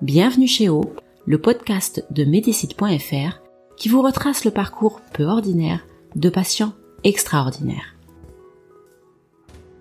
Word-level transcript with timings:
Bienvenue 0.00 0.46
chez 0.46 0.68
O, 0.68 0.82
le 1.26 1.40
podcast 1.40 2.06
de 2.12 2.22
Medicite.fr 2.22 3.40
qui 3.76 3.88
vous 3.88 4.00
retrace 4.00 4.44
le 4.44 4.52
parcours 4.52 5.00
peu 5.12 5.24
ordinaire 5.24 5.80
de 6.14 6.30
patients 6.30 6.72
extraordinaires. 7.02 7.96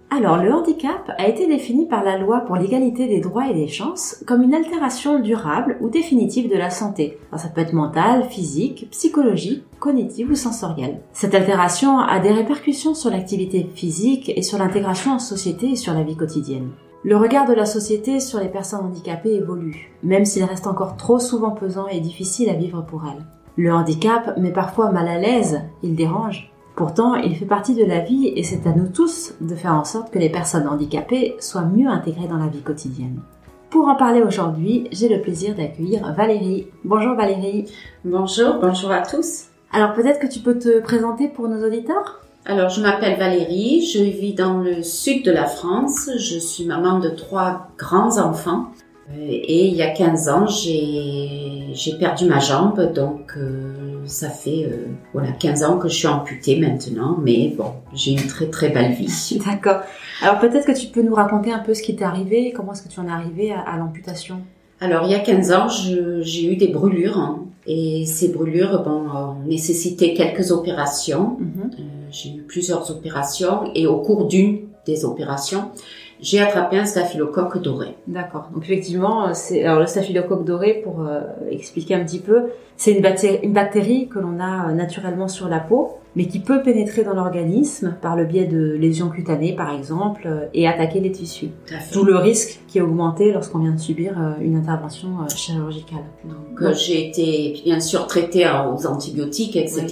Alors, 0.09 0.37
le 0.37 0.51
handicap 0.51 1.11
a 1.19 1.27
été 1.27 1.45
défini 1.45 1.85
par 1.85 2.03
la 2.03 2.17
loi 2.17 2.39
pour 2.39 2.55
l'égalité 2.55 3.07
des 3.07 3.19
droits 3.19 3.47
et 3.47 3.53
des 3.53 3.67
chances 3.67 4.23
comme 4.25 4.41
une 4.41 4.55
altération 4.55 5.19
durable 5.19 5.77
ou 5.81 5.89
définitive 5.89 6.49
de 6.49 6.57
la 6.57 6.71
santé. 6.71 7.19
ça 7.35 7.49
peut 7.49 7.61
être 7.61 7.73
mentale, 7.73 8.23
physique, 8.27 8.87
psychologique, 8.89 9.65
cognitive 9.79 10.31
ou 10.31 10.35
sensorielle. 10.35 11.01
Cette 11.13 11.35
altération 11.35 11.99
a 11.99 12.19
des 12.19 12.31
répercussions 12.31 12.95
sur 12.95 13.11
l'activité 13.11 13.69
physique 13.75 14.31
et 14.35 14.41
sur 14.41 14.57
l'intégration 14.57 15.11
en 15.11 15.19
société 15.19 15.73
et 15.73 15.75
sur 15.75 15.93
la 15.93 16.01
vie 16.01 16.17
quotidienne. 16.17 16.71
Le 17.07 17.15
regard 17.15 17.47
de 17.47 17.53
la 17.53 17.65
société 17.65 18.19
sur 18.19 18.41
les 18.41 18.49
personnes 18.49 18.85
handicapées 18.85 19.35
évolue, 19.35 19.93
même 20.03 20.25
s'il 20.25 20.43
reste 20.43 20.67
encore 20.67 20.97
trop 20.97 21.19
souvent 21.19 21.51
pesant 21.51 21.87
et 21.87 22.01
difficile 22.01 22.49
à 22.49 22.53
vivre 22.53 22.81
pour 22.81 23.03
elles. 23.05 23.23
Le 23.55 23.71
handicap 23.71 24.37
met 24.37 24.51
parfois 24.51 24.91
mal 24.91 25.07
à 25.07 25.17
l'aise, 25.17 25.61
il 25.83 25.95
dérange, 25.95 26.51
Pourtant, 26.75 27.15
il 27.15 27.33
fait 27.37 27.45
partie 27.45 27.75
de 27.75 27.85
la 27.85 28.01
vie 28.01 28.33
et 28.35 28.43
c'est 28.43 28.67
à 28.67 28.73
nous 28.73 28.89
tous 28.89 29.35
de 29.39 29.55
faire 29.55 29.73
en 29.73 29.85
sorte 29.85 30.11
que 30.11 30.19
les 30.19 30.29
personnes 30.29 30.67
handicapées 30.67 31.37
soient 31.39 31.63
mieux 31.63 31.87
intégrées 31.87 32.27
dans 32.27 32.37
la 32.37 32.47
vie 32.47 32.61
quotidienne. 32.61 33.21
Pour 33.69 33.87
en 33.87 33.95
parler 33.95 34.21
aujourd'hui, 34.21 34.89
j'ai 34.91 35.07
le 35.07 35.21
plaisir 35.21 35.55
d'accueillir 35.55 36.13
Valérie. 36.13 36.67
Bonjour 36.83 37.15
Valérie. 37.15 37.71
Bonjour, 38.03 38.59
bonjour 38.59 38.91
à 38.91 39.01
tous. 39.01 39.45
Alors 39.71 39.93
peut-être 39.93 40.19
que 40.19 40.27
tu 40.27 40.39
peux 40.39 40.59
te 40.59 40.81
présenter 40.81 41.29
pour 41.29 41.47
nos 41.47 41.65
auditeurs? 41.65 42.26
Alors, 42.49 42.69
je 42.69 42.81
m'appelle 42.81 43.19
Valérie, 43.19 43.85
je 43.85 44.01
vis 44.01 44.33
dans 44.33 44.59
le 44.59 44.81
sud 44.81 45.25
de 45.25 45.31
la 45.31 45.45
France, 45.45 46.09
je 46.17 46.39
suis 46.39 46.63
maman 46.63 46.99
de 46.99 47.09
trois 47.09 47.67
grands 47.77 48.17
enfants 48.19 48.71
et 49.19 49.67
il 49.67 49.75
y 49.75 49.81
a 49.81 49.89
15 49.89 50.29
ans, 50.29 50.47
j'ai 50.47 51.93
perdu 51.99 52.25
ma 52.25 52.39
jambe, 52.39 52.93
donc 52.93 53.33
euh, 53.37 54.01
ça 54.05 54.29
fait 54.29 54.65
euh, 54.65 54.87
voilà 55.13 55.31
15 55.31 55.63
ans 55.63 55.77
que 55.77 55.89
je 55.89 55.95
suis 55.95 56.07
amputée 56.07 56.57
maintenant, 56.57 57.17
mais 57.21 57.53
bon, 57.57 57.71
j'ai 57.93 58.11
une 58.11 58.27
très 58.27 58.47
très 58.47 58.69
belle 58.69 58.93
vie. 58.93 59.39
D'accord. 59.45 59.81
Alors 60.21 60.39
peut-être 60.39 60.65
que 60.65 60.77
tu 60.77 60.87
peux 60.87 61.01
nous 61.01 61.15
raconter 61.15 61.51
un 61.51 61.59
peu 61.59 61.73
ce 61.73 61.81
qui 61.81 61.95
t'est 61.95 62.05
arrivé, 62.05 62.53
comment 62.55 62.73
est-ce 62.73 62.83
que 62.83 62.89
tu 62.89 62.99
en 62.99 63.07
es 63.07 63.11
arrivée 63.11 63.51
à, 63.51 63.77
l'amputation? 63.77 64.39
Alors 64.79 65.03
il 65.05 65.11
y 65.11 65.15
a 65.15 65.19
15 65.19 65.51
ans, 65.51 65.67
j'ai 65.69 66.51
eu 66.51 66.55
des 66.55 66.67
brûlures 66.69 67.17
hein, 67.17 67.45
et 67.65 68.05
ces 68.05 68.29
brûlures 68.29 68.83
bon, 68.83 69.09
ont 69.09 69.35
nécessité 69.45 70.13
quelques 70.13 70.51
opérations. 70.51 71.37
Mhm. 71.39 71.71
Euh, 71.79 71.83
j'ai 72.17 72.29
eu 72.29 72.41
plusieurs 72.41 72.89
opérations 72.89 73.71
et 73.75 73.85
au 73.85 74.01
cours 74.01 74.27
d'une 74.27 74.69
des 74.85 75.05
opérations, 75.05 75.71
j'ai 76.19 76.39
attrapé 76.39 76.77
un 76.77 76.85
staphylocoque 76.85 77.61
doré. 77.61 77.95
D'accord. 78.07 78.49
Donc 78.53 78.63
effectivement, 78.63 79.33
c'est 79.33 79.63
alors 79.63 79.79
le 79.79 79.85
staphylocoque 79.85 80.45
doré 80.45 80.81
pour 80.83 81.01
euh, 81.01 81.21
expliquer 81.51 81.95
un 81.95 82.03
petit 82.03 82.19
peu, 82.19 82.45
c'est 82.75 82.93
une 82.93 83.01
bactérie, 83.01 83.39
une 83.43 83.53
bactérie 83.53 84.07
que 84.07 84.19
l'on 84.19 84.39
a 84.39 84.69
euh, 84.69 84.73
naturellement 84.73 85.27
sur 85.27 85.47
la 85.47 85.59
peau, 85.59 85.97
mais 86.15 86.25
qui 86.25 86.39
peut 86.39 86.63
pénétrer 86.63 87.03
dans 87.03 87.13
l'organisme 87.13 87.95
par 88.01 88.15
le 88.15 88.25
biais 88.25 88.45
de 88.45 88.73
lésions 88.73 89.09
cutanées 89.09 89.55
par 89.55 89.73
exemple 89.75 90.23
euh, 90.25 90.47
et 90.55 90.67
attaquer 90.67 90.99
les 90.99 91.11
tissus. 91.11 91.49
D'où 91.93 92.03
le 92.03 92.17
risque 92.17 92.61
qui 92.67 92.79
est 92.79 92.81
augmenté 92.81 93.31
lorsqu'on 93.31 93.59
vient 93.59 93.73
de 93.73 93.79
subir 93.79 94.13
une 94.41 94.55
intervention 94.55 95.09
chirurgicale. 95.33 96.03
Donc, 96.25 96.73
j'ai 96.73 97.07
été 97.07 97.61
bien 97.63 97.79
sûr 97.79 98.07
traitée 98.07 98.45
aux 98.47 98.87
antibiotiques, 98.87 99.55
etc. 99.55 99.85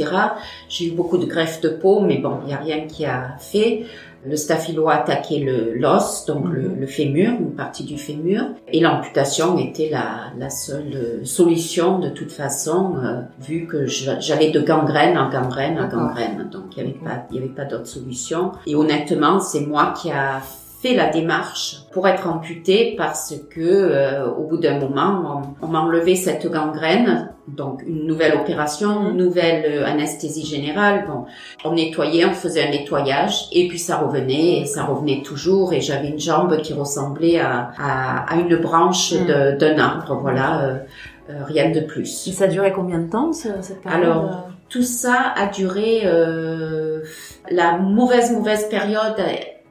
J'ai 0.67 0.87
eu 0.87 0.91
beaucoup 0.91 1.17
de 1.17 1.25
greffes 1.25 1.61
de 1.61 1.69
peau, 1.69 2.01
mais 2.01 2.17
bon, 2.17 2.39
il 2.43 2.47
n'y 2.47 2.53
a 2.53 2.57
rien 2.57 2.87
qui 2.87 3.05
a 3.05 3.37
fait 3.39 3.85
le 4.27 4.35
staphylo 4.35 4.89
a 4.89 4.95
attaqué 4.95 5.39
le 5.39 5.73
l'os, 5.75 6.25
donc 6.25 6.45
le, 6.51 6.69
mhm. 6.69 6.79
le, 6.79 6.87
fémur, 6.87 7.31
une 7.39 7.55
partie 7.55 7.83
du 7.83 7.97
fémur, 7.97 8.43
et 8.67 8.79
l'amputation 8.79 9.57
était 9.57 9.89
la, 9.89 10.31
la, 10.37 10.49
seule 10.49 11.25
solution 11.25 11.99
de 11.99 12.09
toute 12.09 12.31
façon, 12.31 12.95
euh, 12.97 13.21
vu 13.39 13.67
que 13.67 13.85
j'allais 13.85 14.51
de 14.51 14.61
gangrène 14.61 15.17
en 15.17 15.29
gangrène 15.29 15.79
en 15.79 15.87
gangrène, 15.87 16.49
donc 16.51 16.77
il 16.77 16.83
n'y 16.83 16.89
avait 16.89 16.99
pas, 16.99 17.27
il 17.31 17.35
y 17.35 17.39
avait 17.39 17.47
pas 17.49 17.65
d'autre 17.65 17.87
solution. 17.87 18.51
Et 18.65 18.75
honnêtement, 18.75 19.39
c'est 19.39 19.61
moi 19.61 19.93
qui 20.01 20.11
a 20.11 20.41
fait 20.85 20.93
la 20.93 21.09
démarche 21.09 21.77
pour 21.91 22.07
être 22.07 22.27
amputée 22.27 22.93
parce 22.95 23.33
que 23.49 23.59
euh, 23.59 24.29
au 24.29 24.43
bout 24.43 24.57
d'un 24.57 24.79
moment, 24.79 25.41
on, 25.61 25.67
m'a 25.67 25.79
enlevé 25.79 26.15
cette 26.15 26.45
gangrène, 26.45 27.31
donc 27.47 27.81
une 27.87 28.05
nouvelle 28.05 28.35
opération, 28.35 29.09
une 29.09 29.17
nouvelle 29.17 29.65
euh, 29.65 29.85
anesthésie 29.87 30.45
générale. 30.45 31.05
Bon, 31.07 31.25
on 31.63 31.73
nettoyait, 31.73 32.25
on 32.25 32.33
faisait 32.33 32.67
un 32.67 32.69
nettoyage 32.69 33.47
et 33.51 33.67
puis 33.67 33.79
ça 33.79 33.97
revenait 33.97 34.59
et 34.59 34.65
ça 34.65 34.83
revenait 34.83 35.23
toujours 35.23 35.73
et 35.73 35.81
j'avais 35.81 36.09
une 36.09 36.19
jambe 36.19 36.55
qui 36.61 36.73
ressemblait 36.73 37.39
à, 37.39 37.71
à, 37.79 38.35
une 38.35 38.55
branche 38.57 39.13
mm. 39.13 39.57
d'un 39.57 39.79
arbre, 39.79 40.19
voilà. 40.21 40.59
Euh, 40.61 41.43
rien 41.47 41.71
de 41.71 41.79
plus. 41.79 42.27
Et 42.27 42.31
ça 42.31 42.45
durait 42.45 42.71
combien 42.71 42.99
de 42.99 43.09
temps 43.09 43.33
cette 43.33 43.81
période 43.81 44.03
Alors 44.03 44.49
tout 44.69 44.83
ça 44.83 45.33
a 45.35 45.47
duré 45.47 46.03
la 47.49 47.77
mauvaise 47.77 48.31
mauvaise 48.31 48.69
période 48.69 49.15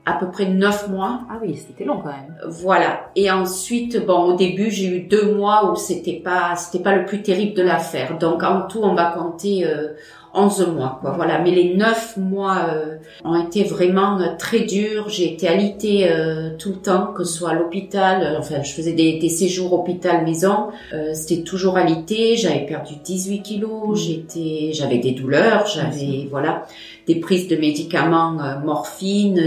à 0.06 0.14
peu 0.14 0.30
près 0.30 0.46
neuf 0.46 0.88
mois. 0.88 1.20
Ah 1.30 1.38
oui, 1.42 1.56
c'était 1.56 1.84
long 1.84 1.98
quand 2.02 2.08
même. 2.08 2.36
Voilà. 2.46 3.10
Et 3.16 3.30
ensuite, 3.30 4.04
bon, 4.04 4.32
au 4.32 4.36
début, 4.36 4.70
j'ai 4.70 4.86
eu 4.86 5.00
deux 5.00 5.34
mois 5.34 5.70
où 5.70 5.76
c'était 5.76 6.20
pas, 6.22 6.56
c'était 6.56 6.82
pas 6.82 6.94
le 6.94 7.04
plus 7.04 7.22
terrible 7.22 7.54
de 7.54 7.62
l'affaire. 7.62 8.18
Donc 8.18 8.42
en 8.42 8.62
tout, 8.62 8.80
on 8.82 8.94
va 8.94 9.12
compter 9.12 9.66
euh, 9.66 9.88
11 10.34 10.66
mois, 10.74 10.98
quoi. 11.00 11.12
Voilà. 11.12 11.38
Mais 11.38 11.52
les 11.52 11.74
neuf 11.74 12.16
mois 12.16 12.66
euh, 12.68 12.96
ont 13.24 13.40
été 13.40 13.62
vraiment 13.62 14.18
euh, 14.18 14.30
très 14.36 14.60
durs. 14.60 15.08
J'ai 15.08 15.32
été 15.32 15.46
alitée 15.46 16.08
euh, 16.10 16.50
tout 16.58 16.70
le 16.70 16.76
temps, 16.76 17.12
que 17.14 17.22
ce 17.22 17.38
soit 17.38 17.50
à 17.50 17.54
l'hôpital. 17.54 18.36
enfin, 18.38 18.62
je 18.62 18.72
faisais 18.72 18.92
des, 18.92 19.18
des 19.18 19.28
séjours 19.28 19.72
hôpital-maison. 19.72 20.68
C'était 21.12 21.42
toujours 21.42 21.76
alité. 21.76 22.36
J'avais 22.36 22.66
perdu 22.66 22.94
18 23.02 23.42
kilos. 23.42 23.90
Mmh. 23.90 23.96
J'étais, 23.96 24.70
j'avais 24.72 24.98
des 24.98 25.12
douleurs. 25.12 25.66
J'avais, 25.66 26.26
voilà, 26.28 26.66
des 27.06 27.16
prises 27.16 27.46
de 27.46 27.56
médicaments, 27.56 28.36
morphine, 28.64 29.40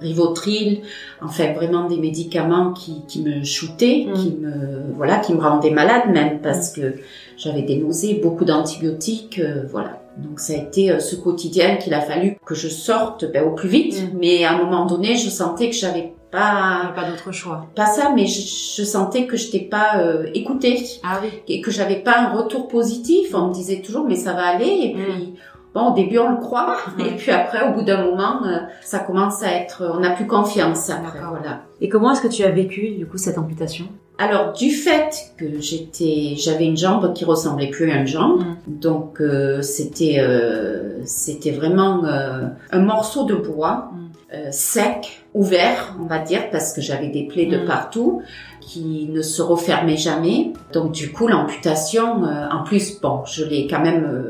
rivotril. 0.00 0.82
Enfin, 1.20 1.52
vraiment 1.54 1.88
des 1.88 1.96
médicaments 1.96 2.72
qui, 2.72 3.02
qui 3.08 3.22
me 3.22 3.42
shootaient, 3.42 4.06
mmh. 4.08 4.12
qui 4.14 4.30
me, 4.30 4.94
voilà, 4.96 5.18
qui 5.18 5.34
me 5.34 5.40
rendaient 5.40 5.70
malade 5.70 6.10
même 6.12 6.40
parce 6.40 6.72
que 6.72 6.94
j'avais 7.36 7.62
des 7.62 7.78
nausées, 7.78 8.20
beaucoup 8.22 8.44
d'antibiotiques, 8.44 9.40
voilà. 9.70 10.03
Donc 10.16 10.40
ça 10.40 10.52
a 10.52 10.56
été 10.56 10.90
euh, 10.90 11.00
ce 11.00 11.16
quotidien 11.16 11.76
qu'il 11.76 11.94
a 11.94 12.00
fallu 12.00 12.38
que 12.44 12.54
je 12.54 12.68
sorte 12.68 13.30
ben, 13.32 13.44
au 13.44 13.54
plus 13.54 13.68
vite. 13.68 14.00
Mm. 14.00 14.18
Mais 14.18 14.44
à 14.44 14.52
un 14.52 14.58
moment 14.58 14.86
donné, 14.86 15.16
je 15.16 15.28
sentais 15.28 15.70
que 15.70 15.76
j'avais 15.76 16.14
pas 16.30 16.92
pas 16.94 17.08
d'autre 17.08 17.32
choix. 17.32 17.66
Pas 17.74 17.86
ça, 17.86 18.12
mais 18.14 18.26
je, 18.26 18.82
sentais 18.82 19.26
que 19.26 19.36
je 19.36 19.46
n'étais 19.46 19.66
pas 19.66 19.98
euh, 19.98 20.26
écoutée 20.34 20.84
ah 21.02 21.20
oui. 21.22 21.28
et 21.48 21.60
que 21.60 21.70
j'avais 21.70 22.00
pas 22.00 22.18
un 22.18 22.32
retour 22.32 22.68
positif. 22.68 23.34
On 23.34 23.48
me 23.48 23.54
disait 23.54 23.80
toujours 23.80 24.04
mais 24.06 24.16
ça 24.16 24.32
va 24.32 24.46
aller 24.46 24.66
et 24.66 24.94
mm. 24.94 25.04
puis 25.04 25.34
bon 25.74 25.92
au 25.92 25.94
début 25.94 26.18
on 26.18 26.30
le 26.30 26.36
croit 26.36 26.76
et 26.98 27.16
puis 27.16 27.32
après 27.32 27.68
au 27.68 27.74
bout 27.74 27.82
d'un 27.82 28.04
moment 28.04 28.46
euh, 28.46 28.58
ça 28.82 29.00
commence 29.00 29.42
à 29.42 29.52
être 29.52 29.90
on 29.94 30.00
n'a 30.00 30.10
plus 30.10 30.26
confiance 30.26 30.90
après 30.90 31.20
voilà. 31.20 31.62
Et 31.80 31.88
comment 31.88 32.12
est-ce 32.12 32.22
que 32.22 32.28
tu 32.28 32.44
as 32.44 32.50
vécu 32.50 32.90
du 32.96 33.06
coup 33.06 33.18
cette 33.18 33.38
amputation? 33.38 33.86
Alors 34.16 34.52
du 34.52 34.70
fait 34.70 35.32
que 35.36 35.60
j'étais, 35.60 36.34
j'avais 36.36 36.66
une 36.66 36.76
jambe 36.76 37.12
qui 37.14 37.24
ressemblait 37.24 37.70
plus 37.70 37.90
à 37.90 37.96
une 37.96 38.06
jambe, 38.06 38.40
mm. 38.42 38.78
donc 38.78 39.20
euh, 39.20 39.60
c'était 39.60 40.20
euh, 40.20 41.00
c'était 41.04 41.50
vraiment 41.50 42.04
euh, 42.04 42.46
un 42.70 42.78
morceau 42.78 43.24
de 43.24 43.34
bois 43.34 43.90
mm. 43.92 44.52
sec, 44.52 45.24
ouvert, 45.34 45.96
on 46.00 46.06
va 46.06 46.20
dire, 46.20 46.48
parce 46.50 46.72
que 46.72 46.80
j'avais 46.80 47.08
des 47.08 47.26
plaies 47.26 47.46
de 47.46 47.58
mm. 47.58 47.66
partout 47.66 48.22
qui 48.60 49.08
ne 49.10 49.20
se 49.20 49.42
refermaient 49.42 49.96
jamais. 49.96 50.52
Donc 50.72 50.92
du 50.92 51.10
coup 51.10 51.26
l'amputation, 51.26 52.22
en 52.22 52.62
plus 52.62 53.00
bon, 53.00 53.24
je 53.26 53.44
l'ai 53.44 53.66
quand 53.66 53.80
même, 53.80 54.24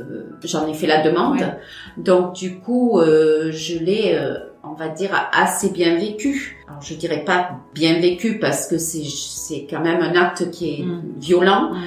j'en 0.47 0.67
ai 0.69 0.75
fait 0.75 0.87
la 0.87 1.03
demande, 1.03 1.45
donc 1.97 2.35
du 2.35 2.59
coup 2.59 3.01
je 3.01 3.79
l'ai 3.79 4.19
on 4.67 4.75
va 4.75 4.89
dire, 4.89 5.11
assez 5.33 5.71
bien 5.71 5.97
vécu. 5.99 6.57
Alors, 6.69 6.83
je 6.83 6.95
dirais 6.95 7.25
pas 7.25 7.51
bien 7.75 8.01
vécu 8.01 8.39
parce 8.39 8.67
que 8.67 8.79
c'est, 8.79 9.05
c'est 9.05 9.67
quand 9.69 9.81
même 9.81 10.01
un 10.01 10.15
acte 10.15 10.51
qui 10.51 10.75
est 10.75 10.83
mm. 10.83 11.03
violent. 11.19 11.73
Mm. 11.73 11.83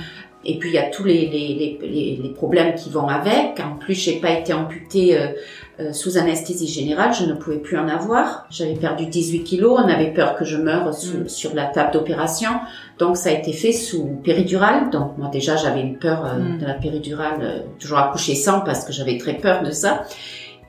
Et 0.46 0.60
puis, 0.60 0.70
il 0.70 0.76
y 0.76 0.78
a 0.78 0.90
tous 0.90 1.04
les, 1.04 1.28
les, 1.28 1.78
les, 1.82 2.20
les, 2.22 2.30
problèmes 2.30 2.76
qui 2.76 2.90
vont 2.90 3.08
avec. 3.08 3.60
En 3.60 3.76
plus, 3.76 3.96
j'ai 3.96 4.20
pas 4.20 4.32
été 4.32 4.54
amputée 4.54 5.18
euh, 5.80 5.94
sous 5.94 6.18
anesthésie 6.18 6.68
générale, 6.68 7.14
je 7.14 7.24
ne 7.26 7.34
pouvais 7.34 7.58
plus 7.58 7.78
en 7.78 7.88
avoir. 7.88 8.48
J'avais 8.50 8.74
perdu 8.74 9.06
18 9.06 9.44
kilos, 9.44 9.80
on 9.80 9.88
avait 9.88 10.12
peur 10.14 10.36
que 10.36 10.44
je 10.46 10.58
meure 10.58 10.88
Mm. 10.90 11.28
sur 11.28 11.54
la 11.54 11.66
table 11.66 11.92
d'opération. 11.94 12.50
Donc 12.98 13.16
ça 13.18 13.30
a 13.30 13.34
été 13.34 13.54
fait 13.54 13.72
sous 13.72 14.04
péridurale. 14.24 14.90
Donc 14.90 15.18
moi 15.18 15.30
déjà 15.32 15.56
j'avais 15.56 15.82
une 15.82 15.98
peur 15.98 16.26
euh, 16.26 16.40
Mm. 16.40 16.58
de 16.60 16.66
la 16.66 16.74
péridurale, 16.74 17.38
euh, 17.42 17.60
toujours 17.80 18.00
accoucher 18.00 18.34
sans 18.36 18.62
parce 18.62 18.84
que 18.86 18.92
j'avais 18.94 19.18
très 19.18 19.34
peur 19.36 19.62
de 19.64 19.72
ça. 19.72 20.04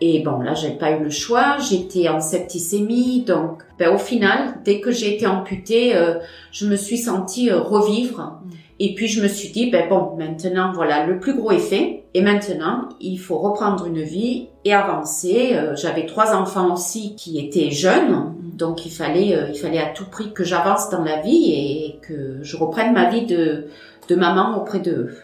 Et 0.01 0.21
bon 0.21 0.39
là 0.39 0.55
j'ai 0.55 0.71
pas 0.71 0.93
eu 0.93 1.03
le 1.03 1.11
choix, 1.11 1.57
j'étais 1.59 2.09
en 2.09 2.21
septicémie. 2.21 3.23
Donc 3.23 3.63
ben, 3.79 3.95
au 3.95 3.99
final, 3.99 4.59
dès 4.65 4.81
que 4.81 4.91
j'ai 4.91 5.15
été 5.15 5.27
amputée, 5.27 5.97
euh, 5.97 6.19
je 6.53 6.67
me 6.67 6.77
suis 6.77 6.99
sentie 6.99 7.51
euh, 7.51 7.61
revivre. 7.61 8.41
Mm. 8.45 8.51
Et 8.81 8.95
puis 8.95 9.09
je 9.09 9.21
me 9.21 9.29
suis 9.29 9.49
dit, 9.51 9.71
ben 9.71 9.89
bon, 9.89 10.15
maintenant 10.17 10.73
voilà, 10.73 11.05
le 11.07 11.19
plus 11.19 11.35
gros 11.35 11.51
est 11.51 11.59
fait. 11.59 12.05
Et 12.15 12.23
maintenant, 12.23 12.89
il 13.01 13.19
faut 13.19 13.39
reprendre 13.39 13.87
une 13.87 14.03
vie 14.03 14.49
et 14.65 14.73
avancer. 14.73 15.51
Euh, 15.55 15.75
J'avais 15.75 16.07
trois 16.07 16.35
enfants 16.35 16.73
aussi 16.73 17.17
qui 17.17 17.39
étaient 17.39 17.71
jeunes, 17.71 18.35
donc 18.55 18.87
il 18.87 18.93
fallait, 18.93 19.37
euh, 19.37 19.49
il 19.53 19.59
fallait 19.59 19.81
à 19.81 19.87
tout 19.87 20.07
prix 20.11 20.33
que 20.33 20.45
j'avance 20.45 20.91
dans 20.91 21.03
la 21.03 21.21
vie 21.21 21.53
et 21.53 21.99
que 22.03 22.39
je 22.43 22.57
reprenne 22.57 22.93
ma 22.93 23.11
vie 23.11 23.27
de, 23.27 23.67
de 24.09 24.15
maman 24.15 24.57
auprès 24.57 24.79
d'eux. 24.79 25.17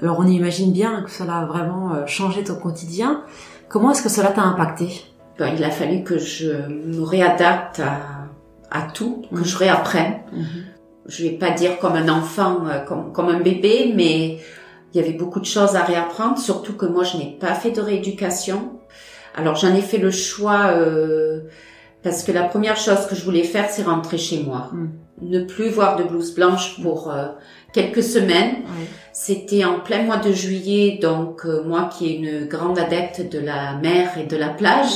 Alors 0.00 0.20
on 0.20 0.26
imagine 0.26 0.72
bien 0.72 1.02
que 1.02 1.10
cela 1.10 1.38
a 1.38 1.46
vraiment 1.46 2.06
changé 2.06 2.44
ton 2.44 2.54
quotidien. 2.54 3.22
Comment 3.68 3.90
est-ce 3.90 4.02
que 4.02 4.08
cela 4.08 4.28
t'a 4.28 4.42
impacté? 4.42 4.88
Ben, 5.38 5.52
il 5.56 5.62
a 5.62 5.70
fallu 5.70 6.02
que 6.02 6.18
je 6.18 6.48
me 6.68 7.02
réadapte 7.02 7.80
à, 7.80 8.26
à 8.70 8.82
tout, 8.90 9.22
que 9.30 9.36
Mhm. 9.38 9.44
je 9.44 9.56
réapprenne. 9.56 10.14
je 11.06 11.22
vais 11.22 11.30
pas 11.30 11.50
dire 11.52 11.78
comme 11.78 11.94
un 11.94 12.08
enfant, 12.10 12.66
euh, 12.66 12.80
comme, 12.80 13.12
comme 13.12 13.28
un 13.30 13.40
bébé, 13.40 13.92
mais 13.96 14.38
il 14.92 15.00
y 15.00 15.02
avait 15.02 15.14
beaucoup 15.16 15.40
de 15.40 15.46
choses 15.46 15.74
à 15.74 15.82
réapprendre, 15.82 16.36
surtout 16.38 16.74
que 16.74 16.84
moi 16.84 17.02
je 17.02 17.16
n'ai 17.16 17.36
pas 17.40 17.54
fait 17.54 17.70
de 17.70 17.80
rééducation. 17.80 18.72
Alors 19.34 19.54
j'en 19.56 19.74
ai 19.74 19.80
fait 19.80 19.96
le 19.98 20.10
choix 20.10 20.66
euh, 20.72 21.42
parce 22.02 22.22
que 22.24 22.32
la 22.32 22.42
première 22.42 22.76
chose 22.76 23.06
que 23.08 23.14
je 23.14 23.24
voulais 23.24 23.44
faire, 23.44 23.70
c'est 23.70 23.84
rentrer 23.84 24.18
chez 24.18 24.42
moi. 24.42 24.70
Mm. 24.72 24.88
Ne 25.22 25.40
plus 25.44 25.68
voir 25.70 25.96
de 25.96 26.02
blouse 26.04 26.34
blanche 26.34 26.80
pour 26.82 27.10
euh, 27.10 27.28
quelques 27.72 28.02
semaines. 28.02 28.56
C'était 29.12 29.64
en 29.64 29.80
plein 29.80 30.04
mois 30.04 30.18
de 30.18 30.32
juillet, 30.32 30.98
donc 31.02 31.44
euh, 31.44 31.62
moi 31.64 31.90
qui 31.92 32.06
est 32.08 32.14
une 32.16 32.46
grande 32.46 32.78
adepte 32.78 33.30
de 33.32 33.40
la 33.40 33.74
mer 33.74 34.16
et 34.16 34.24
de 34.26 34.36
la 34.36 34.48
plage, 34.48 34.92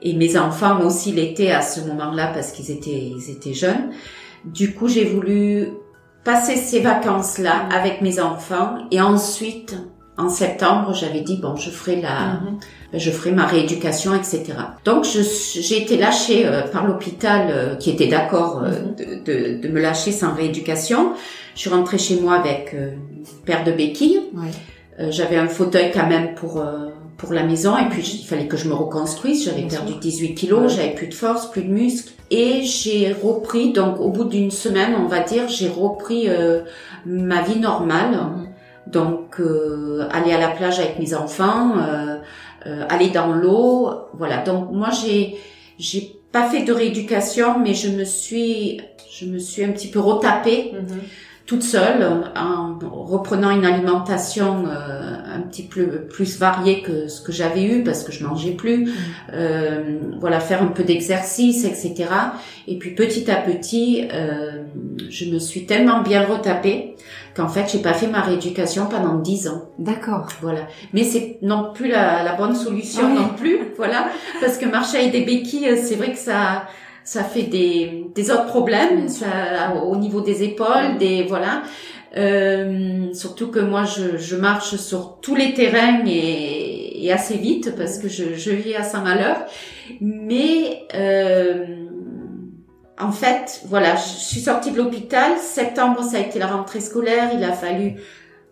et 0.00 0.14
mes 0.14 0.38
enfants 0.38 0.80
aussi 0.80 1.12
l'étaient 1.12 1.50
à 1.50 1.60
ce 1.60 1.80
moment-là 1.80 2.28
parce 2.32 2.52
qu'ils 2.52 2.70
étaient, 2.70 3.12
ils 3.16 3.30
étaient 3.30 3.52
jeunes. 3.52 3.90
Du 4.46 4.72
coup, 4.74 4.88
j'ai 4.88 5.04
voulu 5.04 5.68
passer 6.24 6.56
ces 6.56 6.80
vacances-là 6.80 7.68
avec 7.74 8.00
mes 8.00 8.20
enfants 8.20 8.78
et 8.90 9.00
ensuite, 9.02 9.76
en 10.16 10.28
septembre, 10.30 10.94
j'avais 10.94 11.20
dit 11.20 11.36
bon, 11.36 11.56
je 11.56 11.70
ferai 11.70 12.00
la, 12.00 12.08
Mhm. 12.40 12.40
ben, 12.44 12.58
je 12.94 13.10
ferai 13.10 13.32
ma 13.32 13.44
rééducation, 13.46 14.14
etc. 14.14 14.44
Donc, 14.84 15.04
j'ai 15.04 15.82
été 15.82 15.96
lâchée 15.98 16.46
euh, 16.46 16.62
par 16.62 16.86
l'hôpital 16.86 17.48
euh, 17.50 17.74
qui 17.76 17.90
était 17.90 18.06
d'accord 18.08 18.62
euh, 18.64 18.70
Mhm. 18.70 18.94
de, 19.24 19.58
de, 19.58 19.62
de 19.62 19.68
me 19.68 19.80
lâcher 19.80 20.10
sans 20.12 20.32
rééducation. 20.34 21.12
Je 21.54 21.60
suis 21.60 21.70
rentrée 21.70 21.98
chez 21.98 22.20
moi 22.20 22.34
avec 22.34 22.72
euh, 22.74 22.92
une 23.16 23.24
paire 23.44 23.64
de 23.64 23.72
béquilles. 23.72 24.20
Ouais. 24.34 24.48
Euh, 25.00 25.08
j'avais 25.10 25.36
un 25.36 25.48
fauteuil 25.48 25.90
quand 25.92 26.06
même 26.06 26.34
pour 26.34 26.58
euh, 26.60 26.88
pour 27.18 27.32
la 27.32 27.42
maison 27.42 27.76
et 27.76 27.88
puis 27.90 28.20
il 28.22 28.26
fallait 28.26 28.46
que 28.46 28.56
je 28.56 28.68
me 28.68 28.74
reconstruise. 28.74 29.44
J'avais 29.44 29.62
perdu 29.62 29.92
sûr. 29.92 30.00
18 30.00 30.34
kilos, 30.34 30.72
j'avais 30.76 30.94
plus 30.94 31.08
de 31.08 31.14
force, 31.14 31.50
plus 31.50 31.62
de 31.62 31.68
muscles 31.68 32.12
et 32.30 32.62
j'ai 32.62 33.12
repris. 33.12 33.72
Donc 33.72 33.98
au 34.00 34.08
bout 34.10 34.24
d'une 34.24 34.52
semaine, 34.52 34.94
on 34.96 35.08
va 35.08 35.20
dire, 35.20 35.48
j'ai 35.48 35.68
repris 35.68 36.28
euh, 36.28 36.60
ma 37.04 37.42
vie 37.42 37.58
normale. 37.58 38.12
Mhm. 38.12 38.46
Donc 38.86 39.40
euh, 39.40 40.06
aller 40.12 40.32
à 40.32 40.38
la 40.40 40.48
plage 40.48 40.78
avec 40.78 40.98
mes 40.98 41.12
enfants, 41.14 41.72
euh, 41.78 42.16
euh, 42.66 42.84
aller 42.88 43.10
dans 43.10 43.32
l'eau, 43.32 43.90
voilà. 44.14 44.42
Donc 44.42 44.70
moi 44.72 44.90
j'ai 44.90 45.36
j'ai 45.78 46.16
pas 46.32 46.48
fait 46.50 46.64
de 46.64 46.72
rééducation, 46.72 47.58
mais 47.58 47.74
je 47.74 47.88
me 47.88 48.04
suis 48.04 48.80
je 49.10 49.24
me 49.26 49.38
suis 49.38 49.64
un 49.64 49.72
petit 49.72 49.88
peu 49.88 50.00
retapée 50.00 50.72
Mhm. 50.74 51.00
Toute 51.48 51.62
seule 51.62 52.06
en 52.36 52.78
reprenant 52.82 53.50
une 53.50 53.64
alimentation 53.64 54.66
euh, 54.66 55.14
un 55.34 55.40
petit 55.40 55.62
peu 55.62 56.02
plus 56.02 56.38
variée 56.38 56.82
que 56.82 57.08
ce 57.08 57.22
que 57.22 57.32
j'avais 57.32 57.64
eu 57.64 57.82
parce 57.82 58.04
que 58.04 58.12
je 58.12 58.22
mangeais 58.22 58.50
plus. 58.50 58.92
Euh, 59.32 59.98
voilà 60.20 60.40
faire 60.40 60.62
un 60.62 60.66
peu 60.66 60.84
d'exercice 60.84 61.64
etc 61.64 62.10
et 62.66 62.78
puis 62.78 62.94
petit 62.94 63.30
à 63.30 63.36
petit 63.36 64.08
euh, 64.12 64.64
je 65.08 65.24
me 65.32 65.38
suis 65.38 65.64
tellement 65.64 66.02
bien 66.02 66.22
retapée 66.26 66.96
qu'en 67.34 67.48
fait 67.48 67.64
j'ai 67.72 67.78
pas 67.78 67.94
fait 67.94 68.08
ma 68.08 68.20
rééducation 68.20 68.84
pendant 68.86 69.14
dix 69.14 69.48
ans. 69.48 69.70
D'accord. 69.78 70.28
voilà. 70.42 70.68
Mais 70.92 71.02
c'est 71.02 71.38
non 71.40 71.72
plus 71.72 71.88
la, 71.88 72.24
la 72.24 72.34
bonne 72.34 72.54
solution 72.54 73.06
Oui. 73.06 73.14
non 73.14 73.28
plus 73.34 73.58
voilà. 73.78 74.08
Parce 74.42 74.58
que 74.58 74.66
marcher 74.66 74.98
avec 74.98 75.12
des 75.12 75.24
béquilles 75.24 75.78
c'est 75.78 75.94
vrai 75.94 76.12
que 76.12 76.18
ça 76.18 76.64
ça 77.08 77.24
fait 77.24 77.44
des, 77.44 78.04
des 78.14 78.30
autres 78.30 78.48
problèmes 78.48 79.08
sûr. 79.08 79.26
ça, 79.26 79.82
au 79.82 79.96
niveau 79.96 80.20
des 80.20 80.42
épaules, 80.42 80.98
des 80.98 81.22
voilà. 81.22 81.62
Euh, 82.18 83.14
surtout 83.14 83.48
que 83.48 83.60
moi 83.60 83.84
je, 83.84 84.18
je 84.18 84.36
marche 84.36 84.76
sur 84.76 85.18
tous 85.22 85.34
les 85.34 85.54
terrains 85.54 86.04
et, 86.06 87.06
et 87.06 87.10
assez 87.10 87.38
vite 87.38 87.74
parce 87.76 87.98
que 87.98 88.08
je, 88.08 88.34
je 88.34 88.50
vis 88.50 88.74
à 88.74 88.82
100 88.82 89.06
à 89.06 89.14
l'heure. 89.14 89.46
Mais 90.02 90.86
euh, 90.94 91.86
en 93.00 93.12
fait, 93.12 93.62
voilà, 93.64 93.96
je 93.96 94.24
suis 94.24 94.40
sortie 94.40 94.70
de 94.70 94.76
l'hôpital. 94.76 95.38
Septembre, 95.38 96.02
ça 96.02 96.18
a 96.18 96.20
été 96.20 96.38
la 96.38 96.48
rentrée 96.48 96.80
scolaire. 96.80 97.30
Il 97.34 97.42
a 97.42 97.52
fallu 97.52 97.94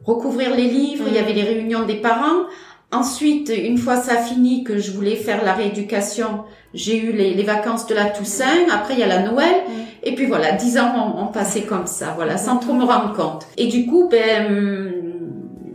recouvrir 0.03 0.57
les 0.57 0.69
livres. 0.69 1.05
Il 1.09 1.15
y 1.15 1.19
avait 1.19 1.35
les 1.35 1.43
réunions 1.45 1.85
des 1.85 1.97
parents. 2.01 2.47
Ensuite, 2.93 3.53
une 3.57 3.79
fois 3.79 3.97
ça 3.97 4.17
fini, 4.17 4.65
que 4.65 4.79
je 4.79 4.93
voulais 4.93 5.17
faire 5.17 5.45
la 5.45 5.53
rééducation, 5.55 6.45
j'ai 6.73 6.99
eu 6.99 7.13
les, 7.13 7.35
les 7.35 7.43
vacances 7.43 7.87
de 7.87 7.95
la 7.95 8.07
Toussaint. 8.07 8.69
Après, 8.73 8.95
il 8.95 9.01
y 9.01 9.03
a 9.03 9.09
la 9.09 9.23
Noël. 9.23 9.55
Et 10.07 10.15
puis 10.15 10.27
voilà, 10.27 10.53
dix 10.53 10.79
ans 10.79 11.17
ont, 11.19 11.27
passé 11.33 11.63
comme 11.63 11.89
ça, 11.89 12.13
voilà, 12.15 12.39
sans 12.39 12.59
trop 12.59 12.73
me 12.75 12.85
rendre 12.85 13.13
compte. 13.13 13.45
Et 13.57 13.67
du 13.67 13.87
coup, 13.87 14.09
ben, 14.09 14.93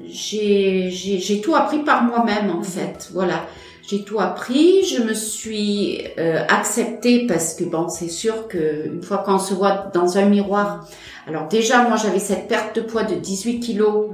j'ai 0.07 1.41
tout 1.43 1.53
appris 1.53 1.79
par 1.79 2.03
moi-même 2.03 2.49
en 2.49 2.63
fait, 2.63 3.09
voilà. 3.13 3.45
J'ai 3.85 4.05
tout 4.05 4.21
appris, 4.21 4.85
je 4.85 5.01
me 5.01 5.13
suis 5.13 6.01
euh, 6.17 6.45
acceptée 6.47 7.27
parce 7.27 7.55
que 7.55 7.65
bon, 7.65 7.89
c'est 7.89 8.07
sûr 8.07 8.47
que 8.47 8.85
une 8.85 9.03
fois 9.03 9.17
qu'on 9.17 9.37
se 9.37 9.53
voit 9.53 9.89
dans 9.93 10.17
un 10.17 10.25
miroir, 10.25 10.87
alors 11.27 11.49
déjà 11.49 11.83
moi 11.83 11.97
j'avais 11.97 12.19
cette 12.19 12.47
perte 12.47 12.73
de 12.77 12.81
poids 12.81 13.03
de 13.03 13.15
18 13.15 13.59
kilos, 13.59 14.11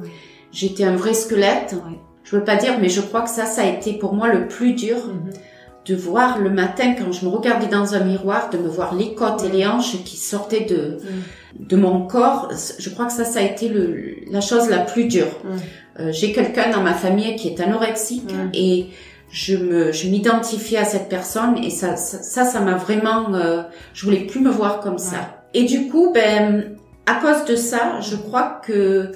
j'étais 0.51 0.83
un 0.83 0.95
vrai 0.95 1.13
squelette. 1.13 1.73
Ouais. 1.73 1.99
Je 2.29 2.35
veux 2.35 2.43
pas 2.43 2.57
dire, 2.57 2.73
mais 2.81 2.89
je 2.89 3.01
crois 3.01 3.21
que 3.21 3.29
ça, 3.29 3.45
ça 3.45 3.61
a 3.61 3.65
été 3.65 3.93
pour 3.93 4.13
moi 4.13 4.27
le 4.27 4.47
plus 4.47 4.73
dur 4.73 4.97
Mhm. 5.07 5.31
de 5.87 5.95
voir 5.95 6.37
le 6.39 6.49
matin 6.49 6.93
quand 6.97 7.11
je 7.13 7.23
me 7.25 7.29
regardais 7.31 7.67
dans 7.67 7.95
un 7.95 8.01
miroir, 8.01 8.49
de 8.49 8.57
me 8.57 8.67
voir 8.67 8.93
les 8.93 9.13
côtes 9.15 9.45
et 9.45 9.49
les 9.49 9.65
hanches 9.65 10.03
qui 10.03 10.17
sortaient 10.17 10.65
de 10.69 10.97
de 11.71 11.75
mon 11.77 12.05
corps. 12.05 12.49
Je 12.77 12.89
crois 12.89 13.05
que 13.05 13.13
ça, 13.13 13.23
ça 13.23 13.39
a 13.39 13.43
été 13.43 13.69
le, 13.69 13.87
la 14.29 14.41
chose 14.41 14.69
la 14.69 14.79
plus 14.79 15.05
dure. 15.05 15.33
Mm. 15.45 15.47
Euh, 16.01 16.11
J'ai 16.11 16.33
quelqu'un 16.33 16.69
dans 16.71 16.81
ma 16.81 16.93
famille 16.93 17.35
qui 17.37 17.47
est 17.47 17.59
anorexique 17.61 18.29
et 18.53 18.87
je 19.31 19.55
me 19.55 19.91
je 19.93 20.07
m'identifie 20.09 20.75
à 20.77 20.83
cette 20.85 21.07
personne 21.09 21.57
et 21.63 21.69
ça 21.69 21.95
ça 21.95 22.17
ça 22.21 22.43
ça 22.45 22.59
m'a 22.59 22.75
vraiment 22.75 23.33
euh, 23.33 23.61
je 23.93 24.03
voulais 24.05 24.25
plus 24.31 24.41
me 24.41 24.49
voir 24.51 24.81
comme 24.81 24.97
ça. 24.97 25.21
Et 25.53 25.63
du 25.63 25.87
coup 25.89 26.11
ben 26.13 26.75
à 27.05 27.15
cause 27.21 27.45
de 27.45 27.55
ça, 27.55 27.81
je 28.01 28.17
crois 28.17 28.59
que 28.65 29.11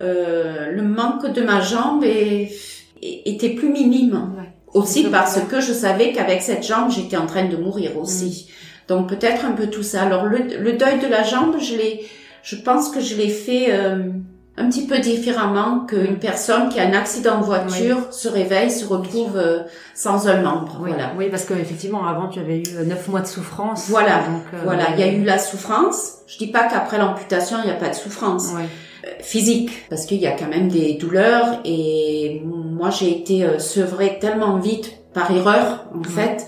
euh, 0.00 0.70
le 0.72 0.82
manque 0.82 1.32
de 1.32 1.42
ma 1.42 1.60
jambe 1.60 2.04
est- 2.04 2.50
était 3.02 3.50
plus 3.50 3.68
minime. 3.68 4.32
Ouais. 4.38 4.50
Aussi 4.72 5.04
parce 5.04 5.38
que 5.48 5.60
je 5.60 5.72
savais 5.72 6.12
qu'avec 6.12 6.42
cette 6.42 6.66
jambe, 6.66 6.90
j'étais 6.90 7.16
en 7.16 7.26
train 7.26 7.44
de 7.44 7.56
mourir 7.56 7.96
aussi. 7.98 8.48
Donc 8.88 9.08
peut-être 9.08 9.44
un 9.44 9.52
peu 9.52 9.68
tout 9.68 9.82
ça. 9.84 10.02
Alors 10.02 10.24
le, 10.24 10.38
le 10.60 10.72
deuil 10.72 10.98
de 10.98 11.06
la 11.06 11.22
jambe, 11.22 11.56
je 11.60 11.76
l'ai, 11.76 12.04
je 12.42 12.56
pense 12.56 12.90
que 12.90 13.00
je 13.00 13.14
l'ai 13.14 13.28
fait 13.28 13.66
euh, 13.70 14.02
un 14.56 14.68
petit 14.68 14.86
peu 14.86 14.98
différemment 14.98 15.86
qu'une 15.86 16.18
personne 16.18 16.68
qui 16.70 16.80
a 16.80 16.86
un 16.88 16.92
accident 16.92 17.38
de 17.40 17.44
voiture 17.44 18.12
se 18.12 18.28
réveille, 18.28 18.70
se 18.70 18.84
retrouve 18.84 19.36
euh, 19.36 19.60
sans 19.94 20.26
un 20.28 20.42
membre. 20.42 20.78
Oui, 20.82 20.90
Voilà. 20.90 21.12
oui, 21.16 21.28
parce 21.30 21.44
qu'effectivement, 21.44 22.04
avant, 22.06 22.28
tu 22.28 22.40
avais 22.40 22.58
eu 22.58 22.62
euh, 22.76 22.84
neuf 22.84 23.06
mois 23.08 23.20
de 23.20 23.26
souffrance. 23.28 23.86
Voilà, 23.88 24.18
donc, 24.28 24.42
euh, 24.54 24.58
Voilà, 24.64 24.86
il 24.94 25.00
y 25.00 25.02
a 25.04 25.12
eu 25.12 25.22
la 25.24 25.38
souffrance. 25.38 26.14
Je 26.26 26.36
dis 26.38 26.48
pas 26.48 26.64
qu'après 26.68 26.98
l'amputation, 26.98 27.58
il 27.62 27.66
n'y 27.66 27.72
a 27.72 27.76
pas 27.78 27.88
de 27.90 27.94
souffrance. 27.94 28.48
Ouais. 28.54 28.64
Physique 29.20 29.70
parce 29.90 30.06
qu'il 30.06 30.18
y 30.18 30.26
a 30.26 30.32
quand 30.32 30.48
même 30.48 30.68
des 30.68 30.94
douleurs 30.94 31.60
et 31.64 32.40
moi 32.44 32.90
j'ai 32.90 33.10
été 33.10 33.44
euh, 33.44 33.58
sevrée 33.58 34.18
tellement 34.20 34.58
vite 34.58 34.92
par 35.12 35.30
erreur 35.30 35.86
en 35.94 36.02
fait 36.04 36.46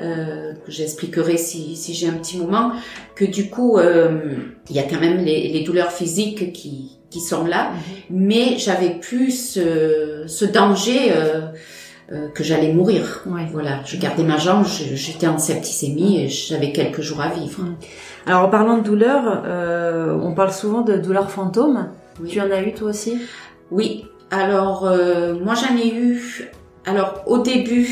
euh, 0.00 0.52
que 0.64 0.70
j'expliquerai 0.72 1.36
si, 1.36 1.76
si 1.76 1.94
j'ai 1.94 2.08
un 2.08 2.14
petit 2.14 2.38
moment 2.38 2.72
que 3.14 3.24
du 3.24 3.48
coup 3.50 3.78
euh, 3.78 4.20
il 4.70 4.76
y 4.76 4.78
a 4.78 4.84
quand 4.84 5.00
même 5.00 5.18
les, 5.24 5.48
les 5.48 5.62
douleurs 5.64 5.92
physiques 5.92 6.52
qui, 6.52 6.98
qui 7.10 7.20
sont 7.20 7.44
là 7.44 7.70
Mhm. 7.72 7.78
mais 8.10 8.58
j'avais 8.58 8.90
plus 9.00 9.30
ce, 9.52 10.24
ce 10.26 10.44
danger 10.44 11.12
euh, 11.12 11.42
euh, 12.12 12.28
que 12.28 12.44
j'allais 12.44 12.72
mourir 12.72 13.22
Ouais. 13.26 13.46
voilà 13.50 13.80
je 13.84 13.96
gardais 13.96 14.22
ma 14.22 14.36
jambe 14.36 14.64
j'étais 14.66 15.26
en 15.26 15.38
septicémie 15.38 16.20
et 16.20 16.28
j'avais 16.28 16.70
quelques 16.72 17.00
jours 17.00 17.20
à 17.20 17.28
vivre 17.28 17.60
Alors, 18.26 18.44
en 18.44 18.48
parlant 18.48 18.78
de 18.78 18.82
douleur, 18.84 19.42
euh, 19.44 20.16
on 20.22 20.34
parle 20.34 20.52
souvent 20.52 20.82
de 20.82 20.96
douleurs 20.96 21.30
fantômes. 21.30 21.88
Oui. 22.20 22.28
Tu 22.28 22.40
en 22.40 22.50
as 22.50 22.62
eu 22.62 22.72
toi 22.72 22.90
aussi? 22.90 23.18
Oui, 23.70 24.04
alors 24.30 24.86
euh, 24.86 25.34
moi 25.34 25.54
j'en 25.54 25.76
ai 25.76 25.88
eu. 25.94 26.50
Alors 26.86 27.22
au 27.26 27.38
début, 27.38 27.88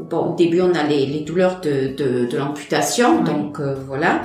Bon, 0.00 0.32
au 0.32 0.34
début, 0.34 0.60
on 0.60 0.74
a 0.74 0.82
les, 0.82 1.06
les 1.06 1.20
douleurs 1.20 1.60
de, 1.60 1.94
de, 1.94 2.26
de 2.26 2.36
l'amputation, 2.36 3.22
donc 3.22 3.60
euh, 3.60 3.74
voilà. 3.86 4.22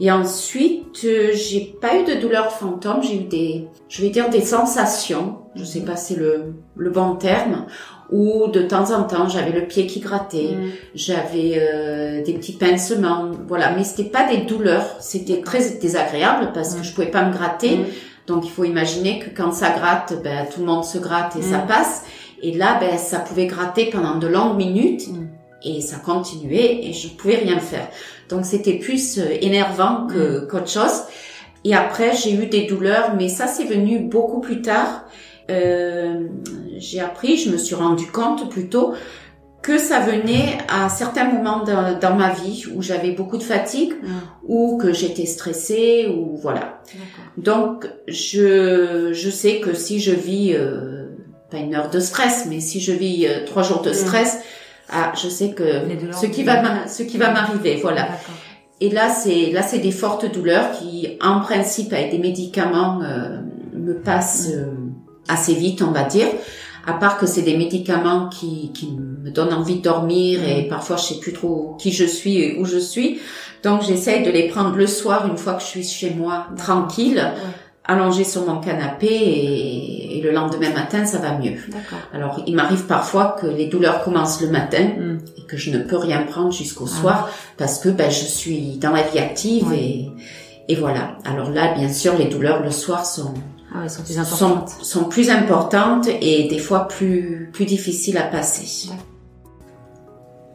Et 0.00 0.10
ensuite, 0.10 1.00
euh, 1.04 1.30
j'ai 1.34 1.76
pas 1.80 1.96
eu 1.98 2.04
de 2.04 2.20
douleurs 2.20 2.50
fantômes, 2.50 3.02
j'ai 3.02 3.16
eu 3.20 3.24
des, 3.24 3.68
je 3.88 4.02
vais 4.02 4.08
dire 4.08 4.30
des 4.30 4.40
sensations, 4.40 5.36
je 5.54 5.64
sais 5.64 5.82
pas 5.82 5.96
si 5.96 6.14
c'est 6.14 6.20
le, 6.20 6.54
le 6.76 6.90
bon 6.90 7.14
terme, 7.16 7.66
où 8.12 8.46
de 8.48 8.60
temps 8.62 8.92
en 8.92 9.04
temps 9.04 9.28
j'avais 9.28 9.52
le 9.58 9.66
pied 9.66 9.86
qui 9.86 9.98
grattait, 10.00 10.50
Mm. 10.54 10.70
j'avais 10.94 11.52
euh, 11.56 12.22
des 12.22 12.34
petits 12.34 12.52
pincements, 12.52 13.30
voilà, 13.48 13.72
mais 13.74 13.82
c'était 13.84 14.10
pas 14.10 14.28
des 14.30 14.42
douleurs, 14.42 14.86
c'était 15.00 15.40
très 15.40 15.62
désagréable 15.80 16.50
parce 16.54 16.74
que 16.74 16.80
Mm. 16.80 16.84
je 16.84 16.92
pouvais 16.94 17.10
pas 17.10 17.24
me 17.24 17.32
gratter, 17.32 17.76
Mm. 17.78 17.84
donc 18.26 18.44
il 18.44 18.50
faut 18.50 18.64
imaginer 18.64 19.18
que 19.20 19.30
quand 19.34 19.52
ça 19.52 19.70
gratte, 19.70 20.14
ben 20.22 20.46
tout 20.52 20.60
le 20.60 20.66
monde 20.66 20.84
se 20.84 20.98
gratte 20.98 21.34
et 21.36 21.42
ça 21.42 21.58
passe, 21.58 22.02
et 22.42 22.52
là 22.52 22.76
ben 22.78 22.98
ça 22.98 23.18
pouvait 23.18 23.46
gratter 23.46 23.86
pendant 23.86 24.16
de 24.18 24.26
longues 24.26 24.56
minutes 24.56 25.08
et 25.64 25.80
ça 25.80 25.96
continuait 25.96 26.84
et 26.86 26.92
je 26.92 27.08
pouvais 27.08 27.36
rien 27.36 27.60
faire. 27.60 27.88
Donc 28.28 28.44
c'était 28.44 28.74
plus 28.74 29.18
euh, 29.18 29.22
énervant 29.40 30.06
que 30.08 30.44
qu'autre 30.50 30.68
chose. 30.68 31.02
Et 31.64 31.74
après 31.74 32.14
j'ai 32.16 32.32
eu 32.34 32.46
des 32.46 32.64
douleurs, 32.66 33.14
mais 33.16 33.28
ça 33.28 33.46
c'est 33.46 33.64
venu 33.64 34.00
beaucoup 34.00 34.40
plus 34.40 34.60
tard. 34.60 35.04
Euh, 35.50 36.26
j'ai 36.82 37.00
appris, 37.00 37.36
je 37.36 37.50
me 37.50 37.56
suis 37.56 37.74
rendu 37.74 38.06
compte 38.06 38.50
plutôt 38.50 38.92
que 39.62 39.78
ça 39.78 40.00
venait 40.00 40.58
à 40.68 40.88
certains 40.88 41.24
moments 41.32 41.62
dans, 41.64 41.96
dans 41.98 42.14
ma 42.16 42.30
vie 42.30 42.64
où 42.74 42.82
j'avais 42.82 43.12
beaucoup 43.12 43.38
de 43.38 43.44
fatigue 43.44 43.92
Mm. 44.02 44.08
ou 44.48 44.76
que 44.76 44.92
j'étais 44.92 45.26
stressée 45.26 46.12
ou 46.14 46.36
voilà. 46.36 46.82
Donc 47.36 47.88
je 48.08 49.12
je 49.12 49.30
sais 49.30 49.60
que 49.60 49.72
si 49.74 50.00
je 50.00 50.12
vis 50.12 50.54
euh, 50.54 51.06
pas 51.50 51.58
une 51.58 51.74
heure 51.76 51.90
de 51.90 52.00
stress, 52.00 52.46
mais 52.48 52.60
si 52.60 52.80
je 52.80 52.92
vis 52.92 53.26
euh, 53.26 53.44
trois 53.46 53.62
jours 53.62 53.82
de 53.82 53.90
Mm. 53.90 53.94
stress, 53.94 54.38
ah 54.90 55.12
je 55.22 55.28
sais 55.28 55.50
que 55.50 55.62
ce 56.20 56.26
qui 56.26 56.42
va 56.42 56.86
ce 56.88 57.02
qui 57.04 57.18
va 57.18 57.30
m'arriver, 57.32 57.78
voilà. 57.80 58.08
Et 58.80 58.90
là, 58.90 59.08
c'est 59.10 59.52
là, 59.52 59.62
c'est 59.62 59.78
des 59.78 59.92
fortes 59.92 60.26
douleurs 60.34 60.72
qui, 60.72 61.16
en 61.22 61.38
principe, 61.38 61.92
avec 61.92 62.10
des 62.10 62.18
médicaments, 62.18 63.00
euh, 63.02 63.38
me 63.74 63.94
passent 63.94 64.48
Mm. 64.48 64.58
euh, 64.58 64.64
assez 65.28 65.54
vite, 65.54 65.82
on 65.82 65.92
va 65.92 66.02
dire. 66.02 66.26
À 66.86 66.94
part 66.94 67.16
que 67.18 67.26
c'est 67.26 67.42
des 67.42 67.56
médicaments 67.56 68.28
qui, 68.28 68.72
qui 68.72 68.90
me 68.92 69.30
donnent 69.30 69.52
envie 69.54 69.76
de 69.76 69.82
dormir 69.82 70.40
Mm. 70.40 70.44
et 70.44 70.62
parfois 70.68 70.96
je 70.96 71.02
sais 71.04 71.20
plus 71.20 71.32
trop 71.32 71.76
qui 71.80 71.92
je 71.92 72.04
suis 72.04 72.38
et 72.38 72.58
où 72.58 72.64
je 72.64 72.78
suis. 72.78 73.20
Donc 73.62 73.82
j'essaye 73.82 74.24
de 74.24 74.30
les 74.30 74.48
prendre 74.48 74.74
le 74.76 74.86
soir 74.88 75.26
une 75.28 75.36
fois 75.36 75.54
que 75.54 75.62
je 75.62 75.66
suis 75.68 75.84
chez 75.84 76.10
moi, 76.10 76.46
tranquille, 76.56 77.18
Ouais. 77.18 77.50
allongée 77.84 78.24
sur 78.24 78.44
mon 78.46 78.60
canapé 78.60 79.06
et, 79.06 80.18
et 80.18 80.20
le 80.20 80.32
lendemain 80.32 80.70
matin 80.72 81.04
ça 81.04 81.18
va 81.18 81.38
mieux. 81.38 81.54
Alors 82.12 82.42
il 82.46 82.54
m'arrive 82.56 82.86
parfois 82.86 83.36
que 83.40 83.46
les 83.46 83.66
douleurs 83.66 84.02
commencent 84.02 84.40
le 84.40 84.48
matin 84.50 84.84
Mm. 84.98 85.18
et 85.38 85.42
que 85.46 85.56
je 85.56 85.70
ne 85.70 85.78
peux 85.78 85.96
rien 85.98 86.22
prendre 86.24 86.52
jusqu'au 86.52 86.86
Ah. 86.92 87.00
soir 87.00 87.30
parce 87.58 87.78
que 87.78 87.88
ben, 87.90 88.10
je 88.10 88.24
suis 88.24 88.78
dans 88.78 88.90
la 88.90 89.02
vie 89.02 89.18
active 89.20 89.72
et, 89.72 90.08
et 90.68 90.74
voilà. 90.74 91.18
Alors 91.24 91.50
là, 91.50 91.74
bien 91.74 91.92
sûr, 91.92 92.16
les 92.18 92.26
douleurs 92.26 92.62
le 92.62 92.70
soir 92.70 93.04
sont, 93.06 93.34
Ah 93.74 93.78
ouais, 93.78 93.84
elles 93.84 93.90
sont 93.90 94.02
plus 94.02 94.18
importantes. 94.18 94.70
sont 94.82 95.04
plus 95.04 95.30
importantes 95.30 96.08
et 96.20 96.48
des 96.48 96.58
fois 96.58 96.88
plus, 96.88 97.50
plus 97.52 97.64
difficiles 97.64 98.18
à 98.18 98.24
passer. 98.24 98.90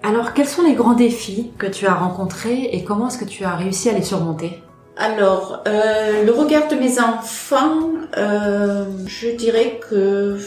Alors, 0.04 0.34
quels 0.34 0.48
sont 0.48 0.64
les 0.64 0.74
grands 0.74 0.94
défis 0.94 1.52
que 1.58 1.68
tu 1.68 1.88
as 1.88 1.94
rencontrés 1.94 2.70
et 2.72 2.84
comment 2.84 3.08
est-ce 3.08 3.18
que 3.18 3.26
tu 3.26 3.44
as 3.44 3.56
réussi 3.56 3.90
à 3.90 3.94
les 3.94 4.04
surmonter? 4.04 4.62
Alors, 4.96 5.64
euh, 5.68 6.24
le 6.24 6.32
regard 6.32 6.68
de 6.68 6.76
mes 6.76 7.00
enfants, 7.00 7.90
euh, 8.18 8.86
je 9.06 9.30
dirais 9.36 9.80
que 9.90 10.40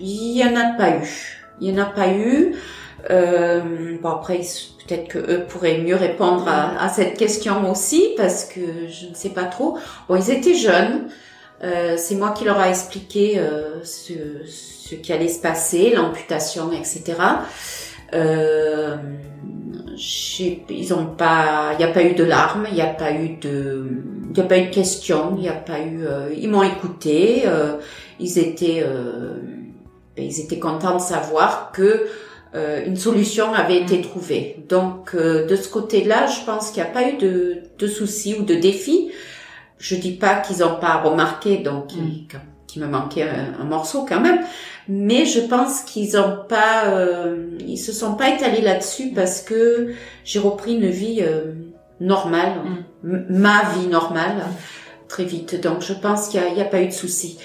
il 0.00 0.36
y 0.36 0.44
en 0.44 0.56
a 0.56 0.76
pas 0.76 0.90
eu. 0.96 1.42
Il 1.60 1.70
y 1.70 1.78
en 1.78 1.82
a 1.82 1.86
pas 1.86 2.12
eu. 2.12 2.54
Euh, 3.10 3.96
bon 4.02 4.10
après, 4.10 4.40
peut-être 4.86 5.08
que 5.08 5.18
eux 5.18 5.44
pourraient 5.48 5.78
mieux 5.78 5.96
répondre 5.96 6.46
à, 6.48 6.82
à 6.82 6.88
cette 6.88 7.16
question 7.16 7.70
aussi 7.70 8.14
parce 8.16 8.44
que 8.44 8.60
je 8.88 9.06
ne 9.08 9.14
sais 9.14 9.30
pas 9.30 9.44
trop. 9.44 9.78
Bon, 10.08 10.16
ils 10.16 10.30
étaient 10.30 10.54
jeunes. 10.54 11.08
Euh, 11.62 11.96
c'est 11.98 12.14
moi 12.14 12.30
qui 12.30 12.44
leur 12.44 12.58
a 12.58 12.68
expliqué 12.68 13.38
euh, 13.38 13.84
ce, 13.84 14.12
ce 14.46 14.94
qui 14.94 15.12
allait 15.12 15.28
se 15.28 15.40
passer, 15.40 15.92
l'amputation, 15.94 16.72
etc. 16.72 17.16
Euh, 18.14 18.96
ils 20.68 20.94
ont 20.94 21.06
pas, 21.06 21.72
il 21.74 21.78
n'y 21.78 21.84
a 21.84 21.92
pas 21.92 22.02
eu 22.02 22.14
de 22.14 22.24
larmes, 22.24 22.66
il 22.68 22.74
n'y 22.74 22.80
a 22.80 22.86
pas 22.86 23.12
eu 23.12 23.36
de, 23.40 23.86
il 24.30 24.32
n'y 24.32 24.40
a 24.40 24.44
pas 24.44 24.58
eu 24.58 24.66
de 24.66 24.74
questions, 24.74 25.34
il 25.36 25.42
n'y 25.42 25.48
a 25.48 25.52
pas 25.52 25.80
eu, 25.80 26.06
euh, 26.06 26.30
ils 26.36 26.48
m'ont 26.48 26.62
écouté, 26.62 27.42
euh, 27.46 27.74
ils 28.18 28.38
étaient, 28.38 28.82
euh, 28.82 29.34
ben, 30.16 30.24
ils 30.24 30.40
étaient 30.40 30.58
contents 30.58 30.96
de 30.96 31.02
savoir 31.02 31.72
que 31.72 32.06
euh, 32.54 32.84
une 32.84 32.96
solution 32.96 33.52
avait 33.52 33.80
été 33.80 34.00
trouvée. 34.00 34.64
Donc 34.68 35.14
euh, 35.14 35.46
de 35.46 35.56
ce 35.56 35.68
côté-là, 35.68 36.26
je 36.26 36.44
pense 36.44 36.70
qu'il 36.70 36.82
n'y 36.82 36.88
a 36.88 36.92
pas 36.92 37.08
eu 37.08 37.16
de, 37.18 37.58
de 37.78 37.86
soucis 37.86 38.34
ou 38.38 38.42
de 38.42 38.54
défis. 38.54 39.10
Je 39.80 39.96
dis 39.96 40.12
pas 40.12 40.36
qu'ils 40.36 40.58
n'ont 40.58 40.76
pas 40.76 40.98
remarqué, 40.98 41.56
donc 41.58 41.92
il- 41.94 42.26
qu'il 42.66 42.82
me 42.82 42.86
manquait 42.86 43.24
un, 43.28 43.60
un 43.62 43.64
morceau 43.64 44.06
quand 44.08 44.20
même, 44.20 44.38
mais 44.88 45.24
je 45.26 45.40
pense 45.40 45.80
qu'ils 45.80 46.16
ont 46.16 46.38
pas, 46.48 46.84
euh, 46.86 47.48
ils 47.66 47.76
se 47.78 47.90
sont 47.92 48.14
pas 48.14 48.28
étalés 48.28 48.60
là-dessus 48.60 49.10
parce 49.12 49.40
que 49.40 49.92
j'ai 50.24 50.38
repris 50.38 50.74
une 50.76 50.86
vie 50.88 51.18
euh, 51.22 51.54
normale, 51.98 52.52
m- 53.04 53.26
ma 53.28 53.64
vie 53.74 53.88
normale 53.88 54.36
très 55.08 55.24
vite. 55.24 55.60
Donc 55.60 55.80
je 55.82 55.92
pense 55.94 56.28
qu'il 56.28 56.40
n'y 56.40 56.46
a, 56.46 56.50
il 56.50 56.58
y 56.58 56.60
a 56.60 56.64
pas 56.66 56.80
eu 56.80 56.86
de 56.86 56.92
souci. 56.92 57.38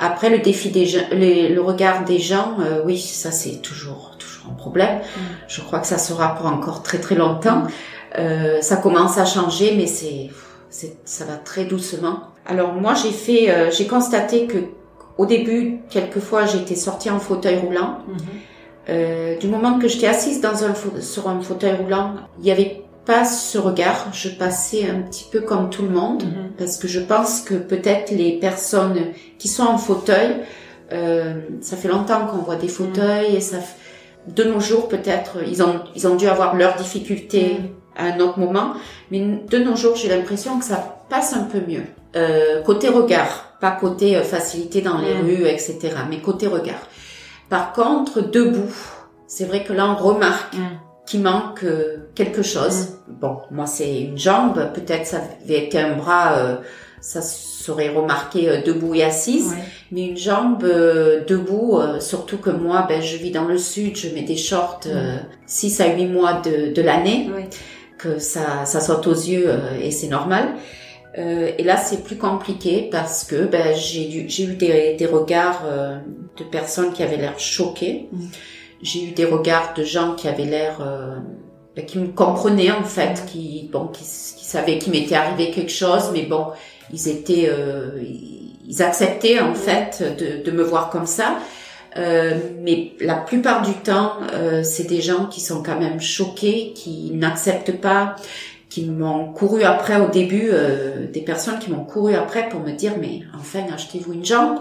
Après 0.00 0.30
le 0.30 0.38
défi 0.38 0.70
des 0.70 0.86
gens, 0.86 1.06
les- 1.12 1.48
le 1.50 1.60
regard 1.60 2.04
des 2.04 2.18
gens, 2.18 2.56
euh, 2.60 2.82
oui, 2.84 2.98
ça 2.98 3.30
c'est 3.30 3.60
toujours 3.62 4.16
toujours 4.18 4.50
un 4.50 4.54
problème. 4.54 4.98
Je 5.46 5.60
crois 5.60 5.78
que 5.78 5.86
ça 5.86 5.98
sera 5.98 6.34
pour 6.34 6.46
encore 6.46 6.82
très 6.82 6.98
très 6.98 7.14
longtemps. 7.14 7.62
Euh, 8.18 8.60
ça 8.62 8.76
commence 8.78 9.16
à 9.18 9.24
changer, 9.26 9.74
mais 9.76 9.86
c'est 9.86 10.30
ça 11.04 11.24
va 11.24 11.36
très 11.36 11.64
doucement. 11.64 12.20
Alors 12.46 12.72
moi 12.72 12.94
j'ai 12.94 13.10
fait, 13.12 13.50
euh, 13.50 13.70
j'ai 13.70 13.86
constaté 13.86 14.46
que 14.46 14.58
au 15.18 15.26
début, 15.26 15.80
quelquefois 15.90 16.46
j'étais 16.46 16.74
sortie 16.74 17.10
en 17.10 17.18
fauteuil 17.20 17.58
roulant. 17.58 17.98
Euh, 18.88 19.36
du 19.38 19.46
moment 19.46 19.78
que 19.78 19.86
j'étais 19.86 20.08
assise 20.08 20.40
dans 20.40 20.64
un 20.64 20.74
sur 21.00 21.28
un 21.28 21.40
fauteuil 21.40 21.74
roulant, 21.74 22.14
il 22.38 22.44
n'y 22.44 22.50
avait 22.50 22.82
pas 23.04 23.24
ce 23.24 23.58
regard. 23.58 24.08
Je 24.12 24.28
passais 24.30 24.88
un 24.88 25.02
petit 25.02 25.26
peu 25.30 25.40
comme 25.40 25.70
tout 25.70 25.82
le 25.82 25.90
monde 25.90 26.24
Mhm. 26.24 26.52
parce 26.58 26.76
que 26.78 26.88
je 26.88 27.00
pense 27.00 27.40
que 27.42 27.54
peut-être 27.54 28.10
les 28.10 28.32
personnes 28.38 29.12
qui 29.38 29.48
sont 29.48 29.64
en 29.64 29.78
fauteuil, 29.78 30.36
euh, 30.92 31.34
ça 31.60 31.76
fait 31.76 31.88
longtemps 31.88 32.26
qu'on 32.26 32.38
voit 32.38 32.56
des 32.56 32.68
fauteuils 32.68 33.36
et 33.36 33.40
ça, 33.40 33.58
de 34.26 34.44
nos 34.44 34.60
jours 34.60 34.88
peut-être 34.88 35.38
ils 35.46 35.62
ont 35.62 35.80
ils 35.94 36.06
ont 36.06 36.14
dû 36.16 36.26
avoir 36.28 36.54
leurs 36.56 36.76
difficultés 36.76 37.58
à 37.96 38.04
un 38.06 38.20
autre 38.20 38.38
moment, 38.38 38.74
mais 39.10 39.20
de 39.48 39.58
nos 39.58 39.76
jours 39.76 39.96
j'ai 39.96 40.08
l'impression 40.08 40.58
que 40.58 40.64
ça 40.64 40.98
passe 41.08 41.34
un 41.34 41.44
peu 41.44 41.60
mieux. 41.66 41.84
Euh, 42.16 42.62
côté 42.62 42.88
regard, 42.88 43.56
pas 43.60 43.70
côté 43.72 44.16
euh, 44.16 44.22
facilité 44.22 44.80
dans 44.82 44.98
les 44.98 45.14
Mm. 45.14 45.20
rues, 45.26 45.46
etc., 45.46 45.78
mais 46.10 46.18
côté 46.20 46.46
regard. 46.46 46.86
Par 47.48 47.72
contre, 47.72 48.20
debout, 48.20 48.72
c'est 49.26 49.44
vrai 49.44 49.62
que 49.64 49.72
là 49.72 49.88
on 49.90 49.96
remarque 50.02 50.54
Mm. 50.54 50.58
qu'il 51.06 51.22
manque 51.22 51.64
euh, 51.64 51.96
quelque 52.14 52.42
chose. 52.42 52.98
Bon, 53.08 53.38
moi 53.50 53.66
c'est 53.66 54.00
une 54.02 54.18
jambe, 54.18 54.72
peut-être 54.74 55.06
ça 55.06 55.18
avait 55.44 55.64
été 55.66 55.78
un 55.78 55.96
bras, 55.96 56.34
euh, 56.34 56.56
ça 57.00 57.20
serait 57.20 57.88
remarqué 57.88 58.48
euh, 58.48 58.62
debout 58.62 58.94
et 58.94 59.02
assise, 59.02 59.50
Ouais. 59.50 59.62
mais 59.90 60.06
une 60.08 60.16
jambe 60.16 60.62
euh, 60.64 61.24
debout, 61.26 61.78
euh, 61.78 61.98
surtout 61.98 62.38
que 62.38 62.50
moi, 62.50 62.86
ben, 62.88 63.02
je 63.02 63.16
vis 63.16 63.30
dans 63.32 63.44
le 63.44 63.58
sud, 63.58 63.96
je 63.96 64.08
mets 64.14 64.22
des 64.22 64.36
shorts 64.36 64.80
euh, 64.86 65.16
6 65.46 65.80
à 65.80 65.88
8 65.94 66.06
mois 66.06 66.34
de, 66.34 66.72
de 66.72 66.82
l'année, 66.82 67.28
Ouais. 67.34 67.48
Que 68.02 68.18
ça, 68.18 68.64
ça 68.64 68.80
saute 68.80 69.06
aux 69.06 69.14
yeux 69.14 69.44
euh, 69.46 69.78
et 69.80 69.90
c'est 69.90 70.08
normal. 70.08 70.54
Euh, 71.18 71.50
et 71.58 71.62
là, 71.62 71.76
c'est 71.76 72.02
plus 72.02 72.16
compliqué 72.16 72.88
parce 72.90 73.24
que 73.24 73.44
ben, 73.44 73.74
j'ai 73.76 74.10
eu, 74.16 74.28
j'ai 74.28 74.44
eu 74.44 74.54
des, 74.54 74.94
des 74.94 75.06
regards 75.06 75.62
euh, 75.66 75.98
de 76.38 76.44
personnes 76.44 76.92
qui 76.92 77.02
avaient 77.02 77.18
l'air 77.18 77.38
choquées. 77.38 78.08
Mm. 78.10 78.26
J'ai 78.82 79.04
eu 79.04 79.10
des 79.12 79.26
regards 79.26 79.74
de 79.74 79.84
gens 79.84 80.14
qui 80.14 80.26
avaient 80.26 80.46
l'air, 80.46 80.78
euh, 80.80 81.16
ben, 81.76 81.84
qui 81.84 81.98
me 81.98 82.08
comprenaient 82.08 82.72
en 82.72 82.84
fait, 82.84 83.22
Mm. 83.22 83.26
qui, 83.26 83.68
bon, 83.70 83.88
qui, 83.88 84.04
qui 84.04 84.44
savaient 84.44 84.78
qu'il 84.78 84.92
m'était 84.92 85.14
arrivé 85.14 85.50
quelque 85.50 85.72
chose, 85.72 86.10
mais 86.12 86.22
bon, 86.22 86.46
ils 86.92 87.08
étaient, 87.08 87.50
ils 88.66 88.82
acceptaient 88.82 89.40
en 89.40 89.54
fait 89.54 90.02
de, 90.18 90.42
de 90.42 90.50
me 90.50 90.62
voir 90.62 90.90
comme 90.90 91.06
ça. 91.06 91.38
Euh, 91.96 92.34
mais 92.60 92.92
la 93.00 93.16
plupart 93.16 93.62
du 93.62 93.74
temps, 93.74 94.14
euh, 94.32 94.62
c'est 94.62 94.84
des 94.84 95.00
gens 95.00 95.26
qui 95.26 95.40
sont 95.40 95.62
quand 95.62 95.78
même 95.78 96.00
choqués, 96.00 96.72
qui 96.74 97.10
n'acceptent 97.12 97.80
pas, 97.80 98.16
qui 98.72 98.86
m'ont 98.86 99.32
couru 99.32 99.64
après 99.64 100.00
au 100.00 100.08
début, 100.08 100.48
euh, 100.50 101.06
des 101.06 101.20
personnes 101.20 101.58
qui 101.58 101.70
m'ont 101.70 101.84
couru 101.84 102.14
après 102.14 102.48
pour 102.48 102.60
me 102.60 102.72
dire 102.72 102.92
mais 102.98 103.20
enfin 103.38 103.60
achetez-vous 103.72 104.14
une 104.14 104.24
jambe. 104.24 104.60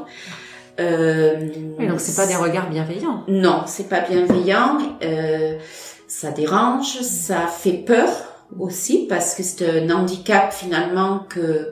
Euh, 0.79 1.47
Oui, 1.79 1.87
donc 1.87 2.01
c'est 2.01 2.15
pas 2.15 2.27
des 2.27 2.35
regards 2.35 2.69
bienveillants. 2.69 3.23
non, 3.29 3.63
c'est 3.67 3.87
pas 3.87 4.01
bienveillant. 4.01 4.79
Euh, 5.03 5.57
ça 6.07 6.31
dérange, 6.31 6.99
ça 7.01 7.47
fait 7.47 7.71
peur 7.85 8.09
aussi 8.59 9.05
parce 9.07 9.33
que 9.35 9.43
c'est 9.43 9.79
un 9.79 9.89
handicap 9.91 10.51
finalement 10.51 11.25
que 11.29 11.71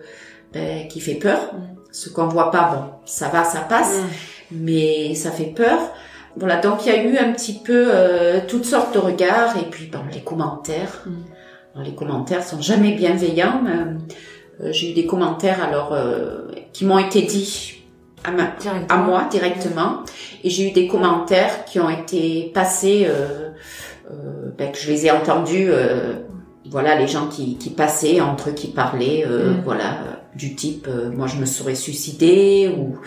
ben, 0.54 0.88
qui 0.88 1.02
fait 1.02 1.16
peur. 1.16 1.54
Mm. 1.54 1.76
Ce 1.92 2.08
qu'on 2.10 2.28
voit 2.28 2.52
pas, 2.52 2.72
bon, 2.74 2.84
ça 3.06 3.28
va, 3.30 3.44
ça 3.44 3.62
passe, 3.62 3.98
mais 4.52 5.14
ça 5.16 5.32
fait 5.32 5.54
peur. 5.56 5.80
Voilà, 6.38 6.58
donc 6.58 6.86
il 6.86 6.92
y 6.94 6.96
a 6.96 7.04
eu 7.04 7.18
un 7.18 7.32
petit 7.34 7.60
peu 7.64 7.88
euh, 7.94 8.40
toutes 8.48 8.66
sortes 8.66 8.94
de 8.94 9.00
regards 9.00 9.58
et 9.58 9.66
puis 9.70 9.88
bon, 9.88 10.00
les 10.14 10.22
commentaires. 10.22 11.04
Mm. 11.06 11.82
les 11.84 11.96
commentaires 11.96 12.44
sont 12.44 12.62
jamais 12.62 12.94
bienveillants. 12.94 13.62
Euh, 14.62 14.72
J'ai 14.72 14.92
eu 14.92 14.94
des 14.94 15.06
commentaires 15.06 15.64
alors 15.64 15.94
euh, 15.94 16.48
qui 16.74 16.86
m'ont 16.86 17.00
été 17.00 17.22
dits 17.24 17.84
à, 18.24 18.32
ma- 18.32 18.54
à 18.90 18.98
moi 18.98 19.28
directement 19.32 20.04
et 20.44 20.50
j'ai 20.50 20.70
eu 20.70 20.72
des 20.72 20.88
commentaires 20.88 21.64
qui 21.66 21.80
ont 21.80 21.90
été 21.90 22.52
passés 22.54 23.08
euh, 23.08 23.50
euh, 24.12 24.52
ben, 24.58 24.72
que 24.72 24.78
je 24.78 24.90
les 24.92 25.06
ai 25.06 25.12
entendus 25.12 25.68
euh, 25.70 26.14
voilà 26.70 26.96
les 27.00 27.08
gens 27.08 27.28
qui, 27.28 27.58
qui 27.58 27.70
passaient 27.70 28.20
entre 28.20 28.50
eux 28.50 28.54
qui 28.54 28.68
parlaient 28.68 29.24
euh, 29.26 29.52
Mm. 29.54 29.62
voilà 29.64 29.98
du 30.36 30.56
type 30.56 30.88
euh, 30.88 31.12
moi 31.12 31.28
je 31.28 31.38
me 31.38 31.46
serais 31.46 31.76
suicidée 31.76 32.72
ou 32.78 32.98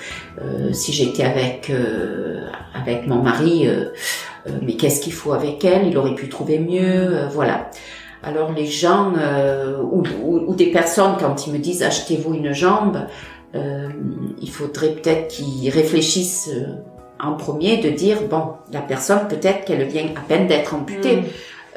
euh, 0.40 0.72
si 0.72 0.92
j'étais 0.92 1.22
avec 1.22 1.70
euh, 1.70 2.46
avec 2.74 3.06
mon 3.06 3.22
mari 3.22 3.68
euh, 3.68 3.86
euh, 4.46 4.58
mais 4.62 4.74
qu'est-ce 4.74 5.00
qu'il 5.00 5.12
faut 5.12 5.32
avec 5.32 5.64
elle? 5.64 5.86
Il 5.86 5.96
aurait 5.96 6.14
pu 6.14 6.28
trouver 6.28 6.58
mieux 6.58 6.82
euh, 6.82 7.28
voilà. 7.28 7.70
Alors 8.24 8.52
les 8.52 8.66
gens 8.66 9.14
ou, 9.82 10.04
ou, 10.22 10.44
ou 10.46 10.54
des 10.54 10.70
personnes 10.70 11.16
quand 11.18 11.46
ils 11.46 11.52
me 11.52 11.58
disent 11.58 11.82
achetez-vous 11.82 12.34
une 12.34 12.52
jambe 12.52 13.06
il 13.52 14.48
faudrait 14.48 14.90
peut-être 14.90 15.26
qu'ils 15.26 15.68
réfléchissent 15.70 16.48
en 17.18 17.32
premier 17.32 17.78
de 17.78 17.90
dire 17.90 18.18
bon 18.30 18.52
la 18.72 18.80
personne 18.80 19.26
peut-être 19.28 19.64
qu'elle 19.64 19.84
vient 19.88 20.06
à 20.16 20.20
peine 20.20 20.46
d'être 20.46 20.72
amputée 20.72 21.24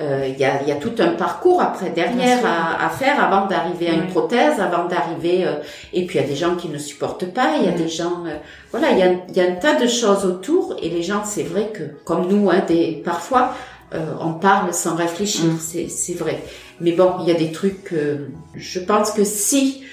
Euh, 0.02 0.28
il 0.28 0.38
y, 0.38 0.44
a, 0.44 0.62
y 0.64 0.74
a 0.74 0.76
tout 0.76 0.92
un 1.00 1.12
parcours 1.12 1.62
après 1.62 1.90
derrière 1.90 2.46
à, 2.46 2.86
à 2.86 2.90
faire 2.90 3.24
avant 3.24 3.46
d'arriver 3.48 3.88
à 3.90 3.94
une 3.94 4.08
prothèse, 4.08 4.60
avant 4.60 4.86
d'arriver. 4.90 5.46
euh, 5.48 5.54
et 5.94 6.06
puis 6.06 6.18
il 6.20 6.22
y 6.22 6.26
a 6.26 6.28
des 6.28 6.36
gens 6.36 6.56
qui 6.58 6.68
ne 6.68 6.78
supportent 6.78 7.32
pas, 7.34 7.52
il 7.60 7.66
y 7.66 7.70
a 7.70 7.72
Mm. 7.72 7.76
des 7.78 7.88
gens, 7.88 8.26
euh, 8.28 8.36
voilà, 8.72 8.92
il 8.92 9.00
y 9.00 9.04
a, 9.04 9.14
y 9.34 9.40
a 9.40 9.50
un 9.50 9.56
tas 9.56 9.76
de 9.76 9.88
choses 9.88 10.26
autour. 10.26 10.76
Et 10.82 10.90
les 10.90 11.02
gens, 11.02 11.24
c'est 11.24 11.44
vrai 11.44 11.70
que 11.74 11.84
comme 12.04 12.28
nous, 12.28 12.50
hein, 12.50 12.62
des, 12.68 13.02
parfois, 13.06 13.54
euh, 13.94 14.00
on 14.20 14.34
parle 14.34 14.74
sans 14.74 14.96
réfléchir, 14.96 15.46
Mm. 15.46 15.58
c'est 15.62 15.88
c'est 15.88 16.14
vrai. 16.18 16.44
Mais 16.82 16.92
bon, 16.92 17.14
il 17.22 17.28
y 17.30 17.32
a 17.32 17.36
des 17.36 17.54
trucs. 17.54 17.94
euh, 17.94 18.28
je 18.54 18.80
pense 18.82 19.12
que 19.12 19.24
si 19.24 19.84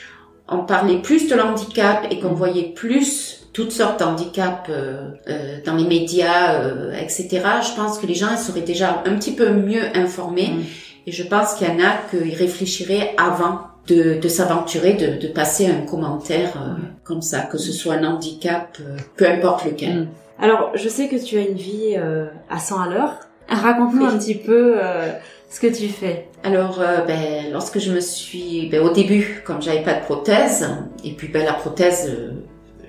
on 0.48 0.64
parlait 0.64 0.98
plus 0.98 1.28
de 1.28 1.36
l'handicap 1.36 2.06
et 2.10 2.18
qu'on 2.18 2.30
Mm. 2.32 2.34
voyait 2.34 2.72
plus 2.74 3.41
toutes 3.52 3.72
sortes 3.72 4.00
d'handicaps 4.00 4.68
euh, 4.70 5.08
euh, 5.28 5.58
dans 5.64 5.74
les 5.74 5.84
médias, 5.84 6.54
euh, 6.54 6.92
etc., 6.92 7.28
je 7.62 7.74
pense 7.76 7.98
que 7.98 8.06
les 8.06 8.14
gens 8.14 8.28
ils 8.32 8.38
seraient 8.38 8.60
déjà 8.62 9.02
un 9.04 9.14
petit 9.16 9.32
peu 9.32 9.50
mieux 9.50 9.82
informés. 9.94 10.48
Mm. 10.48 10.62
Et 11.06 11.12
je 11.12 11.22
pense 11.24 11.54
qu'il 11.54 11.66
y 11.66 11.70
en 11.70 11.80
a 11.84 11.94
qui 12.10 12.34
réfléchiraient 12.34 13.14
avant 13.16 13.60
de, 13.88 14.20
de 14.20 14.28
s'aventurer, 14.28 14.94
de, 14.94 15.20
de 15.20 15.26
passer 15.32 15.66
un 15.66 15.80
commentaire 15.84 16.52
euh, 16.56 16.74
Ouais. 16.74 16.88
comme 17.04 17.22
ça, 17.22 17.40
que 17.40 17.58
ce 17.58 17.72
soit 17.72 17.94
un 17.94 18.04
handicap, 18.04 18.78
euh, 18.80 18.96
peu 19.16 19.26
importe 19.28 19.64
lequel. 19.64 20.02
Mm. 20.02 20.08
Alors, 20.40 20.70
je 20.74 20.88
sais 20.88 21.08
que 21.08 21.16
tu 21.16 21.36
as 21.38 21.42
une 21.42 21.56
vie 21.56 21.94
euh, 21.96 22.26
à 22.48 22.58
100 22.58 22.80
à 22.80 22.88
l'heure. 22.88 23.14
Raconte-nous 23.48 24.04
un 24.06 24.16
petit 24.18 24.36
peu 24.36 24.76
euh, 24.82 25.10
ce 25.50 25.60
que 25.60 25.66
tu 25.66 25.88
fais. 25.88 26.28
Alors, 26.44 26.80
euh, 26.80 27.02
ben, 27.06 27.52
lorsque 27.52 27.78
je 27.78 27.92
me 27.92 28.00
suis, 28.00 28.68
ben, 28.70 28.80
au 28.80 28.90
début, 28.90 29.42
comme 29.44 29.60
j'avais 29.60 29.82
pas 29.82 29.94
de 29.94 30.00
prothèse, 30.04 30.68
et 31.04 31.12
puis 31.12 31.28
ben, 31.28 31.44
la 31.44 31.52
prothèse, 31.52 32.08
euh, 32.08 32.30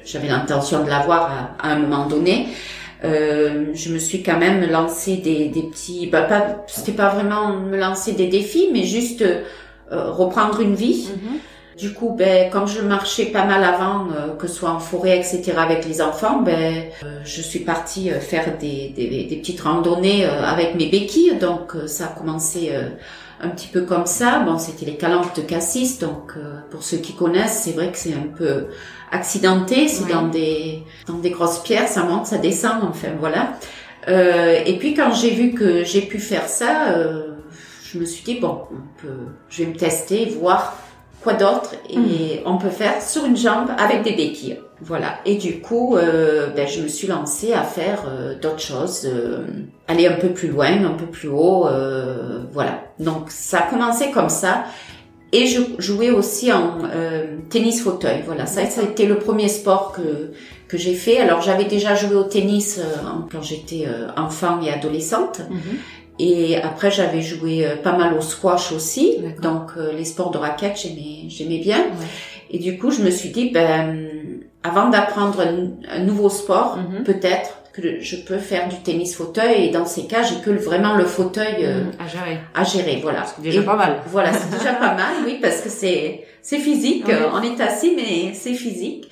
j'avais 0.06 0.28
l'intention 0.28 0.84
de 0.84 0.90
l'avoir 0.90 1.56
à, 1.60 1.68
à 1.68 1.72
un 1.74 1.80
moment 1.80 2.08
donné. 2.08 2.48
Euh, 3.04 3.66
je 3.74 3.94
me 3.94 4.00
suis 4.00 4.24
quand 4.24 4.38
même 4.40 4.70
lancé 4.70 5.18
des, 5.18 5.50
des 5.50 5.64
petits, 5.64 6.08
bah, 6.08 6.22
pas, 6.22 6.64
c'était 6.68 6.94
pas 6.94 7.10
vraiment 7.10 7.54
me 7.54 7.78
lancer 7.78 8.14
des 8.14 8.28
défis, 8.28 8.70
mais 8.72 8.84
juste 8.84 9.22
euh, 9.22 9.42
reprendre 10.12 10.62
une 10.62 10.76
vie. 10.76 11.10
Du 11.78 11.92
coup, 11.92 12.16
ben, 12.16 12.52
comme 12.52 12.68
je 12.68 12.82
marchais 12.82 13.26
pas 13.26 13.46
mal 13.46 13.64
avant, 13.64 14.08
euh, 14.12 14.36
que 14.38 14.48
ce 14.48 14.54
soit 14.54 14.70
en 14.70 14.80
forêt, 14.80 15.18
etc., 15.18 15.54
avec 15.58 15.86
les 15.86 16.04
enfants, 16.04 16.42
ben, 16.42 16.84
euh, 17.04 17.20
je 17.26 17.42
suis 17.42 17.60
partie 17.60 18.12
euh, 18.12 18.20
faire 18.20 18.58
des, 18.60 18.94
des, 18.96 19.26
des 19.26 19.36
petites 19.38 19.60
randonnées 19.60 20.24
euh, 20.26 20.46
avec 20.46 20.76
mes 20.76 20.88
béquilles. 20.88 21.36
Donc, 21.42 21.76
euh, 21.76 21.88
ça 21.88 22.06
a 22.06 22.08
commencé 22.08 22.70
euh, 22.72 22.90
un 23.42 23.50
petit 23.50 23.68
peu 23.68 23.82
comme 23.82 24.06
ça. 24.06 24.40
Bon, 24.46 24.60
c'était 24.60 24.86
les 24.86 24.98
calanques 24.98 25.36
de 25.36 25.42
Cassis. 25.42 25.98
Donc, 26.00 26.34
euh, 26.38 26.60
pour 26.70 26.84
ceux 26.84 26.98
qui 26.98 27.14
connaissent, 27.14 27.64
c'est 27.64 27.72
vrai 27.74 27.92
que 27.92 27.98
c'est 27.98 28.14
un 28.14 28.28
peu 28.38 28.68
accidenté. 29.14 29.88
C'est 29.88 30.10
dans 30.12 30.28
des 30.28 30.84
dans 31.08 31.20
des 31.20 31.30
grosses 31.30 31.60
pierres, 31.60 31.88
ça 31.88 32.04
monte, 32.04 32.26
ça 32.26 32.38
descend. 32.38 32.84
Enfin, 32.90 33.10
voilà. 33.20 33.54
Euh, 34.10 34.60
et 34.66 34.78
puis, 34.78 34.94
quand 34.94 35.14
j'ai 35.14 35.32
vu 35.32 35.54
que 35.54 35.84
j'ai 35.84 36.02
pu 36.02 36.20
faire 36.20 36.48
ça, 36.50 36.90
euh, 36.90 37.36
je 37.84 37.98
me 38.00 38.06
suis 38.06 38.24
dit 38.24 38.40
bon, 38.40 38.64
on 38.72 39.02
peut, 39.02 39.28
je 39.50 39.64
vais 39.64 39.70
me 39.70 39.76
tester, 39.76 40.26
voir 40.26 40.78
quoi 41.24 41.34
d'autre 41.34 41.76
et 41.90 42.42
on 42.46 42.58
peut 42.58 42.70
faire 42.70 43.02
sur 43.02 43.26
une 43.26 43.38
jambe 43.38 43.70
avec 43.78 44.04
des 44.04 44.12
béquilles. 44.12 44.60
Voilà. 44.82 45.20
Et 45.26 45.36
du 45.36 45.62
coup, 45.62 45.96
euh, 45.96 46.48
ben, 46.48 46.68
je 46.68 46.82
me 46.82 46.90
suis 46.90 47.08
lancée 47.08 47.54
à 47.54 47.64
faire 47.64 48.04
euh, 48.08 48.36
d'autres 48.38 48.60
choses, 48.60 49.06
euh, 49.06 49.46
aller 49.88 50.08
un 50.08 50.18
peu 50.18 50.30
plus 50.30 50.50
loin, 50.50 50.84
un 50.84 50.92
peu 50.92 51.06
plus 51.06 51.30
haut, 51.30 51.68
euh, 51.68 52.40
voilà. 52.52 52.82
Donc 53.00 53.30
ça 53.30 53.60
a 53.60 53.62
commencé 53.70 54.12
comme 54.12 54.30
ça. 54.30 54.66
Et 55.36 55.48
je 55.48 55.60
jouais 55.80 56.12
aussi 56.12 56.54
en 56.54 56.78
euh, 56.86 57.38
tennis 57.50 57.82
fauteuil. 57.82 58.22
Voilà, 58.26 58.46
ça, 58.46 58.66
ça 58.68 58.82
a 58.82 58.84
été 58.84 59.06
le 59.08 59.18
premier 59.18 59.50
sport 59.50 59.92
que 59.92 60.32
que 60.70 60.78
j'ai 60.78 60.94
fait. 60.96 61.18
Alors 61.20 61.42
j'avais 61.42 61.66
déjà 61.66 61.94
joué 61.96 62.16
au 62.16 62.24
tennis 62.24 62.80
euh, 62.80 62.84
quand 63.32 63.42
j'étais 63.42 63.84
euh, 63.88 64.08
enfant 64.16 64.62
et 64.62 64.70
adolescente. 64.72 65.42
Mhm. 65.50 65.78
Et 66.20 66.58
après, 66.62 66.92
j'avais 66.92 67.24
joué 67.24 67.66
euh, 67.66 67.76
pas 67.76 67.98
mal 67.98 68.14
au 68.16 68.22
squash 68.22 68.72
aussi. 68.72 69.18
Donc, 69.42 69.72
les 69.98 70.06
sports 70.06 70.30
de 70.30 70.38
raquettes, 70.38 70.80
j'aimais, 70.84 71.28
j'aimais 71.28 71.58
bien. 71.58 71.80
Ouais. 71.80 72.08
Et 72.52 72.60
du 72.60 72.78
coup, 72.78 72.92
je 72.92 73.02
me 73.02 73.10
suis 73.10 73.30
dit, 73.30 73.50
ben, 73.50 74.08
avant 74.62 74.90
d'apprendre 74.90 75.42
un, 75.42 75.72
un 75.92 76.04
nouveau 76.04 76.30
sport, 76.30 76.78
Mhm. 76.78 77.04
peut-être 77.04 77.50
que 77.74 78.00
je 78.00 78.16
peux 78.18 78.38
faire 78.38 78.70
du 78.70 78.78
tennis 78.84 79.16
fauteuil. 79.16 79.66
Et 79.66 79.70
dans 79.72 79.86
ces 79.86 80.06
cas, 80.06 80.22
j'ai 80.24 80.36
que 80.42 80.52
vraiment 80.52 80.94
le 80.96 81.06
fauteuil 81.06 81.56
euh, 81.66 81.82
Mm, 81.84 81.92
à 82.00 82.08
gérer. 82.08 82.40
à 82.54 82.64
gérer. 82.64 83.00
Voilà. 83.02 83.26
C'est 83.26 83.42
déjà 83.42 83.62
Et 83.62 83.64
pas 83.66 83.76
mal. 83.76 84.02
Voilà, 84.08 84.32
c'est 84.34 84.56
déjà 84.58 84.74
pas 84.74 84.94
mal, 84.94 85.14
oui, 85.26 85.40
parce 85.42 85.62
que 85.62 85.70
c'est 85.70 86.26
c'est 86.42 86.60
physique. 86.60 87.10
Euh, 87.10 87.30
On 87.34 87.42
est 87.42 87.60
assis, 87.62 87.94
mais 87.96 88.34
c'est 88.34 88.54
physique. 88.54 89.10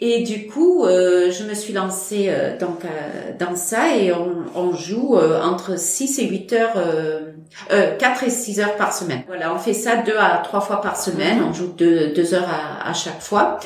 Et 0.00 0.22
du 0.22 0.46
coup, 0.46 0.84
euh, 0.84 1.30
je 1.30 1.42
me 1.44 1.54
suis 1.54 1.72
lancée 1.72 2.26
euh, 2.28 2.56
donc 2.58 2.84
euh, 2.84 3.32
dans 3.38 3.56
ça 3.56 3.94
et 3.96 4.12
on, 4.12 4.44
on 4.54 4.72
joue 4.74 5.16
euh, 5.18 5.42
entre 5.42 5.78
6 5.78 6.18
et 6.18 6.28
8 6.28 6.52
heures, 6.54 6.72
euh, 6.76 7.20
euh, 7.72 7.94
4 7.98 8.24
et 8.24 8.30
6 8.30 8.60
heures 8.60 8.76
par 8.76 8.92
semaine. 8.94 9.22
Voilà, 9.26 9.54
on 9.54 9.58
fait 9.58 9.74
ça 9.74 9.96
deux 9.96 10.16
à 10.18 10.38
trois 10.44 10.60
fois 10.60 10.80
par 10.80 10.96
semaine. 10.98 11.42
On 11.46 11.52
joue 11.52 11.68
deux, 11.68 12.08
deux 12.14 12.32
heures 12.34 12.48
à, 12.48 12.88
à 12.88 12.94
chaque 12.94 13.20
fois. 13.20 13.58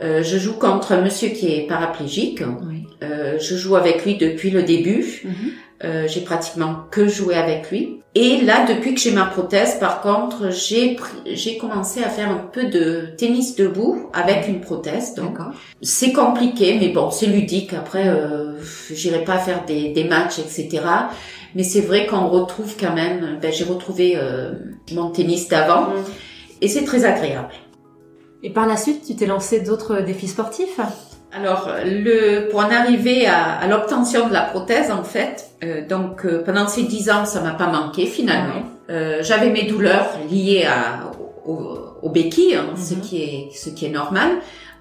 Euh, 0.00 0.22
je 0.22 0.38
joue 0.38 0.54
contre 0.54 0.92
un 0.92 1.00
monsieur 1.00 1.28
qui 1.28 1.52
est 1.54 1.66
paraplégique. 1.66 2.42
Oui. 2.68 2.86
Euh, 3.02 3.38
je 3.38 3.54
joue 3.56 3.76
avec 3.76 4.04
lui 4.04 4.16
depuis 4.16 4.50
le 4.50 4.62
début. 4.62 5.22
Mhm. 5.24 5.34
Euh, 5.84 6.06
j'ai 6.08 6.20
pratiquement 6.22 6.76
que 6.90 7.08
joué 7.08 7.34
avec 7.34 7.70
lui. 7.70 8.00
Et 8.14 8.40
là, 8.40 8.64
depuis 8.64 8.94
que 8.94 9.00
j'ai 9.00 9.10
ma 9.10 9.24
prothèse, 9.26 9.74
par 9.80 10.00
contre, 10.00 10.50
j'ai 10.52 10.96
commencé 11.58 12.02
à 12.02 12.08
faire 12.08 12.30
un 12.30 12.48
peu 12.52 12.66
de 12.66 13.08
tennis 13.18 13.56
debout 13.56 14.08
avec 14.12 14.46
une 14.48 14.60
prothèse. 14.60 15.14
Donc, 15.14 15.36
c'est 15.82 16.12
compliqué, 16.12 16.78
mais 16.80 16.88
bon, 16.88 17.10
c'est 17.10 17.26
ludique. 17.26 17.74
Après, 17.74 18.06
euh, 18.08 18.52
j'irai 18.92 19.24
pas 19.24 19.38
faire 19.38 19.64
des, 19.66 19.88
des 19.92 20.04
matchs, 20.04 20.38
etc. 20.38 20.80
Mais 21.56 21.64
c'est 21.64 21.80
vrai 21.82 22.06
qu'on 22.06 22.28
retrouve 22.28 22.76
quand 22.80 22.94
même. 22.94 23.38
Ben, 23.42 23.52
j'ai 23.52 23.64
retrouvé 23.64 24.14
euh, 24.16 24.52
mon 24.92 25.10
tennis 25.10 25.48
d'avant, 25.48 25.88
Mm. 25.88 26.04
et 26.62 26.68
c'est 26.68 26.84
très 26.84 27.04
agréable. 27.04 27.52
Et 28.44 28.50
par 28.50 28.66
la 28.66 28.76
suite, 28.76 29.04
tu 29.06 29.16
t'es 29.16 29.26
lancé 29.26 29.60
d'autres 29.60 29.96
défis 30.02 30.28
sportifs 30.28 30.78
Alors, 31.32 31.68
le, 31.84 32.48
pour 32.50 32.60
en 32.60 32.70
arriver 32.70 33.26
à, 33.26 33.54
à 33.54 33.66
l'obtention 33.66 34.28
de 34.28 34.32
la 34.34 34.42
prothèse, 34.42 34.90
en 34.92 35.02
fait, 35.02 35.48
euh, 35.64 35.84
donc 35.88 36.24
euh, 36.26 36.42
pendant 36.44 36.68
ces 36.68 36.82
dix 36.84 37.10
ans, 37.10 37.24
ça 37.24 37.40
m'a 37.40 37.52
pas 37.52 37.66
manqué 37.68 38.04
finalement. 38.06 38.62
Euh, 38.90 39.18
J'avais 39.22 39.48
mes 39.50 39.62
douleurs 39.64 40.08
liées 40.30 40.66
à, 40.68 41.10
au, 41.48 41.78
au 42.02 42.10
béquilles, 42.10 42.54
hein, 42.56 42.74
ce 42.76 42.94
Mhm. 42.94 43.00
qui 43.00 43.22
est 43.22 43.48
ce 43.54 43.70
qui 43.70 43.86
est 43.86 43.90
normal. 43.90 44.28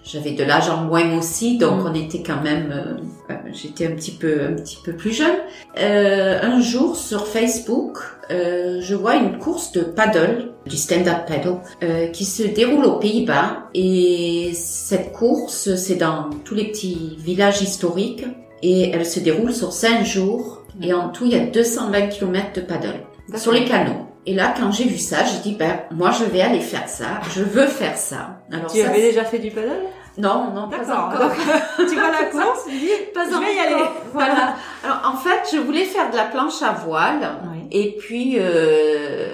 J'avais 0.03 0.31
de 0.31 0.43
l'âge 0.43 0.69
en 0.69 0.83
moins 0.83 1.17
aussi, 1.17 1.57
donc 1.57 1.79
Mhm. 1.81 1.87
on 1.87 1.93
était 1.93 2.21
quand 2.23 2.41
même. 2.43 2.71
euh, 2.71 3.33
euh, 3.33 3.35
J'étais 3.53 3.87
un 3.87 3.91
petit 3.95 4.11
peu 4.11 4.41
un 4.49 4.53
petit 4.53 4.77
peu 4.83 4.93
plus 4.93 5.13
jeune. 5.13 5.37
Euh, 5.79 6.39
un 6.41 6.59
jour 6.59 6.97
sur 6.97 7.25
Facebook, 7.27 7.99
euh, 8.31 8.79
je 8.81 8.95
vois 8.95 9.15
une 9.15 9.37
course 9.37 9.71
de 9.71 9.81
paddle, 9.81 10.51
du 10.65 10.75
stand-up 10.75 11.25
paddle, 11.27 11.57
euh, 11.83 12.07
qui 12.07 12.25
se 12.25 12.43
déroule 12.43 12.83
aux 12.85 12.99
Pays-Bas. 12.99 13.69
Et 13.73 14.51
cette 14.53 15.13
course, 15.13 15.75
c'est 15.75 15.95
dans 15.95 16.29
tous 16.43 16.55
les 16.55 16.65
petits 16.65 17.15
villages 17.19 17.61
historiques. 17.61 18.25
Et 18.61 18.89
elle 18.91 19.05
se 19.05 19.19
déroule 19.19 19.53
sur 19.53 19.71
cinq 19.73 20.03
jours. 20.05 20.63
Et 20.81 20.93
en 20.93 21.09
tout, 21.09 21.25
il 21.25 21.31
y 21.31 21.35
a 21.35 21.45
220 21.45 22.07
km 22.07 22.53
de 22.55 22.61
paddle 22.61 22.95
sur 23.35 23.51
les 23.51 23.63
canaux. 23.65 24.02
Et 24.25 24.33
là, 24.33 24.53
quand 24.57 24.71
j'ai 24.71 24.85
vu 24.85 24.97
ça, 24.97 25.17
j'ai 25.25 25.39
dit, 25.39 25.55
ben, 25.55 25.79
moi, 25.91 26.11
je 26.11 26.23
vais 26.23 26.41
aller 26.41 26.61
faire 26.61 26.87
ça. 26.87 27.19
Je 27.35 27.43
veux 27.43 27.67
faire 27.67 27.97
ça. 27.97 28.39
Alors, 28.51 28.71
Tu 28.71 28.79
ça, 28.81 28.89
avais 28.89 29.01
déjà 29.01 29.25
fait 29.25 29.39
du 29.39 29.51
paddle? 29.51 29.81
Non, 30.17 30.51
non, 30.53 30.69
pas 30.69 30.77
encore. 30.77 31.31
Tu 31.77 31.95
vois 31.95 32.11
la 32.11 32.25
course, 32.25 32.65
tu 32.65 32.77
dis, 32.77 32.87
Pas 33.13 33.25
je 33.25 33.29
vais 33.31 33.55
y 33.55 33.59
encore. 33.59 33.81
aller. 33.81 33.89
Voilà. 34.13 34.55
Alors, 34.83 35.13
en 35.13 35.17
fait, 35.17 35.55
je 35.55 35.57
voulais 35.59 35.85
faire 35.85 36.09
de 36.11 36.15
la 36.15 36.25
planche 36.25 36.61
à 36.61 36.71
voile. 36.71 37.37
Oui. 37.51 37.67
Et 37.71 37.97
puis, 37.97 38.35
euh, 38.37 39.27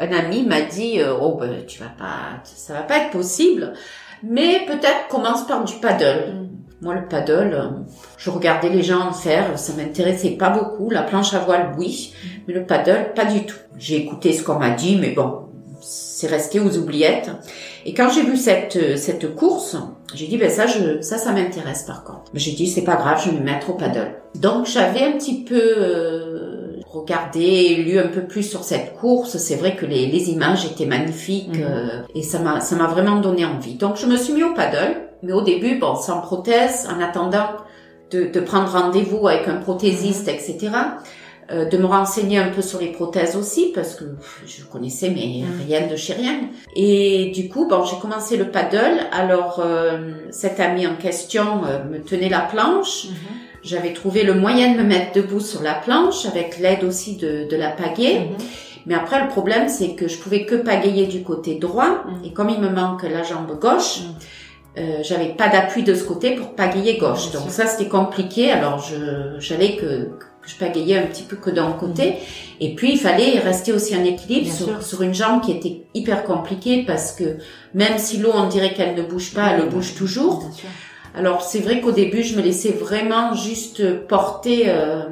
un 0.00 0.12
ami 0.12 0.42
m'a 0.44 0.60
dit, 0.62 1.00
euh, 1.00 1.14
oh, 1.18 1.36
ben, 1.40 1.64
tu 1.66 1.78
vas 1.78 1.86
pas, 1.96 2.42
ça 2.44 2.74
va 2.74 2.82
pas 2.82 2.98
être 2.98 3.10
possible. 3.10 3.72
Mais 4.22 4.64
peut-être 4.66 5.08
commence 5.08 5.46
par 5.46 5.64
du 5.64 5.74
paddle. 5.76 6.32
Mm. 6.34 6.48
Moi, 6.82 6.94
le 6.94 7.08
paddle, 7.08 7.70
je 8.18 8.30
regardais 8.30 8.68
les 8.68 8.82
gens 8.82 9.08
en 9.08 9.12
faire, 9.12 9.58
ça 9.58 9.72
m'intéressait 9.72 10.30
pas 10.30 10.50
beaucoup. 10.50 10.90
La 10.90 11.02
planche 11.02 11.32
à 11.32 11.38
voile, 11.38 11.74
oui, 11.78 12.12
mais 12.46 12.54
le 12.54 12.66
paddle, 12.66 13.12
pas 13.14 13.24
du 13.24 13.46
tout. 13.46 13.56
J'ai 13.78 13.96
écouté 13.96 14.32
ce 14.32 14.42
qu'on 14.42 14.58
m'a 14.58 14.70
dit, 14.70 14.96
mais 15.00 15.12
bon, 15.12 15.46
c'est 15.80 16.26
resté 16.26 16.60
aux 16.60 16.76
oubliettes. 16.76 17.30
Et 17.84 17.94
quand 17.94 18.10
j'ai 18.10 18.22
vu 18.22 18.36
cette 18.36 18.96
cette 18.96 19.34
course, 19.34 19.76
j'ai 20.14 20.26
dit 20.26 20.36
ben 20.36 20.50
ça 20.50 20.66
je 20.66 21.00
ça 21.02 21.18
ça 21.18 21.32
m'intéresse 21.32 21.84
par 21.84 22.04
contre. 22.04 22.24
J'ai 22.34 22.52
dit 22.52 22.66
c'est 22.66 22.82
pas 22.82 22.96
grave, 22.96 23.22
je 23.24 23.30
vais 23.30 23.38
me 23.38 23.44
mettre 23.44 23.70
au 23.70 23.74
paddle. 23.74 24.16
Donc 24.34 24.66
j'avais 24.66 25.04
un 25.04 25.12
petit 25.12 25.44
peu 25.44 25.74
euh, 25.76 26.80
regardé, 26.90 27.76
lu 27.76 27.98
un 27.98 28.08
peu 28.08 28.22
plus 28.22 28.42
sur 28.42 28.64
cette 28.64 28.94
course. 28.94 29.36
C'est 29.36 29.56
vrai 29.56 29.76
que 29.76 29.86
les, 29.86 30.06
les 30.06 30.30
images 30.30 30.64
étaient 30.64 30.86
magnifiques 30.86 31.56
mhm. 31.56 31.64
euh, 31.64 32.02
et 32.14 32.22
ça 32.22 32.40
m'a 32.40 32.60
ça 32.60 32.74
m'a 32.74 32.88
vraiment 32.88 33.20
donné 33.20 33.44
envie. 33.44 33.74
Donc 33.74 33.96
je 33.96 34.06
me 34.06 34.16
suis 34.16 34.32
mis 34.32 34.42
au 34.42 34.54
paddle, 34.54 35.05
mais 35.22 35.32
au 35.32 35.42
début 35.42 35.78
bon 35.78 35.94
sans 35.96 36.20
prothèse, 36.20 36.88
en 36.94 37.00
attendant 37.00 37.48
de, 38.10 38.26
de 38.26 38.40
prendre 38.40 38.70
rendez-vous 38.70 39.26
avec 39.28 39.48
un 39.48 39.56
prothésiste, 39.56 40.28
etc. 40.28 40.70
Euh, 41.52 41.64
de 41.64 41.78
me 41.78 41.86
renseigner 41.86 42.38
un 42.38 42.48
peu 42.48 42.60
sur 42.60 42.80
les 42.80 42.90
prothèses 42.90 43.36
aussi 43.36 43.70
parce 43.72 43.94
que 43.94 44.04
je 44.46 44.64
connaissais 44.64 45.10
mais 45.10 45.44
mm. 45.44 45.68
rien 45.68 45.86
de 45.86 45.94
chez 45.94 46.14
rien. 46.14 46.40
Et 46.74 47.30
du 47.32 47.48
coup, 47.48 47.68
bon, 47.68 47.84
j'ai 47.84 47.96
commencé 47.98 48.36
le 48.36 48.50
paddle. 48.50 49.06
Alors 49.12 49.62
euh, 49.64 50.10
cet 50.32 50.58
ami 50.58 50.88
en 50.88 50.96
question 50.96 51.62
euh, 51.64 51.84
me 51.84 52.02
tenait 52.02 52.28
la 52.28 52.40
planche. 52.40 53.04
Mm-hmm. 53.04 53.62
J'avais 53.62 53.92
trouvé 53.92 54.24
le 54.24 54.34
moyen 54.34 54.72
de 54.72 54.78
me 54.78 54.82
mettre 54.82 55.12
debout 55.12 55.38
sur 55.38 55.62
la 55.62 55.74
planche 55.74 56.26
avec 56.26 56.58
l'aide 56.58 56.82
aussi 56.82 57.16
de, 57.16 57.46
de 57.48 57.56
la 57.56 57.70
pagaie. 57.70 58.28
Mm-hmm. 58.28 58.44
Mais 58.86 58.94
après, 58.94 59.20
le 59.20 59.28
problème, 59.28 59.68
c'est 59.68 59.94
que 59.94 60.08
je 60.08 60.16
pouvais 60.16 60.46
que 60.46 60.54
pagayer 60.54 61.06
du 61.06 61.22
côté 61.22 61.56
droit. 61.56 62.04
Mm. 62.06 62.24
Et 62.24 62.32
comme 62.32 62.48
il 62.48 62.60
me 62.60 62.70
manque 62.70 63.02
la 63.02 63.22
jambe 63.22 63.58
gauche, 63.60 64.00
mm. 64.00 64.14
Euh, 64.78 64.98
j'avais 65.02 65.28
pas 65.28 65.48
d'appui 65.48 65.82
de 65.82 65.94
ce 65.94 66.04
côté 66.04 66.34
pour 66.34 66.54
pagayer 66.54 66.98
gauche. 66.98 67.30
Donc 67.32 67.50
ça, 67.50 67.66
c'était 67.66 67.88
compliqué. 67.88 68.50
Alors, 68.50 68.78
je 68.78 69.38
j'allais 69.38 69.76
que 69.76 70.10
je 70.42 70.54
pagayais 70.56 70.98
un 70.98 71.06
petit 71.06 71.22
peu 71.22 71.36
que 71.36 71.50
d'un 71.50 71.72
côté. 71.72 72.10
Mhm. 72.10 72.16
Et 72.60 72.74
puis, 72.74 72.92
il 72.92 72.98
fallait 72.98 73.38
rester 73.38 73.72
aussi 73.72 73.96
en 73.96 74.04
équilibre 74.04 74.52
sur, 74.52 74.82
sur, 74.82 75.02
une 75.02 75.14
jambe 75.14 75.42
qui 75.42 75.52
était 75.52 75.82
hyper 75.94 76.24
compliquée 76.24 76.84
parce 76.86 77.12
que 77.12 77.38
même 77.74 77.98
si 77.98 78.18
l'eau, 78.18 78.30
on 78.34 78.48
dirait 78.48 78.72
qu'elle 78.72 78.94
ne 78.94 79.02
bouge 79.02 79.34
pas, 79.34 79.52
elle 79.52 79.68
bouge 79.68 79.94
toujours. 79.94 80.44
Alors, 81.14 81.40
c'est 81.42 81.60
vrai 81.60 81.80
qu'au 81.80 81.92
début, 81.92 82.22
je 82.22 82.36
me 82.36 82.42
laissais 82.42 82.72
vraiment 82.72 83.34
juste 83.34 84.06
porter, 84.06 84.64
euh, 84.66 85.04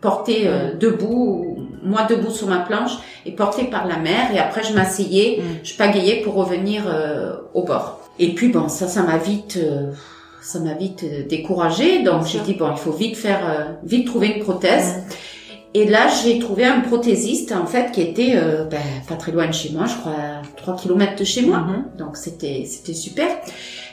porter 0.00 0.44
euh, 0.46 0.74
debout, 0.74 1.49
moi 1.82 2.06
debout 2.08 2.30
sur 2.30 2.48
ma 2.48 2.58
planche 2.58 2.92
et 3.26 3.32
porter 3.32 3.64
par 3.64 3.86
la 3.86 3.96
mer. 3.98 4.34
Et 4.34 4.38
après, 4.38 4.62
je 4.62 4.72
m'asseyais, 4.72 5.40
mm. 5.40 5.64
je 5.64 5.74
pagayais 5.74 6.22
pour 6.22 6.34
revenir 6.34 6.84
euh, 6.86 7.34
au 7.54 7.64
bord. 7.64 8.00
Et 8.18 8.34
puis, 8.34 8.48
bon, 8.48 8.68
ça, 8.68 8.88
ça 8.88 9.02
m'a 9.02 9.18
vite 9.18 9.58
ça 10.40 10.58
m'a 10.58 10.74
vite 10.74 11.04
euh, 11.04 11.26
découragée. 11.26 12.02
Donc 12.02 12.26
j'ai 12.26 12.40
dit 12.40 12.54
bon, 12.54 12.70
il 12.72 12.78
faut 12.78 12.92
vite 12.92 13.16
faire, 13.16 13.40
euh, 13.48 13.72
vite 13.84 14.06
trouver 14.06 14.28
une 14.28 14.42
prothèse. 14.42 15.02
Et 15.72 15.86
là, 15.86 16.08
j'ai 16.08 16.40
trouvé 16.40 16.64
un 16.64 16.80
prothésiste 16.80 17.52
en 17.52 17.66
fait 17.66 17.92
qui 17.92 18.00
était 18.00 18.32
euh, 18.34 18.64
ben, 18.64 18.80
pas 19.08 19.14
très 19.14 19.30
loin 19.30 19.46
de 19.46 19.52
chez 19.52 19.70
moi, 19.70 19.86
je 19.86 19.94
crois 19.96 20.42
3 20.56 20.76
km 20.76 21.16
de 21.16 21.24
chez 21.24 21.42
moi. 21.42 21.58
Mm-hmm. 21.58 21.98
Donc 21.98 22.16
c'était 22.16 22.64
c'était 22.66 22.94
super. 22.94 23.28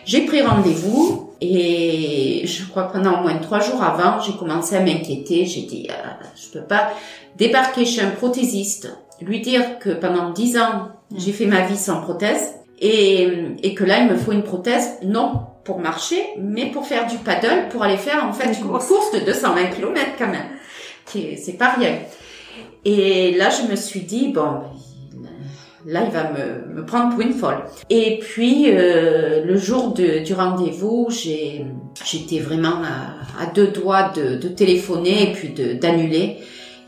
J'ai 0.08 0.22
pris 0.22 0.42
rendez-vous 0.42 1.34
et 1.42 2.44
je 2.46 2.66
crois 2.66 2.84
que 2.86 2.94
pendant 2.94 3.20
au 3.20 3.24
moins 3.24 3.38
trois 3.40 3.60
jours 3.60 3.84
avant, 3.84 4.22
j'ai 4.22 4.32
commencé 4.38 4.78
à 4.78 4.80
m'inquiéter. 4.80 5.46
J'ai 5.46 5.64
dit 5.64 5.90
ah, 5.92 6.18
je 6.34 6.58
peux 6.58 6.66
pas 6.66 6.94
débarquer 7.36 7.84
chez 7.84 8.02
un 8.02 8.12
prothésiste, 8.12 8.98
lui 9.20 9.42
dire 9.42 9.80
que 9.80 9.90
pendant 9.90 10.32
dix 10.32 10.58
ans 10.58 10.88
mm. 11.12 11.18
j'ai 11.18 11.34
fait 11.34 11.46
ma 11.46 11.66
vie 11.66 11.76
sans 11.76 12.00
prothèse 12.00 12.56
et, 12.80 13.28
et 13.62 13.76
que 13.76 13.84
là 13.84 14.00
il 14.00 14.08
me 14.08 14.16
faut 14.16 14.32
une 14.32 14.44
prothèse. 14.44 14.94
Non, 15.04 15.42
pour 15.66 15.80
marcher, 15.80 16.24
mais 16.40 16.72
pour 16.72 16.88
faire 16.88 17.08
du 17.08 17.18
paddle, 17.18 17.68
pour 17.70 17.84
aller 17.84 17.98
faire 17.98 18.26
en 18.26 18.32
fait 18.32 18.58
une, 18.58 18.66
course. 18.66 19.12
de 19.14 19.20
220 19.26 19.66
km 19.72 20.12
quand 20.18 20.28
même. 20.28 20.48
C'est 21.06 21.58
pas 21.58 21.72
rien. 21.72 21.98
Et 22.86 23.32
là, 23.32 23.50
je 23.50 23.70
me 23.70 23.76
suis 23.76 24.02
dit, 24.02 24.30
bon, 24.30 24.62
là, 25.88 26.04
il 26.06 26.12
va 26.12 26.32
me, 26.32 26.76
me 26.76 26.86
prendre 26.86 27.16
pour 27.16 27.22
une 27.22 27.34
folle. 27.34 27.64
Et 27.90 28.20
puis, 28.20 28.66
euh, 28.68 29.44
le 29.44 29.58
jour 29.58 29.94
de, 29.94 30.24
du 30.24 30.34
rendez-vous, 30.34 31.10
j'étais 31.10 32.40
vraiment 32.40 32.84
à, 32.84 33.44
à, 33.44 33.48
deux 33.48 33.68
doigts 33.68 34.12
de, 34.16 34.36
de 34.36 34.48
téléphoner 34.48 35.32
et 35.32 35.34
puis 35.34 35.50
d'annuler. 35.80 36.38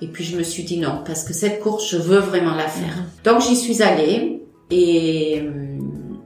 Et 0.01 0.07
puis, 0.07 0.23
je 0.23 0.38
me 0.38 0.43
suis 0.43 0.63
dit 0.63 0.77
non, 0.77 1.01
parce 1.05 1.23
que 1.23 1.33
cette 1.33 1.59
course, 1.59 1.89
je 1.89 1.97
veux 1.97 2.19
vraiment 2.19 2.55
la 2.55 2.67
faire. 2.67 2.93
Mm-hmm. 2.93 3.25
Donc, 3.25 3.41
j'y 3.41 3.55
suis 3.55 3.81
allée 3.81 4.43
et 4.69 5.41
euh, 5.41 5.77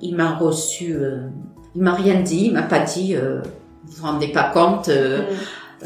il 0.01 0.15
m'a 0.15 0.35
reçu 0.35 0.93
euh, 0.93 1.27
il 1.75 1.81
m'a 1.81 1.93
rien 1.93 2.21
dit, 2.21 2.45
il 2.45 2.53
m'a 2.53 2.63
pas 2.63 2.79
dit, 2.79 3.15
euh, 3.15 3.41
vous 3.85 3.97
vous 3.97 4.05
rendez 4.05 4.27
pas 4.27 4.43
compte, 4.43 4.89
euh, 4.89 5.21
mm. 5.21 5.35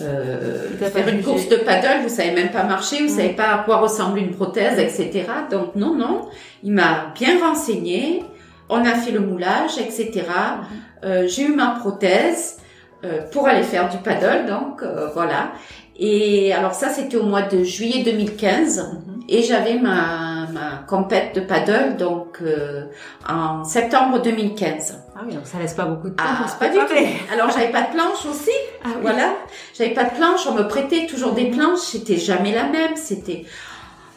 Euh, 0.01 0.77
faire 0.77 1.07
une 1.07 1.23
course 1.23 1.49
de 1.49 1.57
paddle, 1.57 2.03
vous 2.03 2.09
savez 2.09 2.31
même 2.31 2.51
pas 2.51 2.63
marcher, 2.63 2.97
vous 2.97 3.13
mm. 3.13 3.17
savez 3.17 3.29
pas 3.29 3.53
à 3.53 3.57
quoi 3.59 3.77
ressemble 3.77 4.19
une 4.19 4.31
prothèse, 4.31 4.79
etc. 4.79 5.25
Donc 5.51 5.75
non, 5.75 5.95
non, 5.95 6.27
il 6.63 6.73
m'a 6.73 7.13
bien 7.15 7.39
renseigné, 7.39 8.23
on 8.69 8.83
a 8.83 8.93
fait 8.95 9.11
le 9.11 9.19
moulage, 9.19 9.77
etc. 9.79 10.11
Mm. 10.13 11.05
Euh, 11.05 11.27
j'ai 11.27 11.43
eu 11.43 11.55
ma 11.55 11.71
prothèse 11.79 12.57
euh, 13.03 13.21
pour 13.31 13.47
aller 13.47 13.63
faire 13.63 13.89
du 13.89 13.97
paddle, 13.97 14.45
donc 14.47 14.83
voilà. 15.13 15.51
Et 15.99 16.53
alors 16.53 16.73
ça, 16.73 16.89
c'était 16.89 17.17
au 17.17 17.23
mois 17.23 17.41
de 17.41 17.63
juillet 17.63 18.03
2015, 18.03 18.79
mm-hmm. 18.79 19.23
et 19.29 19.41
j'avais 19.41 19.79
ma 19.79 20.36
ma 20.57 20.83
compète 20.87 21.35
de 21.35 21.41
paddle 21.41 21.97
donc 21.97 22.39
euh, 22.41 22.85
en 23.27 23.63
septembre 23.63 24.21
2015. 24.21 24.99
Ah 25.15 25.21
oui, 25.25 25.35
donc 25.35 25.45
ça 25.45 25.59
laisse 25.59 25.73
pas 25.73 25.85
beaucoup 25.85 26.09
de 26.09 26.15
temps 26.15 26.23
ah, 26.25 26.47
pas 26.59 26.69
du 26.69 26.77
tout. 26.77 27.33
Alors 27.33 27.49
j'avais 27.51 27.71
pas 27.71 27.83
de 27.83 27.91
planche 27.91 28.25
aussi. 28.29 28.51
Ah, 28.83 28.89
oui. 28.95 29.01
Voilà, 29.01 29.33
j'avais 29.77 29.93
pas 29.93 30.05
de 30.05 30.11
planche, 30.11 30.47
on 30.47 30.53
me 30.53 30.67
prêtait 30.67 31.07
toujours 31.07 31.33
des 31.33 31.49
planches, 31.49 31.79
c'était 31.79 32.15
jamais 32.15 32.53
la 32.53 32.63
même, 32.65 32.95
c'était 32.95 33.43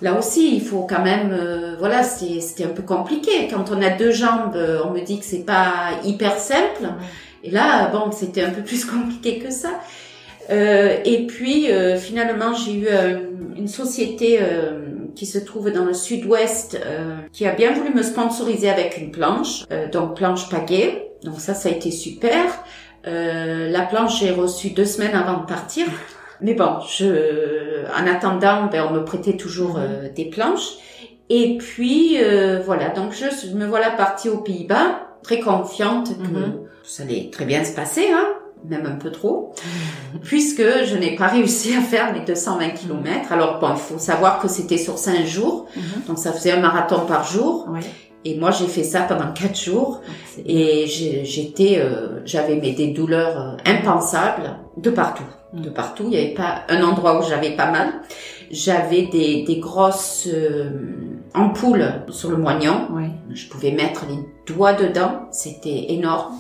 Là 0.03 0.19
aussi, 0.19 0.57
il 0.57 0.63
faut 0.63 0.87
quand 0.89 1.03
même, 1.03 1.31
euh, 1.33 1.77
voilà, 1.79 2.03
c'était 2.03 2.65
un 2.65 2.69
peu 2.69 2.83
compliqué. 2.83 3.49
Quand 3.51 3.71
on 3.71 3.83
a 3.83 3.91
deux 3.91 4.13
jambes, 4.13 4.57
euh, 4.57 4.81
on 4.87 4.91
me 4.93 5.01
dit 5.01 5.19
que 5.19 5.27
c'est 5.27 5.45
pas 5.45 5.91
hyper 6.05 6.39
simple. 6.39 6.89
Et 7.45 7.51
là, 7.51 7.89
bon, 7.89 8.11
c'était 8.11 8.43
un 8.43 8.51
peu 8.51 8.63
plus 8.63 8.85
compliqué 8.87 9.39
que 9.39 9.51
ça. 9.51 9.81
Euh, 10.49 10.97
et 11.05 11.27
puis, 11.27 11.71
euh, 11.71 11.99
finalement, 11.99 12.55
j'ai 12.55 12.75
eu 12.75 12.89
une 13.57 13.69
société 13.69 14.41
qui 15.15 15.27
se 15.27 15.39
trouve 15.39 15.71
dans 15.71 15.85
le 15.85 15.95
sud-ouest, 15.95 16.81
euh, 16.85 17.17
qui 17.33 17.47
a 17.47 17.53
bien 17.53 17.73
voulu 17.73 17.95
me 17.95 18.03
sponsoriser 18.03 18.71
avec 18.71 18.99
une 18.99 19.11
planche, 19.11 19.65
euh, 19.73 19.89
donc 19.89 20.17
planche 20.17 20.49
pagaie. 20.49 21.13
Donc 21.23 21.41
ça, 21.41 21.55
ça 21.55 21.69
a 21.69 21.73
été 21.73 21.91
super. 21.91 22.45
Euh, 23.07 23.69
la 23.69 23.83
planche, 23.83 24.21
j'ai 24.21 24.31
reçu 24.31 24.71
deux 24.71 24.85
semaines 24.85 25.15
avant 25.15 25.41
de 25.41 25.47
partir. 25.47 25.87
Mais 26.41 26.55
bon, 26.55 26.81
je, 26.89 27.85
en 27.87 28.07
attendant, 28.07 28.67
ben, 28.67 28.87
on 28.89 28.95
me 28.95 29.05
prêtait 29.05 29.37
toujours 29.37 29.79
euh, 29.79 30.09
des 30.15 30.27
planches. 30.27 30.79
Et 31.29 31.59
puis 31.59 32.17
euh, 32.21 32.61
voilà, 32.65 32.89
donc 32.89 33.13
je 33.13 33.55
me 33.55 33.67
voilà 33.67 33.91
partie 33.91 34.29
aux 34.29 34.39
Pays-Bas, 34.39 35.01
très 35.23 35.39
confiante 35.39 36.09
que 36.09 36.23
mm-hmm. 36.23 36.53
ça 36.83 37.05
allait 37.05 37.31
très 37.31 37.45
bien 37.45 37.63
se 37.65 37.73
passer. 37.75 38.09
Hein 38.13 38.27
même 38.69 38.87
un 38.87 38.97
peu 38.97 39.11
trop, 39.11 39.55
puisque 40.23 40.63
je 40.63 40.97
n'ai 40.97 41.17
pas 41.17 41.29
réussi 41.29 41.75
à 41.75 41.81
faire 41.81 42.13
les 42.15 42.21
220 42.21 42.71
km. 42.71 43.33
Alors 43.33 43.59
bon, 43.59 43.69
il 43.71 43.79
faut 43.79 43.99
savoir 43.99 44.39
que 44.41 44.49
c'était 44.49 44.79
sur 44.79 44.99
cinq 44.99 45.27
jours, 45.27 45.67
mhm. 45.77 45.83
donc 46.09 46.19
ça 46.19 46.33
faisait 46.33 46.53
un 46.53 46.61
marathon 46.61 47.07
par 47.07 47.25
jour. 47.25 47.69
Et 48.25 48.37
moi, 48.37 48.51
j'ai 48.51 48.67
fait 48.67 48.83
ça 48.83 49.03
pendant 49.03 49.33
quatre 49.33 49.59
jours, 49.59 50.03
ah, 50.07 50.41
et 50.45 50.87
j'étais, 50.87 51.79
euh, 51.79 52.21
j'avais 52.27 52.57
des 52.57 52.89
douleurs 52.89 53.41
euh, 53.41 53.57
impensables 53.65 54.57
de 54.77 54.91
partout, 54.91 55.25
mhm. 55.55 55.63
de 55.63 55.71
partout. 55.71 56.05
Il 56.05 56.11
n'y 56.11 56.19
avait 56.19 56.35
pas 56.35 56.63
un 56.69 56.83
endroit 56.83 57.19
où 57.19 57.29
j'avais 57.29 57.57
pas 57.57 57.71
mal. 57.71 57.89
J'avais 58.51 59.03
des, 59.07 59.45
des 59.45 59.59
grosses 59.59 60.27
euh, 60.31 60.71
ampoules 61.35 62.03
sur 62.09 62.31
le 62.31 62.37
moignon. 62.37 62.89
Je 63.33 63.47
pouvais 63.49 63.71
mettre 63.71 64.05
les 64.09 64.53
doigts 64.53 64.73
dedans. 64.73 65.29
C'était 65.31 65.87
énorme. 65.93 66.35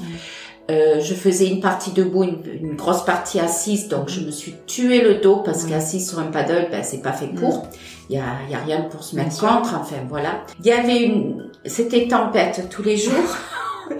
Euh, 0.70 1.00
je 1.00 1.14
faisais 1.14 1.48
une 1.48 1.60
partie 1.60 1.90
debout, 1.90 2.22
une, 2.22 2.76
grosse 2.76 3.04
partie 3.04 3.40
assise, 3.40 3.88
donc 3.88 4.08
je 4.08 4.20
me 4.20 4.30
suis 4.30 4.54
tué 4.66 5.00
le 5.00 5.16
dos 5.16 5.36
parce 5.36 5.64
qu'assise 5.64 6.08
sur 6.08 6.20
un 6.20 6.26
paddle, 6.26 6.68
ben 6.70 6.84
c'est 6.84 7.02
pas 7.02 7.12
fait 7.12 7.26
pour. 7.26 7.66
Il 8.08 8.16
y 8.16 8.18
a, 8.18 8.24
y 8.48 8.54
a 8.54 8.58
rien 8.58 8.82
pour 8.82 9.02
se 9.02 9.16
mettre 9.16 9.38
contre. 9.40 9.74
Enfin 9.74 9.96
voilà. 10.08 10.44
Il 10.60 10.66
y 10.66 10.72
avait 10.72 11.02
une, 11.02 11.50
c'était 11.64 12.06
tempête 12.06 12.68
tous 12.70 12.82
les 12.82 12.96
jours. 12.96 13.36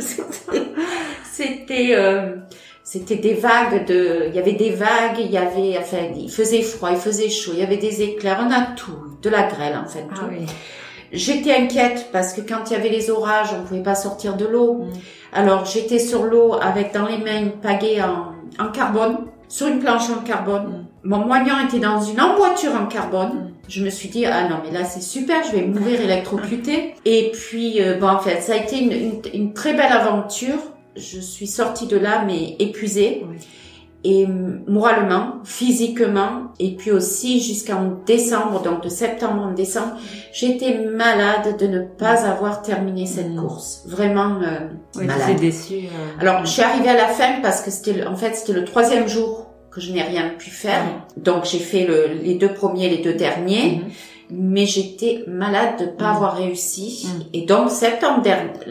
c'était, 1.24 1.94
euh, 1.94 2.37
c'était 2.85 3.16
des 3.16 3.35
vagues 3.35 3.87
de, 3.87 4.26
il 4.28 4.35
y 4.35 4.38
avait 4.38 4.52
des 4.52 4.70
vagues, 4.70 5.18
il 5.18 5.30
y 5.30 5.38
avait, 5.38 5.76
enfin, 5.78 6.09
il 6.16 6.30
faisait 6.30 6.62
froid, 6.62 6.90
il 6.92 6.98
faisait 6.98 7.30
chaud, 7.30 7.52
il 7.54 7.61
y 7.61 7.64
avait 7.64 7.78
des 7.78 8.02
éclairs, 8.02 8.44
on 8.46 8.52
a 8.52 8.74
tout, 8.76 9.16
de 9.22 9.28
la 9.28 9.44
grêle 9.44 9.76
en 9.76 9.88
fait. 9.88 10.06
Ah 10.12 10.28
J'étais 11.12 11.55
inquiète 11.55 12.09
parce 12.12 12.33
que 12.33 12.40
quand 12.40 12.70
il 12.70 12.73
y 12.73 12.77
avait 12.77 12.88
les 12.88 13.11
orages, 13.11 13.49
on 13.59 13.64
pouvait 13.64 13.83
pas 13.83 13.94
sortir 13.94 14.37
de 14.37 14.46
l'eau. 14.46 14.75
Mm. 14.75 14.88
Alors 15.33 15.64
j'étais 15.64 15.99
sur 15.99 16.25
l'eau 16.25 16.55
avec 16.61 16.92
dans 16.92 17.07
les 17.07 17.18
mains 17.18 17.40
une 17.40 17.53
pagaie 17.53 18.01
en, 18.03 18.33
en 18.62 18.70
carbone, 18.70 19.27
sur 19.49 19.66
une 19.66 19.81
planche 19.81 20.09
en 20.11 20.23
carbone. 20.23 20.66
Mm. 20.68 20.87
Mon 21.03 21.18
moignon 21.18 21.55
était 21.66 21.79
dans 21.79 22.01
une 22.01 22.20
emboîture 22.20 22.75
en 22.75 22.87
carbone. 22.87 23.29
Mm. 23.29 23.53
Je 23.68 23.85
me 23.85 23.90
suis 23.90 24.09
dit 24.09 24.27
ah 24.27 24.49
non 24.49 24.57
mais 24.64 24.77
là 24.77 24.85
c'est 24.85 25.03
super, 25.03 25.42
je 25.44 25.57
vais 25.57 25.66
mourir 25.66 26.01
électrocuté. 26.01 26.94
Et 27.05 27.33
puis 27.33 27.83
euh, 27.83 27.99
bon 27.99 28.09
en 28.09 28.18
fait 28.18 28.40
ça 28.40 28.55
a 28.55 28.57
été 28.57 28.79
une, 28.79 28.92
une, 28.92 29.23
une 29.33 29.53
très 29.53 29.75
belle 29.75 29.92
aventure 29.92 30.59
je 30.96 31.20
suis 31.20 31.46
sortie 31.46 31.87
de 31.87 31.96
là 31.96 32.25
mais 32.27 32.57
épuisée. 32.59 33.25
Et 34.02 34.26
moralement, 34.66 35.40
physiquement, 35.44 36.52
et 36.58 36.74
puis 36.74 36.90
aussi 36.90 37.40
jusqu'en 37.42 37.98
décembre, 38.06 38.62
donc 38.62 38.82
de 38.82 38.88
septembre 38.88 39.42
en 39.42 39.52
décembre, 39.52 39.96
j'étais 40.32 40.78
malade 40.78 41.58
de 41.58 41.66
ne 41.66 41.80
pas 41.80 42.24
avoir 42.24 42.62
terminé 42.62 43.04
cette 43.04 43.30
mmh. 43.30 43.40
course. 43.40 43.84
Vraiment 43.86 44.40
euh, 44.42 44.68
oui, 44.96 45.04
malade. 45.04 45.38
déçue. 45.38 45.86
Euh... 45.86 46.20
Alors, 46.20 46.46
je 46.46 46.50
suis 46.50 46.62
arrivée 46.62 46.88
à 46.88 46.96
la 46.96 47.08
fin 47.08 47.40
parce 47.42 47.60
que 47.60 47.70
c'était, 47.70 48.06
en 48.06 48.16
fait, 48.16 48.34
c'était 48.34 48.54
le 48.54 48.64
troisième 48.64 49.06
jour 49.06 49.48
que 49.70 49.82
je 49.82 49.92
n'ai 49.92 50.02
rien 50.02 50.30
pu 50.30 50.48
faire. 50.50 50.82
Donc, 51.18 51.44
j'ai 51.44 51.58
fait 51.58 51.84
le, 51.84 52.20
les 52.22 52.36
deux 52.36 52.54
premiers, 52.54 52.88
les 52.88 53.02
deux 53.02 53.14
derniers. 53.14 53.82
Mmh 53.84 53.90
mais 54.30 54.66
j'étais 54.66 55.24
malade 55.26 55.80
de 55.80 55.86
pas 55.86 56.12
mm. 56.12 56.16
avoir 56.16 56.36
réussi. 56.36 57.06
Mm. 57.06 57.22
Et 57.34 57.46
donc 57.46 57.70
septembre 57.70 58.22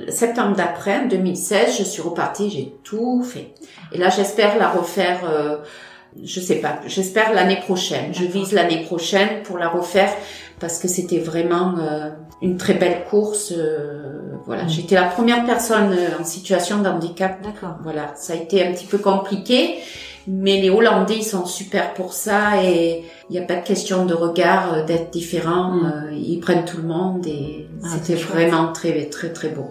septembre 0.10 0.56
d'après, 0.56 1.08
2016, 1.08 1.78
je 1.78 1.84
suis 1.84 2.02
repartie, 2.02 2.50
j'ai 2.50 2.74
tout 2.84 3.24
fait. 3.24 3.54
Et 3.92 3.98
là, 3.98 4.10
j'espère 4.10 4.58
la 4.58 4.70
refaire. 4.70 5.22
Euh, 5.30 5.58
je 6.24 6.40
sais 6.40 6.56
pas. 6.56 6.80
J'espère 6.88 7.34
l'année 7.34 7.60
prochaine. 7.60 8.14
Je 8.14 8.24
vise 8.24 8.52
l'année 8.52 8.84
prochaine 8.84 9.44
pour 9.44 9.58
la 9.58 9.70
refaire 9.70 10.12
parce 10.60 10.80
que 10.80 10.88
c'était 10.88 11.20
vraiment 11.20 11.76
euh, 11.78 12.10
une 12.42 12.58
très 12.58 12.74
belle 12.74 13.06
course. 13.10 13.54
Euh, 13.56 14.22
voilà, 14.46 14.64
mm. 14.64 14.70
j'étais 14.70 14.96
la 14.96 15.04
première 15.04 15.46
personne 15.46 15.96
en 16.20 16.24
situation 16.24 16.82
de 16.82 16.90
handicap. 16.90 17.42
D'accord. 17.44 17.76
Voilà, 17.84 18.14
ça 18.16 18.34
a 18.34 18.36
été 18.36 18.66
un 18.66 18.72
petit 18.72 18.88
peu 18.88 18.98
compliqué. 18.98 19.80
Mais 20.28 20.62
les 20.62 20.70
Hollandais, 20.70 21.18
ils 21.18 21.24
sont 21.24 21.46
super 21.46 21.94
pour 21.94 22.14
ça 22.14 22.64
et 22.64 23.04
il 23.30 23.34
n'y 23.34 23.40
a 23.40 23.46
pas 23.46 23.56
de 23.56 23.66
question 23.66 24.06
de 24.06 24.14
regard, 24.14 24.74
euh, 24.74 24.84
d'être 24.84 25.12
différent. 25.12 25.72
Mm. 25.72 25.86
Euh, 25.86 26.12
ils 26.14 26.40
prennent 26.40 26.66
tout 26.66 26.78
le 26.78 26.88
monde 26.88 27.26
et 27.26 27.68
ah, 27.84 27.88
c'était 27.94 28.16
vraiment 28.16 28.72
très, 28.72 29.06
très, 29.06 29.30
très 29.30 29.50
beau. 29.50 29.70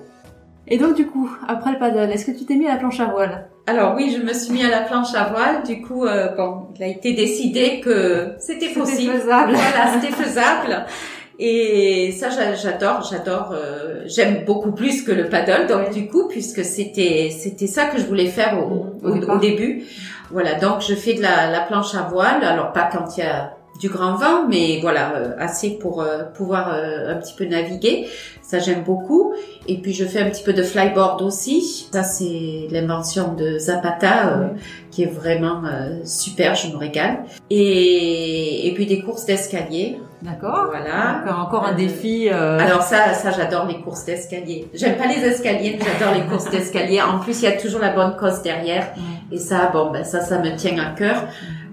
Et 0.66 0.76
donc, 0.76 0.96
du 0.96 1.06
coup, 1.06 1.30
après 1.46 1.72
le 1.72 1.78
paddle, 1.78 2.10
est-ce 2.12 2.26
que 2.26 2.38
tu 2.38 2.44
t'es 2.44 2.54
mis 2.54 2.66
à 2.66 2.74
la 2.74 2.76
planche 2.76 3.00
à 3.00 3.06
voile? 3.06 3.48
Alors 3.66 3.94
oui, 3.96 4.14
je 4.16 4.22
me 4.22 4.32
suis 4.32 4.52
mis 4.52 4.64
à 4.64 4.68
la 4.68 4.80
planche 4.80 5.14
à 5.14 5.24
voile. 5.24 5.62
Du 5.62 5.82
coup, 5.82 6.04
euh, 6.04 6.34
bon, 6.36 6.68
il 6.76 6.82
a 6.82 6.86
été 6.86 7.12
décidé 7.12 7.80
que 7.80 8.34
c'était 8.38 8.68
possible. 8.68 9.12
faisable. 9.12 9.52
Voilà, 9.52 10.00
c'était 10.00 10.12
faisable. 10.12 10.86
Et 11.38 12.12
ça, 12.12 12.30
j'adore, 12.30 13.06
j'adore. 13.08 13.52
Euh, 13.52 14.02
j'aime 14.06 14.44
beaucoup 14.44 14.72
plus 14.72 15.02
que 15.02 15.12
le 15.12 15.28
paddle. 15.28 15.66
Donc 15.68 15.92
du 15.92 16.08
coup, 16.08 16.26
puisque 16.28 16.64
c'était 16.64 17.30
c'était 17.30 17.68
ça 17.68 17.86
que 17.86 17.98
je 17.98 18.04
voulais 18.04 18.26
faire 18.26 18.58
au, 18.58 18.86
mm, 19.02 19.30
au 19.30 19.38
début. 19.38 19.84
Voilà, 20.30 20.54
donc 20.54 20.82
je 20.82 20.94
fais 20.94 21.14
de 21.14 21.22
la, 21.22 21.50
la, 21.50 21.60
planche 21.60 21.94
à 21.94 22.02
voile. 22.02 22.42
Alors 22.42 22.72
pas 22.72 22.88
quand 22.92 23.16
il 23.16 23.20
y 23.20 23.26
a 23.26 23.54
du 23.78 23.88
grand 23.88 24.14
vent, 24.14 24.48
mais 24.48 24.78
voilà, 24.80 25.14
euh, 25.14 25.34
assez 25.38 25.70
pour 25.78 26.02
euh, 26.02 26.24
pouvoir 26.24 26.74
euh, 26.74 27.14
un 27.14 27.16
petit 27.16 27.34
peu 27.34 27.44
naviguer. 27.44 28.08
Ça 28.42 28.58
j'aime 28.58 28.82
beaucoup. 28.82 29.34
Et 29.66 29.80
puis 29.80 29.92
je 29.92 30.04
fais 30.04 30.20
un 30.20 30.30
petit 30.30 30.42
peu 30.42 30.52
de 30.52 30.62
flyboard 30.62 31.22
aussi. 31.22 31.88
Ça 31.92 32.02
c'est 32.02 32.66
l'invention 32.70 33.34
de 33.34 33.58
Zapata 33.58 34.50
qui 34.98 35.04
est 35.04 35.06
vraiment 35.06 35.62
super, 36.04 36.56
je 36.56 36.72
me 36.72 36.76
régale. 36.76 37.18
Et, 37.50 38.66
et 38.66 38.74
puis 38.74 38.84
des 38.84 39.00
courses 39.00 39.26
d'escalier. 39.26 40.00
D'accord. 40.22 40.66
Voilà. 40.70 41.20
Encore, 41.22 41.38
encore 41.38 41.64
un 41.66 41.74
défi. 41.74 42.28
Alors 42.28 42.82
ça, 42.82 43.14
ça 43.14 43.30
j'adore 43.30 43.66
les 43.66 43.80
courses 43.80 44.04
d'escalier. 44.06 44.68
J'aime 44.74 44.96
pas 44.96 45.06
les 45.06 45.24
escaliers, 45.24 45.78
mais 45.78 45.84
j'adore 45.84 46.16
les 46.16 46.28
courses 46.28 46.50
d'escalier. 46.50 47.00
En 47.00 47.20
plus, 47.20 47.42
il 47.42 47.44
y 47.44 47.46
a 47.46 47.52
toujours 47.52 47.80
la 47.80 47.90
bonne 47.90 48.16
cause 48.16 48.42
derrière. 48.42 48.88
Et 49.30 49.38
ça, 49.38 49.70
bon, 49.72 49.92
ben 49.92 50.02
ça, 50.02 50.20
ça 50.20 50.40
me 50.40 50.56
tient 50.56 50.76
à 50.78 50.90
cœur. 50.96 51.22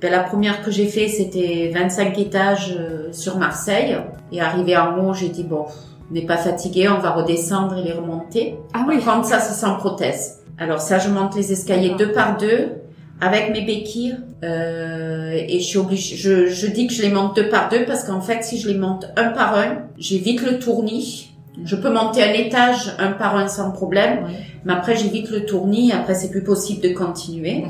Ben, 0.01 0.11
la 0.11 0.19
première 0.19 0.61
que 0.61 0.69
j'ai 0.69 0.85
fait, 0.85 1.07
c'était 1.07 1.71
25 1.73 2.19
étages 2.19 2.75
euh, 2.77 3.11
sur 3.11 3.39
Marseille. 3.39 3.97
Et 4.31 4.39
arrivé 4.39 4.77
en 4.77 4.99
haut, 4.99 5.15
j'ai 5.15 5.29
dit 5.29 5.43
bon, 5.43 5.65
on 6.11 6.13
n'est 6.13 6.27
pas 6.27 6.37
fatigué, 6.37 6.89
on 6.89 6.99
va 6.99 7.09
redescendre 7.09 7.75
et 7.79 7.81
les 7.81 7.93
remonter. 7.93 8.55
Ah 8.75 8.85
oui. 8.87 8.99
Par 9.03 9.15
contre, 9.15 9.29
ça, 9.29 9.39
c'est 9.39 9.59
sans 9.59 9.77
prothèse. 9.77 10.43
Alors 10.59 10.79
ça, 10.79 10.99
je 10.99 11.09
monte 11.09 11.35
les 11.35 11.51
escaliers 11.51 11.95
deux 11.97 12.11
par 12.11 12.37
deux 12.37 12.84
avec 13.21 13.51
mes 13.51 13.61
béquilles 13.61 14.17
euh, 14.43 15.31
et 15.33 15.59
je 15.59 15.65
suis 15.65 15.77
obligée. 15.77 16.15
Je, 16.15 16.47
je 16.47 16.67
dis 16.67 16.87
que 16.87 16.93
je 16.93 17.01
les 17.01 17.09
monte 17.09 17.35
deux 17.35 17.49
par 17.49 17.69
deux 17.69 17.85
parce 17.85 18.03
qu'en 18.03 18.21
fait, 18.21 18.43
si 18.43 18.59
je 18.59 18.67
les 18.67 18.77
monte 18.77 19.05
un 19.15 19.29
par 19.29 19.57
un, 19.57 19.83
j'évite 19.97 20.41
le 20.41 20.59
tournis. 20.59 21.31
Je 21.63 21.77
peux 21.77 21.89
monter 21.89 22.21
un 22.21 22.33
étage 22.33 22.91
un 22.99 23.13
par 23.13 23.37
un 23.37 23.47
sans 23.47 23.71
problème, 23.71 24.27
mais 24.65 24.73
après 24.73 24.97
j'évite 24.97 25.29
le 25.29 25.45
tournis. 25.45 25.93
Après, 25.93 26.13
c'est 26.13 26.29
plus 26.29 26.43
possible 26.43 26.81
de 26.81 26.89
continuer. 26.89 27.63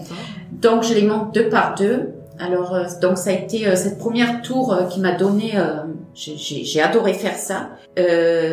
Donc, 0.51 0.83
je 0.83 0.95
les 0.95 1.03
monte 1.03 1.35
deux 1.35 1.49
par 1.49 1.75
deux. 1.75 2.14
Alors, 2.39 2.73
euh, 2.73 2.85
donc 3.01 3.17
ça 3.17 3.29
a 3.29 3.33
été 3.33 3.67
euh, 3.67 3.75
cette 3.75 3.97
première 3.97 4.41
tour 4.41 4.73
euh, 4.73 4.83
qui 4.85 4.99
m'a 4.99 5.13
donné. 5.13 5.53
J'ai 6.13 6.81
adoré 6.81 7.13
faire 7.13 7.35
ça. 7.35 7.69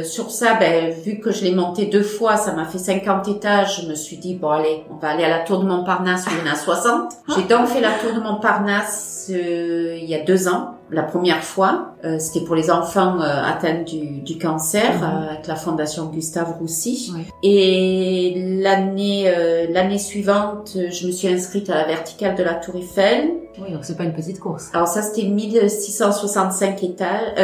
sur 0.04 0.30
ça, 0.30 0.54
ben, 0.54 0.92
vu 1.04 1.20
que 1.20 1.30
je 1.30 1.44
l'ai 1.44 1.54
monté 1.54 1.86
deux 1.86 2.02
fois, 2.02 2.36
ça 2.36 2.52
m'a 2.52 2.64
fait 2.64 2.78
50 2.78 3.28
étages. 3.28 3.82
Je 3.82 3.88
me 3.88 3.94
suis 3.94 4.16
dit 4.16 4.34
bon 4.34 4.50
allez, 4.50 4.84
on 4.90 4.96
va 4.96 5.10
aller 5.10 5.24
à 5.24 5.28
la 5.28 5.40
tour 5.40 5.60
de 5.60 5.66
Montparnasse 5.66 6.26
où 6.26 6.30
il 6.30 6.46
y 6.46 6.48
en 6.48 6.52
a 6.52 6.56
60. 6.56 7.12
J'ai 7.34 7.42
donc 7.42 7.68
fait 7.68 7.80
la 7.80 7.92
tour 7.92 8.14
de 8.14 8.20
Montparnasse 8.20 9.26
il 9.28 10.04
y 10.04 10.14
a 10.14 10.24
deux 10.24 10.48
ans 10.48 10.74
la 10.92 11.02
première 11.02 11.42
fois. 11.42 11.94
Euh, 12.04 12.18
C'était 12.18 12.44
pour 12.44 12.54
les 12.54 12.70
enfants 12.70 13.20
euh, 13.20 13.42
atteints 13.44 13.82
du, 13.82 14.20
du 14.20 14.38
cancer 14.38 14.98
mhm. 14.98 15.02
euh, 15.02 15.30
avec 15.30 15.46
la 15.46 15.56
fondation 15.56 16.06
Gustave 16.06 16.52
Roussy. 16.58 17.12
Et 17.42 18.34
l'année 18.60 19.24
euh, 19.26 19.66
l'année 19.70 19.98
suivante, 19.98 20.72
je 20.74 21.06
me 21.06 21.12
suis 21.12 21.28
inscrite 21.28 21.70
à 21.70 21.74
la 21.74 21.84
verticale 21.86 22.34
de 22.34 22.42
la 22.42 22.54
Tour 22.54 22.76
Eiffel. 22.76 23.30
Oui, 23.58 23.72
donc 23.72 23.84
c'est 23.84 23.96
pas 23.96 24.04
une 24.04 24.14
petite 24.14 24.40
course. 24.40 24.70
Alors 24.72 24.88
ça 24.88 25.02
c'était 25.02 25.28
1665 25.28 26.82
étages, 26.82 27.34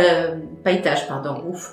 pas 0.64 0.72
étages 0.72 1.06
pardon, 1.08 1.42
ouf. 1.48 1.72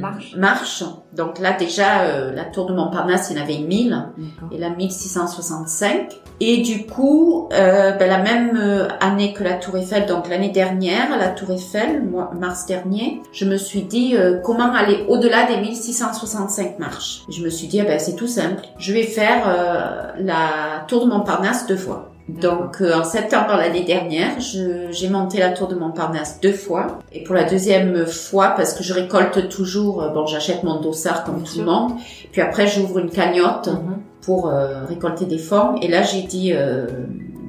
marche. 0.00 0.34
Marche. 0.36 0.84
Donc 1.16 1.38
là 1.38 1.52
déjà 1.52 2.30
la 2.32 2.44
Tour 2.44 2.66
de 2.66 2.74
Montparnasse 2.74 3.30
il 3.30 3.36
y 3.36 3.40
en 3.40 3.42
avait 3.42 3.58
1000 3.58 4.06
et 4.50 4.58
là 4.58 4.70
1665. 4.70 6.20
Et 6.40 6.62
du 6.62 6.86
coup, 6.86 7.48
ben, 7.50 7.98
la 7.98 8.18
même 8.18 8.88
année 9.00 9.32
que 9.32 9.44
la 9.44 9.54
Tour 9.54 9.76
Eiffel, 9.76 10.06
donc 10.06 10.28
l'année 10.28 10.50
dernière, 10.50 11.16
la 11.16 11.28
Tour 11.28 11.52
Eiffel, 11.52 12.02
mars 12.38 12.66
dernier, 12.66 13.22
je 13.32 13.44
me 13.44 13.56
suis 13.56 13.82
dit 13.82 14.16
euh, 14.16 14.38
comment 14.42 14.72
aller 14.72 15.04
au-delà 15.08 15.46
des 15.46 15.56
1665 15.58 16.78
marches. 16.78 17.22
Je 17.28 17.42
me 17.42 17.50
suis 17.50 17.66
dit, 17.66 17.80
ah 17.80 17.84
ben, 17.84 17.98
c'est 17.98 18.16
tout 18.16 18.26
simple, 18.26 18.62
je 18.78 18.92
vais 18.92 19.04
faire 19.04 19.42
euh, 19.46 20.12
la 20.18 20.84
Tour 20.88 21.04
de 21.04 21.10
Montparnasse 21.10 21.66
deux 21.66 21.76
fois. 21.76 22.11
Donc 22.28 22.80
euh, 22.80 22.94
en 22.94 23.04
septembre 23.04 23.56
l'année 23.56 23.84
dernière, 23.84 24.38
j'ai 24.40 25.08
monté 25.08 25.38
la 25.38 25.50
tour 25.50 25.68
de 25.68 25.74
Montparnasse 25.74 26.40
deux 26.40 26.52
fois. 26.52 26.98
Et 27.12 27.24
pour 27.24 27.34
la 27.34 27.44
deuxième 27.44 28.06
fois, 28.06 28.54
parce 28.56 28.74
que 28.74 28.82
je 28.84 28.94
récolte 28.94 29.48
toujours, 29.48 30.08
bon 30.14 30.26
j'achète 30.26 30.62
mon 30.62 30.80
dossard 30.80 31.24
comme 31.24 31.42
tout 31.42 31.58
le 31.58 31.64
monde, 31.64 31.92
puis 32.30 32.40
après 32.40 32.66
j'ouvre 32.66 32.98
une 32.98 33.10
cagnotte 33.10 33.68
mhm. 33.68 33.98
pour 34.20 34.52
récolter 34.88 35.24
des 35.26 35.38
formes. 35.38 35.78
Et 35.82 35.88
là 35.88 36.02
j'ai 36.02 36.22
dit, 36.22 36.52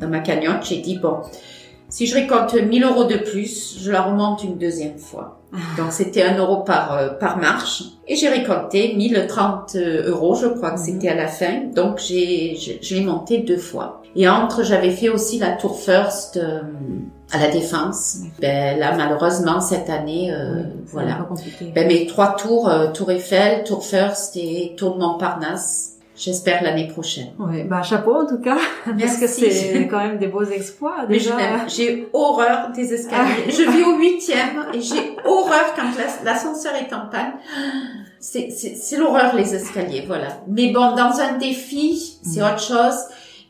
dans 0.01 0.07
ma 0.07 0.19
cagnotte, 0.19 0.63
j'ai 0.63 0.79
dit, 0.79 0.97
bon, 0.97 1.17
si 1.93 2.07
je 2.07 2.15
récolte 2.15 2.55
1000 2.55 2.83
euros 2.83 3.03
de 3.03 3.17
plus, 3.17 3.77
je 3.79 3.91
la 3.91 4.01
remonte 4.01 4.43
une 4.43 4.57
deuxième 4.57 4.97
fois. 4.97 5.43
Ah. 5.53 5.57
Donc 5.77 5.91
c'était 5.91 6.23
un 6.23 6.35
euro 6.37 6.63
par 6.63 6.97
euh, 6.97 7.09
par 7.09 7.37
marche 7.37 7.83
et 8.07 8.15
j'ai 8.15 8.29
récolté 8.29 8.95
1030 8.95 9.75
euh, 9.75 10.09
euros, 10.09 10.33
je 10.33 10.47
crois 10.47 10.71
que 10.71 10.79
mhm. 10.79 10.85
c'était 10.85 11.09
à 11.09 11.13
la 11.13 11.27
fin. 11.27 11.65
Donc 11.75 11.99
j'ai 11.99 12.55
je, 12.55 12.95
l'ai 12.95 13.01
monté 13.01 13.37
deux 13.37 13.57
fois. 13.57 14.01
Et 14.15 14.27
entre 14.27 14.63
j'avais 14.63 14.91
fait 14.91 15.09
aussi 15.09 15.39
la 15.39 15.51
Tour 15.51 15.79
First 15.79 16.37
euh, 16.37 16.61
à 17.31 17.39
la 17.39 17.49
Défense. 17.49 18.17
Ben 18.39 18.79
là 18.79 18.95
malheureusement 18.95 19.59
cette 19.59 19.89
année 19.89 20.33
voilà. 20.87 21.27
Ben, 21.73 21.87
mes 21.87 22.05
trois 22.05 22.35
tours 22.35 22.71
Tour 22.93 23.11
Eiffel, 23.11 23.63
Tour 23.63 23.83
First 23.83 24.37
et 24.37 24.75
Tour 24.77 24.95
de 24.95 24.99
Montparnasse 24.99 25.93
J'espère 26.15 26.61
l'année 26.61 26.87
prochaine. 26.87 27.29
Oui, 27.39 27.63
bah 27.63 27.81
chapeau 27.81 28.13
en 28.13 28.27
tout 28.27 28.37
cas, 28.37 28.57
parce 28.85 29.17
que 29.17 29.25
c'est 29.25 29.87
quand 29.89 29.97
même 29.97 30.19
des 30.19 30.27
beaux 30.27 30.43
exploits. 30.43 31.07
Déjà. 31.07 31.35
J'ai 31.67 32.07
horreur 32.13 32.71
des 32.71 32.93
escaliers. 32.93 33.49
je 33.49 33.71
vis 33.71 33.83
au 33.83 33.97
huitième 33.97 34.67
et 34.73 34.81
j'ai 34.81 35.17
horreur 35.25 35.73
quand 35.75 35.89
l'ascenseur 36.23 36.75
est 36.75 36.93
en 36.93 37.07
panne. 37.07 37.33
C'est 38.19 38.97
l'horreur 38.97 39.35
les 39.35 39.55
escaliers, 39.55 40.03
voilà. 40.05 40.27
Mais 40.47 40.71
bon, 40.71 40.95
dans 40.95 41.19
un 41.19 41.37
défi, 41.39 42.19
c'est 42.21 42.41
mm. 42.41 42.45
autre 42.45 42.61
chose. 42.61 42.99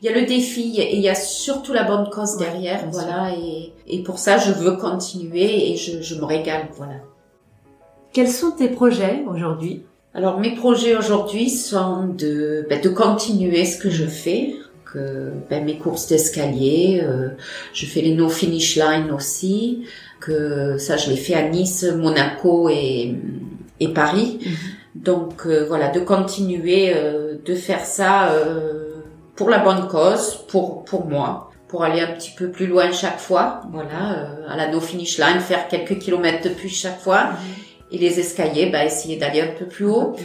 Il 0.04 0.08
y 0.08 0.12
a 0.12 0.20
le 0.20 0.26
défi 0.26 0.74
et 0.78 0.96
il 0.96 1.00
y 1.00 1.08
a 1.08 1.14
surtout 1.14 1.72
la 1.72 1.82
bonne 1.82 2.10
cause 2.10 2.36
derrière, 2.36 2.86
voilà. 2.92 3.30
Et, 3.38 3.72
et, 3.88 4.02
pour 4.02 4.18
ça, 4.18 4.36
je 4.36 4.52
veux 4.52 4.72
continuer 4.72 5.70
et 5.70 5.76
je, 5.76 6.02
je 6.02 6.14
me 6.16 6.26
régale, 6.26 6.68
voilà. 6.76 6.96
Quels 8.12 8.28
sont 8.28 8.50
tes 8.50 8.68
projets 8.68 9.24
aujourd'hui? 9.26 9.80
Alors 10.12 10.38
mes 10.38 10.54
projets 10.54 10.94
aujourd'hui 10.94 11.48
sont 11.48 12.08
de, 12.08 12.66
ben, 12.68 12.82
de 12.82 12.90
continuer 12.90 13.64
ce 13.64 13.78
que 13.78 13.88
je 13.88 14.04
fais, 14.04 14.54
que 14.92 15.32
ben, 15.48 15.64
mes 15.64 15.78
courses 15.78 16.06
d'escalier, 16.06 17.00
euh, 17.02 17.30
je 17.72 17.86
fais 17.86 18.02
les 18.02 18.14
no 18.14 18.28
finish 18.28 18.76
line 18.76 19.10
aussi, 19.10 19.86
que 20.20 20.76
ça 20.76 20.98
je 20.98 21.08
l'ai 21.08 21.16
fait 21.16 21.32
à 21.34 21.48
Nice, 21.48 21.82
Monaco 21.82 22.68
et, 22.68 23.14
et 23.80 23.88
Paris. 23.88 24.38
Mhm. 24.44 24.52
Donc 24.96 25.46
euh, 25.46 25.64
voilà, 25.66 25.88
de 25.88 26.00
continuer 26.00 26.92
euh, 26.94 27.36
de 27.42 27.54
faire 27.54 27.86
ça 27.86 28.30
pour 29.36 29.50
la 29.50 29.58
bonne 29.58 29.88
cause, 29.88 30.44
pour 30.48 30.84
pour 30.84 31.06
moi, 31.06 31.50
pour 31.68 31.82
aller 31.84 32.00
un 32.00 32.12
petit 32.12 32.30
peu 32.36 32.50
plus 32.50 32.66
loin 32.66 32.92
chaque 32.92 33.18
fois. 33.18 33.62
Voilà, 33.72 34.28
à 34.48 34.56
la 34.56 34.68
no 34.68 34.80
finish 34.80 35.18
line, 35.18 35.40
faire 35.40 35.68
quelques 35.68 35.98
kilomètres 35.98 36.48
de 36.48 36.54
plus 36.54 36.68
chaque 36.68 37.00
fois. 37.00 37.24
Mhm 37.24 37.38
Et 37.92 37.98
les 37.98 38.18
escaliers, 38.20 38.70
bah, 38.70 38.84
essayer 38.84 39.16
d'aller 39.16 39.40
un 39.40 39.54
peu 39.58 39.66
plus 39.66 39.86
haut. 39.86 40.16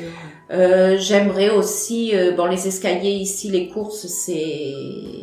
Euh, 0.51 0.97
J'aimerais 0.97 1.49
aussi, 1.49 2.15
euh, 2.15 2.31
bon, 2.31 2.45
les 2.45 2.67
escaliers 2.67 3.11
ici, 3.11 3.49
les 3.49 3.67
courses, 3.69 4.07
c'est 4.07 4.73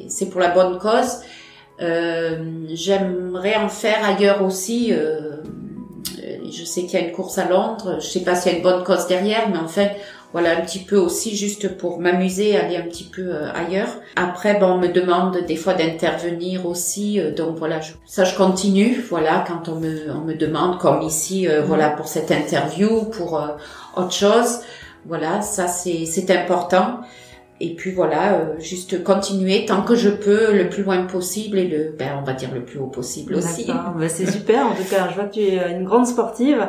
c'est 0.08 0.26
pour 0.26 0.40
la 0.40 0.50
bonne 0.50 0.78
cause. 0.78 1.20
Euh, 1.80 2.64
J'aimerais 2.72 3.56
en 3.56 3.68
faire 3.68 4.04
ailleurs 4.04 4.42
aussi. 4.42 4.92
Euh, 4.92 5.42
je 6.48 6.64
sais 6.64 6.82
qu'il 6.82 6.98
y 6.98 7.02
a 7.02 7.06
une 7.06 7.12
course 7.12 7.38
à 7.38 7.48
Londres. 7.48 7.98
Je 8.00 8.06
sais 8.06 8.20
pas 8.20 8.34
s'il 8.36 8.52
y 8.52 8.54
a 8.54 8.58
une 8.58 8.62
bonne 8.62 8.84
cause 8.84 9.06
derrière, 9.08 9.48
mais 9.50 9.58
en 9.58 9.68
fait, 9.68 9.96
voilà 10.36 10.58
un 10.58 10.60
petit 10.60 10.80
peu 10.80 10.98
aussi 10.98 11.34
juste 11.34 11.78
pour 11.78 11.98
m'amuser, 11.98 12.58
aller 12.58 12.76
un 12.76 12.82
petit 12.82 13.04
peu 13.04 13.22
euh, 13.22 13.50
ailleurs. 13.54 13.88
Après, 14.16 14.60
bon, 14.60 14.72
on 14.72 14.78
me 14.78 14.88
demande 14.88 15.46
des 15.46 15.56
fois 15.56 15.72
d'intervenir 15.72 16.66
aussi, 16.66 17.18
euh, 17.18 17.32
donc 17.32 17.56
voilà, 17.56 17.80
ça 18.04 18.24
je 18.24 18.36
continue. 18.36 19.02
Voilà, 19.08 19.46
quand 19.48 19.70
on 19.70 19.76
me 19.76 20.10
on 20.10 20.26
me 20.26 20.34
demande, 20.34 20.78
comme 20.78 21.00
ici, 21.00 21.48
euh, 21.48 21.62
mhm. 21.62 21.66
voilà 21.68 21.88
pour 21.88 22.06
cette 22.06 22.30
interview, 22.30 23.04
pour 23.04 23.42
autre 23.96 24.12
chose, 24.12 24.60
voilà, 25.06 25.40
ça 25.40 25.68
c'est 25.68 26.04
c'est 26.04 26.30
important. 26.30 27.00
Et 27.58 27.74
puis 27.74 27.92
voilà, 27.92 28.58
juste 28.58 29.02
continuer 29.02 29.64
tant 29.64 29.80
que 29.80 29.94
je 29.94 30.10
peux, 30.10 30.52
le 30.52 30.68
plus 30.68 30.82
loin 30.82 31.02
possible 31.04 31.56
et 31.56 31.66
le, 31.66 31.94
ben, 31.98 32.18
on 32.20 32.24
va 32.26 32.34
dire 32.34 32.50
le 32.52 32.62
plus 32.62 32.78
haut 32.78 32.88
possible 32.88 33.36
aussi. 33.36 33.68
Ben, 33.68 34.10
c'est 34.10 34.30
super. 34.30 34.66
En 34.66 34.74
tout 34.74 34.84
cas, 34.84 35.08
je 35.08 35.14
vois 35.14 35.24
que 35.24 35.32
tu 35.32 35.40
es 35.40 35.72
une 35.72 35.84
grande 35.84 36.06
sportive 36.06 36.68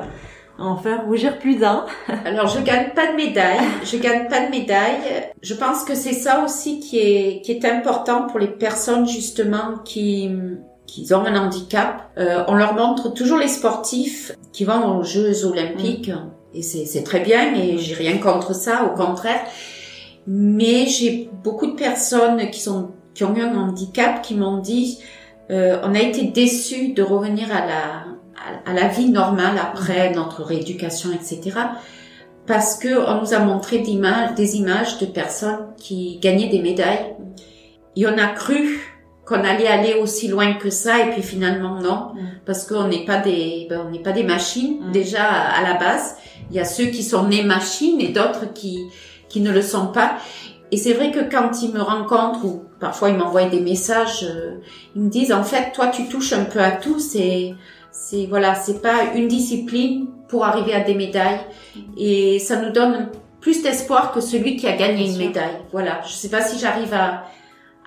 en 0.60 0.78
faire 0.78 1.06
rougir 1.06 1.40
plus 1.40 1.56
d'un. 1.56 1.86
Alors 2.26 2.48
je 2.48 2.60
gagne 2.62 2.92
pas 2.96 3.12
de 3.12 3.16
médaille, 3.16 3.60
je 3.84 3.98
gagne 3.98 4.28
pas 4.28 4.46
de 4.46 4.52
médaille. 4.52 5.32
Je 5.42 5.54
pense 5.54 5.84
que 5.84 5.96
c'est 5.96 6.14
ça 6.14 6.44
aussi 6.44 6.80
qui 6.80 7.00
est 7.00 7.42
qui 7.42 7.52
est 7.52 7.66
important 7.66 8.28
pour 8.28 8.40
les 8.40 8.48
personnes 8.48 9.08
justement 9.08 9.78
qui 9.84 10.30
qui 10.86 11.14
ont 11.14 11.26
un 11.26 11.36
handicap. 11.36 12.10
Euh, 12.18 12.44
on 12.48 12.56
leur 12.56 12.74
montre 12.74 13.14
toujours 13.14 13.38
les 13.38 13.50
sportifs 13.50 14.32
qui 14.54 14.64
vont 14.64 14.98
aux 14.98 15.04
Jeux 15.04 15.46
olympiques 15.46 16.12
et 16.54 16.62
c'est 16.62 16.86
c'est 16.86 17.04
très 17.04 17.20
bien 17.20 17.54
et 17.54 17.78
j'ai 17.78 17.94
rien 17.94 18.18
contre 18.18 18.56
ça, 18.56 18.86
au 18.86 18.96
contraire. 18.96 19.42
Mais 20.26 20.88
j'ai 20.88 21.30
beaucoup 21.44 21.68
de 21.68 21.76
personnes 21.76 22.50
qui 22.50 22.60
sont 22.60 22.92
qui 23.14 23.24
ont 23.24 23.36
eu 23.36 23.42
un 23.42 23.56
handicap 23.56 24.22
qui 24.22 24.36
m'ont 24.36 24.58
dit 24.58 25.00
euh, 25.50 25.80
on 25.84 25.96
a 25.96 26.00
été 26.00 26.24
déçus 26.24 26.94
de 26.94 27.02
revenir 27.04 27.56
à 27.56 27.66
la 27.66 28.07
à 28.66 28.74
la 28.74 28.88
vie 28.88 29.10
normale 29.10 29.58
après 29.62 30.12
notre 30.12 30.44
rééducation, 30.44 31.10
etc. 31.12 31.58
Parce 32.46 32.78
que 32.78 32.98
on 33.08 33.22
nous 33.22 33.34
a 33.34 33.40
montré 33.40 33.80
des 33.80 33.92
images, 33.92 34.36
des 34.36 34.56
images 34.56 34.98
de 35.00 35.06
personnes 35.06 35.68
qui 35.78 36.18
gagnaient 36.20 36.50
des 36.50 36.62
médailles. 36.62 37.16
Et 37.96 38.08
on 38.08 38.18
a 38.18 38.28
cru 38.28 38.80
qu'on 39.26 39.44
allait 39.44 39.68
aller 39.68 39.96
aussi 39.96 40.30
loin 40.30 40.54
que 40.54 40.70
ça, 40.70 41.06
et 41.06 41.12
puis 41.12 41.22
finalement 41.22 41.82
non, 41.82 42.14
mm. 42.14 42.40
parce 42.46 42.66
qu'on 42.66 42.88
n'est 42.88 43.04
pas 43.04 43.18
des, 43.18 43.68
ben, 43.70 43.84
on 43.86 43.92
n'est 43.92 44.02
pas 44.02 44.14
des 44.14 44.24
machines. 44.24 44.88
Mm. 44.88 44.92
Déjà 44.94 45.26
à 45.26 45.62
la 45.62 45.74
base, 45.78 46.16
il 46.50 46.56
y 46.56 46.60
a 46.60 46.66
ceux 46.66 46.86
qui 46.86 47.04
sont 47.04 47.28
nés 47.28 47.44
machines 47.44 48.00
et 48.00 48.10
d'autres 48.10 48.54
qui 48.54 48.80
qui 49.28 49.42
ne 49.42 49.52
le 49.52 49.62
sont 49.62 49.88
pas. 49.88 50.18
Et 50.72 50.78
c'est 50.78 50.94
vrai 50.94 51.12
que 51.12 51.30
quand 51.30 51.62
ils 51.62 51.74
me 51.74 51.82
rencontrent 51.82 52.46
ou 52.46 52.64
parfois 52.80 53.10
ils 53.10 53.18
m'envoient 53.18 53.50
des 53.50 53.60
messages, 53.60 54.24
euh, 54.24 54.58
ils 54.96 55.02
me 55.02 55.10
disent 55.10 55.34
en 55.34 55.44
fait 55.44 55.72
toi 55.74 55.88
tu 55.88 56.08
touches 56.08 56.34
un 56.34 56.46
peu 56.46 56.60
à 56.60 56.72
tout, 56.72 57.00
c'est 57.00 57.54
c'est 58.00 58.26
voilà, 58.28 58.56
c'est 58.56 58.82
pas 58.82 59.14
une 59.16 59.28
discipline 59.28 60.08
pour 60.28 60.46
arriver 60.46 60.74
à 60.74 60.82
des 60.82 60.94
médailles 60.94 61.40
et 61.98 62.40
ça 62.40 62.62
nous 62.62 62.72
donne 62.72 63.10
plus 63.42 63.64
d'espoir 63.64 64.12
que 64.12 64.22
celui 64.22 64.56
qui 64.56 64.68
a 64.68 64.76
gagné 64.76 65.10
une 65.10 65.18
médaille. 65.18 65.58
Voilà, 65.72 66.02
je 66.06 66.12
sais 66.12 66.30
pas 66.30 66.42
si 66.42 66.60
j'arrive 66.60 66.94
à 66.94 67.26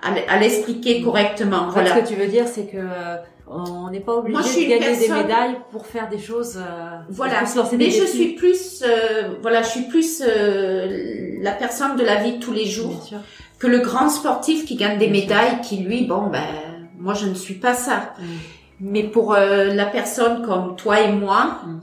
à, 0.01 0.39
l'expliquer 0.39 1.01
correctement. 1.01 1.69
voilà. 1.69 1.95
Ce 1.95 2.01
que 2.01 2.07
tu 2.07 2.15
veux 2.15 2.27
dire, 2.27 2.47
c'est 2.47 2.65
que 2.65 2.77
euh, 2.77 3.17
on 3.47 3.89
n'est 3.89 3.99
pas 3.99 4.13
obligé 4.15 4.65
de 4.65 4.69
gagner 4.69 4.97
des 4.97 5.09
médailles 5.09 5.57
pour 5.71 5.85
faire 5.85 6.09
des 6.09 6.17
choses. 6.17 6.57
Euh, 6.57 6.97
voilà. 7.09 7.43
Mais 7.77 7.91
je 7.91 8.05
suis 8.05 8.33
plus, 8.33 8.83
euh, 8.83 9.35
voilà, 9.41 9.61
je 9.61 9.69
suis 9.69 9.83
plus 9.83 10.23
la 11.41 11.51
personne 11.51 11.95
de 11.95 12.03
la 12.03 12.15
vie 12.15 12.37
de 12.37 12.39
tous 12.39 12.53
les 12.53 12.65
jours 12.65 13.09
que 13.59 13.67
le 13.67 13.79
grand 13.79 14.09
sportif 14.09 14.65
qui 14.65 14.75
gagne 14.75 14.97
des 14.97 15.09
médailles, 15.09 15.61
qui 15.61 15.77
lui, 15.77 16.05
bon 16.05 16.27
ben, 16.27 16.41
moi 16.97 17.13
je 17.13 17.27
ne 17.27 17.35
suis 17.35 17.53
pas 17.53 17.75
ça. 17.75 18.13
Mm. 18.19 18.23
Mais 18.81 19.03
pour 19.03 19.33
euh, 19.33 19.65
la 19.73 19.85
personne 19.85 20.41
comme 20.45 20.75
toi 20.75 20.99
et 21.01 21.11
moi, 21.11 21.61
mm. 21.65 21.79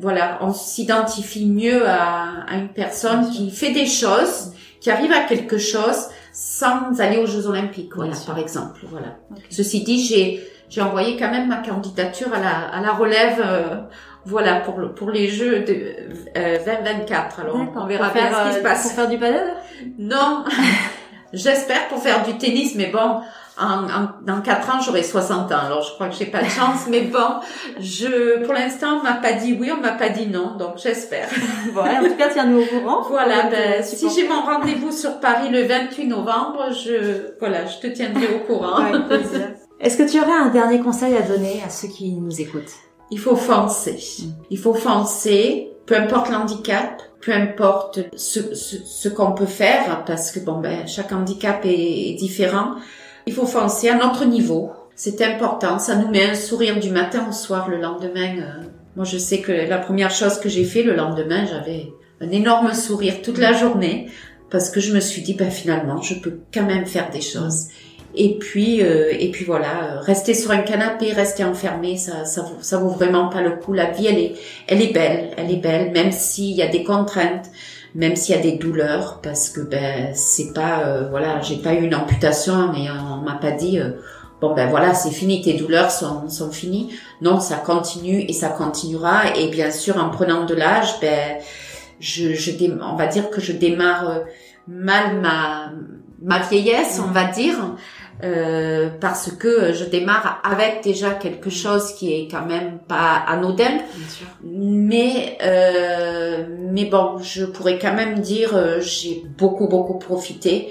voilà, 0.00 0.38
on 0.42 0.52
s'identifie 0.52 1.46
mieux 1.46 1.88
à, 1.88 2.44
à, 2.48 2.56
une 2.56 2.68
personne 2.68 3.30
qui 3.30 3.50
fait 3.50 3.70
des 3.70 3.86
choses, 3.86 4.52
qui 4.80 4.90
arrive 4.90 5.12
à 5.12 5.20
quelque 5.20 5.58
chose 5.58 6.08
sans 6.32 7.00
aller 7.00 7.18
aux 7.18 7.26
Jeux 7.26 7.46
Olympiques, 7.46 7.94
voilà, 7.94 8.14
par 8.26 8.38
exemple. 8.38 8.80
Voilà. 8.88 9.16
Ceci 9.50 9.82
dit, 9.82 10.04
j'ai 10.04 10.46
j'ai 10.68 10.82
envoyé 10.82 11.16
quand 11.16 11.30
même 11.30 11.48
ma 11.48 11.56
candidature 11.56 12.32
à 12.32 12.38
la 12.38 12.68
à 12.68 12.80
la 12.80 12.92
relève. 12.92 13.42
Euh, 13.44 13.76
voilà 14.24 14.60
pour 14.60 14.78
le, 14.78 14.92
pour 14.92 15.10
les 15.10 15.28
jeux 15.28 15.60
de 15.60 15.96
euh, 16.36 16.58
2024. 16.64 17.40
Alors 17.40 17.56
on 17.74 17.86
verra 17.86 18.10
bien 18.10 18.30
ce 18.30 18.48
qui 18.48 18.54
se 18.54 18.58
euh, 18.58 18.62
passe. 18.62 18.82
Pour 18.82 18.92
faire 18.92 19.08
du 19.08 19.18
paddle 19.18 19.54
Non, 19.98 20.44
j'espère 21.32 21.88
pour 21.88 22.02
faire 22.02 22.24
du 22.24 22.36
tennis, 22.36 22.74
mais 22.76 22.86
bon, 22.86 23.20
en, 23.60 24.24
dans 24.24 24.40
quatre 24.40 24.74
ans, 24.74 24.80
j'aurai 24.80 25.02
60 25.02 25.52
ans. 25.52 25.58
Alors, 25.66 25.82
je 25.82 25.92
crois 25.92 26.08
que 26.08 26.14
j'ai 26.14 26.26
pas 26.26 26.42
de 26.42 26.48
chance, 26.48 26.86
mais 26.88 27.02
bon, 27.02 27.40
je, 27.78 28.42
pour 28.44 28.54
l'instant, 28.54 28.98
on 28.98 29.02
m'a 29.02 29.14
pas 29.14 29.32
dit 29.32 29.56
oui, 29.58 29.70
on 29.76 29.80
m'a 29.80 29.92
pas 29.92 30.08
dit 30.08 30.26
non, 30.26 30.56
donc 30.56 30.78
j'espère. 30.82 31.28
Voilà, 31.72 32.00
en 32.00 32.04
tout 32.04 32.16
cas, 32.16 32.28
tiens-nous 32.32 32.62
au 32.62 32.66
courant. 32.66 33.02
Voilà, 33.08 33.44
ben, 33.50 33.82
si 33.82 34.08
j'ai 34.10 34.26
mon 34.26 34.40
rendez-vous 34.40 34.92
sur 34.92 35.20
Paris 35.20 35.50
le 35.50 35.62
28 35.62 36.06
novembre, 36.06 36.72
je, 36.72 37.36
voilà, 37.38 37.66
je 37.66 37.78
te 37.78 37.86
tiendrai 37.86 38.28
au 38.34 38.46
courant. 38.46 38.78
Est-ce 39.80 39.96
que 39.96 40.10
tu 40.10 40.20
aurais 40.20 40.32
un 40.32 40.50
dernier 40.50 40.80
conseil 40.80 41.16
à 41.16 41.22
donner 41.22 41.62
à 41.64 41.70
ceux 41.70 41.88
qui 41.88 42.12
nous 42.12 42.40
écoutent? 42.40 42.72
Il 43.10 43.18
faut 43.18 43.36
foncer. 43.36 43.98
Mm. 44.20 44.30
Il 44.50 44.58
faut 44.58 44.74
foncer, 44.74 45.70
peu 45.86 45.96
importe 45.96 46.30
l'handicap, 46.30 47.02
peu 47.20 47.32
importe 47.32 48.00
ce, 48.16 48.54
ce, 48.54 48.76
ce 48.84 49.08
qu'on 49.08 49.32
peut 49.32 49.46
faire, 49.46 50.04
parce 50.04 50.32
que 50.32 50.40
bon 50.40 50.60
ben 50.60 50.86
chaque 50.86 51.12
handicap 51.12 51.60
est 51.64 52.14
différent. 52.18 52.76
Il 53.26 53.32
faut 53.32 53.46
foncer 53.46 53.88
à 53.88 53.96
notre 53.96 54.24
niveau. 54.24 54.70
C'est 54.94 55.22
important. 55.22 55.78
Ça 55.78 55.96
nous 55.96 56.08
met 56.08 56.24
un 56.24 56.34
sourire 56.34 56.78
du 56.78 56.90
matin 56.90 57.26
au 57.28 57.32
soir 57.32 57.68
le 57.68 57.80
lendemain. 57.80 58.38
Euh. 58.38 58.62
moi, 58.96 59.04
je 59.04 59.18
sais 59.18 59.40
que 59.40 59.52
la 59.52 59.78
première 59.78 60.10
chose 60.10 60.38
que 60.38 60.48
j'ai 60.48 60.64
fait 60.64 60.82
le 60.82 60.94
lendemain, 60.94 61.46
j'avais 61.46 61.92
un 62.20 62.30
énorme 62.30 62.74
sourire 62.74 63.22
toute 63.22 63.38
la 63.38 63.52
journée 63.52 64.08
parce 64.50 64.68
que 64.68 64.80
je 64.80 64.92
me 64.92 65.00
suis 65.00 65.22
dit, 65.22 65.34
ben 65.34 65.50
finalement, 65.50 66.02
je 66.02 66.14
peux 66.14 66.40
quand 66.52 66.66
même 66.66 66.86
faire 66.86 67.10
des 67.10 67.20
choses. 67.20 67.68
Et 68.14 68.38
puis, 68.38 68.82
euh, 68.82 69.12
et 69.18 69.30
puis 69.30 69.44
voilà, 69.44 70.00
rester 70.00 70.34
sur 70.34 70.50
un 70.50 70.62
canapé, 70.62 71.12
rester 71.12 71.44
enfermé, 71.44 71.96
ça, 71.96 72.24
ça, 72.24 72.42
vaut, 72.42 72.58
ça 72.60 72.78
vaut 72.78 72.88
vraiment 72.88 73.28
pas 73.28 73.40
le 73.40 73.52
coup. 73.52 73.72
La 73.72 73.90
vie, 73.90 74.06
elle 74.06 74.18
est, 74.18 74.34
elle 74.66 74.82
est 74.82 74.92
belle, 74.92 75.30
elle 75.36 75.50
est 75.50 75.62
belle, 75.62 75.92
même 75.92 76.10
s'il 76.10 76.56
y 76.56 76.62
a 76.62 76.66
des 76.66 76.82
contraintes 76.82 77.46
même 77.94 78.16
s'il 78.16 78.34
y 78.34 78.38
a 78.38 78.42
des 78.42 78.52
douleurs, 78.52 79.20
parce 79.22 79.48
que 79.50 79.60
ben 79.60 80.14
c'est 80.14 80.52
pas 80.52 80.82
euh, 80.84 81.08
voilà, 81.10 81.40
j'ai 81.40 81.56
pas 81.56 81.74
eu 81.74 81.84
une 81.84 81.94
amputation 81.94 82.72
et 82.74 82.88
on 82.90 83.16
m'a 83.22 83.34
pas 83.36 83.50
dit 83.50 83.78
euh, 83.78 83.92
bon 84.40 84.54
ben 84.54 84.68
voilà 84.68 84.94
c'est 84.94 85.10
fini, 85.10 85.42
tes 85.42 85.54
douleurs 85.54 85.90
sont 85.90 86.28
sont 86.28 86.50
finies. 86.50 86.92
Non, 87.20 87.40
ça 87.40 87.56
continue 87.56 88.20
et 88.20 88.32
ça 88.32 88.48
continuera 88.48 89.36
et 89.36 89.48
bien 89.48 89.70
sûr 89.70 89.96
en 89.96 90.10
prenant 90.10 90.44
de 90.44 90.54
l'âge, 90.54 91.00
ben 91.00 91.38
je, 91.98 92.32
je 92.34 92.52
on 92.82 92.96
va 92.96 93.06
dire 93.06 93.30
que 93.30 93.40
je 93.40 93.52
démarre 93.52 94.10
euh, 94.10 94.18
mal 94.68 95.20
ma 95.20 95.72
ma 96.22 96.38
vieillesse, 96.38 97.00
on 97.04 97.10
va 97.10 97.24
dire. 97.24 97.56
Euh, 98.22 98.88
parce 99.00 99.30
que 99.30 99.72
je 99.72 99.84
démarre 99.84 100.42
avec 100.44 100.82
déjà 100.82 101.10
quelque 101.12 101.48
chose 101.48 101.94
qui 101.94 102.12
est 102.12 102.28
quand 102.30 102.44
même 102.44 102.78
pas 102.86 103.22
anodin. 103.26 103.78
Mais 104.44 105.38
euh, 105.42 106.44
mais 106.72 106.84
bon, 106.84 107.18
je 107.18 107.44
pourrais 107.44 107.78
quand 107.78 107.94
même 107.94 108.20
dire 108.20 108.54
euh, 108.54 108.80
j'ai 108.80 109.22
beaucoup 109.38 109.68
beaucoup 109.68 109.98
profité 109.98 110.68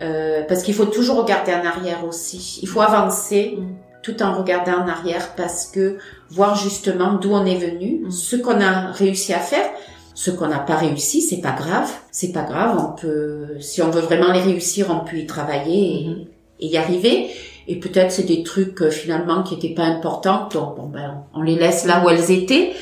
euh, 0.00 0.42
parce 0.48 0.62
qu'il 0.62 0.74
faut 0.74 0.86
toujours 0.86 1.18
regarder 1.18 1.52
en 1.52 1.64
arrière 1.66 2.04
aussi. 2.04 2.60
Il 2.62 2.68
faut 2.68 2.80
avancer. 2.80 3.56
Mm. 3.58 3.66
tout 4.02 4.22
en 4.22 4.38
regardant 4.38 4.84
en 4.84 4.88
arrière 4.88 5.34
parce 5.34 5.66
que 5.66 5.98
voir 6.30 6.54
justement 6.54 7.14
d'où 7.14 7.32
on 7.32 7.44
est 7.44 7.58
venu, 7.58 8.04
mm. 8.04 8.10
ce 8.12 8.36
qu'on 8.36 8.60
a 8.60 8.92
réussi 8.92 9.34
à 9.34 9.40
faire, 9.40 9.68
ce 10.14 10.30
qu'on 10.30 10.46
n'a 10.46 10.60
pas 10.60 10.76
réussi, 10.76 11.20
c'est 11.20 11.40
pas 11.40 11.56
grave, 11.62 11.90
c'est 12.12 12.32
pas 12.32 12.44
grave, 12.44 12.78
on 12.78 12.94
peut 13.00 13.56
si 13.58 13.82
on 13.82 13.90
veut 13.90 14.02
vraiment 14.02 14.32
les 14.32 14.42
réussir, 14.42 14.86
on 14.90 15.04
peut 15.04 15.16
y 15.16 15.26
travailler 15.26 16.06
mm-hmm 16.06 16.35
et 16.60 16.66
y 16.66 16.76
arriver. 16.76 17.30
Et 17.68 17.76
peut-être 17.76 18.12
c'est 18.12 18.24
des 18.24 18.42
trucs 18.42 18.80
euh, 18.82 18.90
finalement 18.90 19.42
qui 19.42 19.54
étaient 19.54 19.74
pas 19.74 19.84
importants, 19.84 20.48
donc 20.52 20.76
bon 20.76 20.86
ben 20.86 21.24
on 21.34 21.42
les 21.42 21.56
laisse 21.56 21.84
là 21.84 22.04
où 22.04 22.08
elles 22.08 22.30
étaient. 22.30 22.72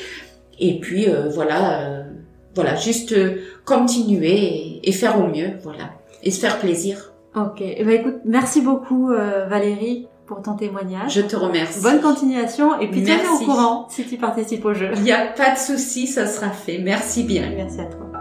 Et 0.59 0.79
puis 0.79 1.09
euh, 1.09 1.27
voilà, 1.29 1.79
euh, 1.79 2.03
voilà, 2.53 2.75
juste 2.75 3.15
continuer 3.65 4.79
et, 4.83 4.91
faire 4.91 5.19
au 5.19 5.27
mieux, 5.27 5.53
voilà, 5.63 5.89
et 6.23 6.31
se 6.31 6.39
faire 6.39 6.59
plaisir. 6.59 7.13
Ok, 7.35 7.61
eh 7.61 7.83
ben 7.83 7.99
écoute, 7.99 8.17
merci 8.23 8.61
beaucoup 8.61 9.07
Valérie 9.07 10.07
pour 10.25 10.41
ton 10.41 10.53
témoignage. 10.53 11.13
Je 11.13 11.21
te 11.21 11.35
remercie. 11.35 11.81
Bonne 11.81 11.99
continuation 11.99 12.79
et 12.79 12.89
puis 12.89 13.03
tiens 13.03 13.19
au 13.33 13.43
courant 13.43 13.87
si 13.89 14.05
tu 14.05 14.17
participes 14.17 14.63
au 14.63 14.73
jeu. 14.73 14.91
Il 14.95 15.03
n'y 15.03 15.11
a 15.11 15.25
pas 15.25 15.53
de 15.53 15.59
souci, 15.59 16.07
ça 16.07 16.27
sera 16.27 16.51
fait. 16.51 16.77
Merci 16.77 17.23
bien. 17.23 17.51
Merci 17.55 17.81
à 17.81 17.85
toi. 17.85 18.14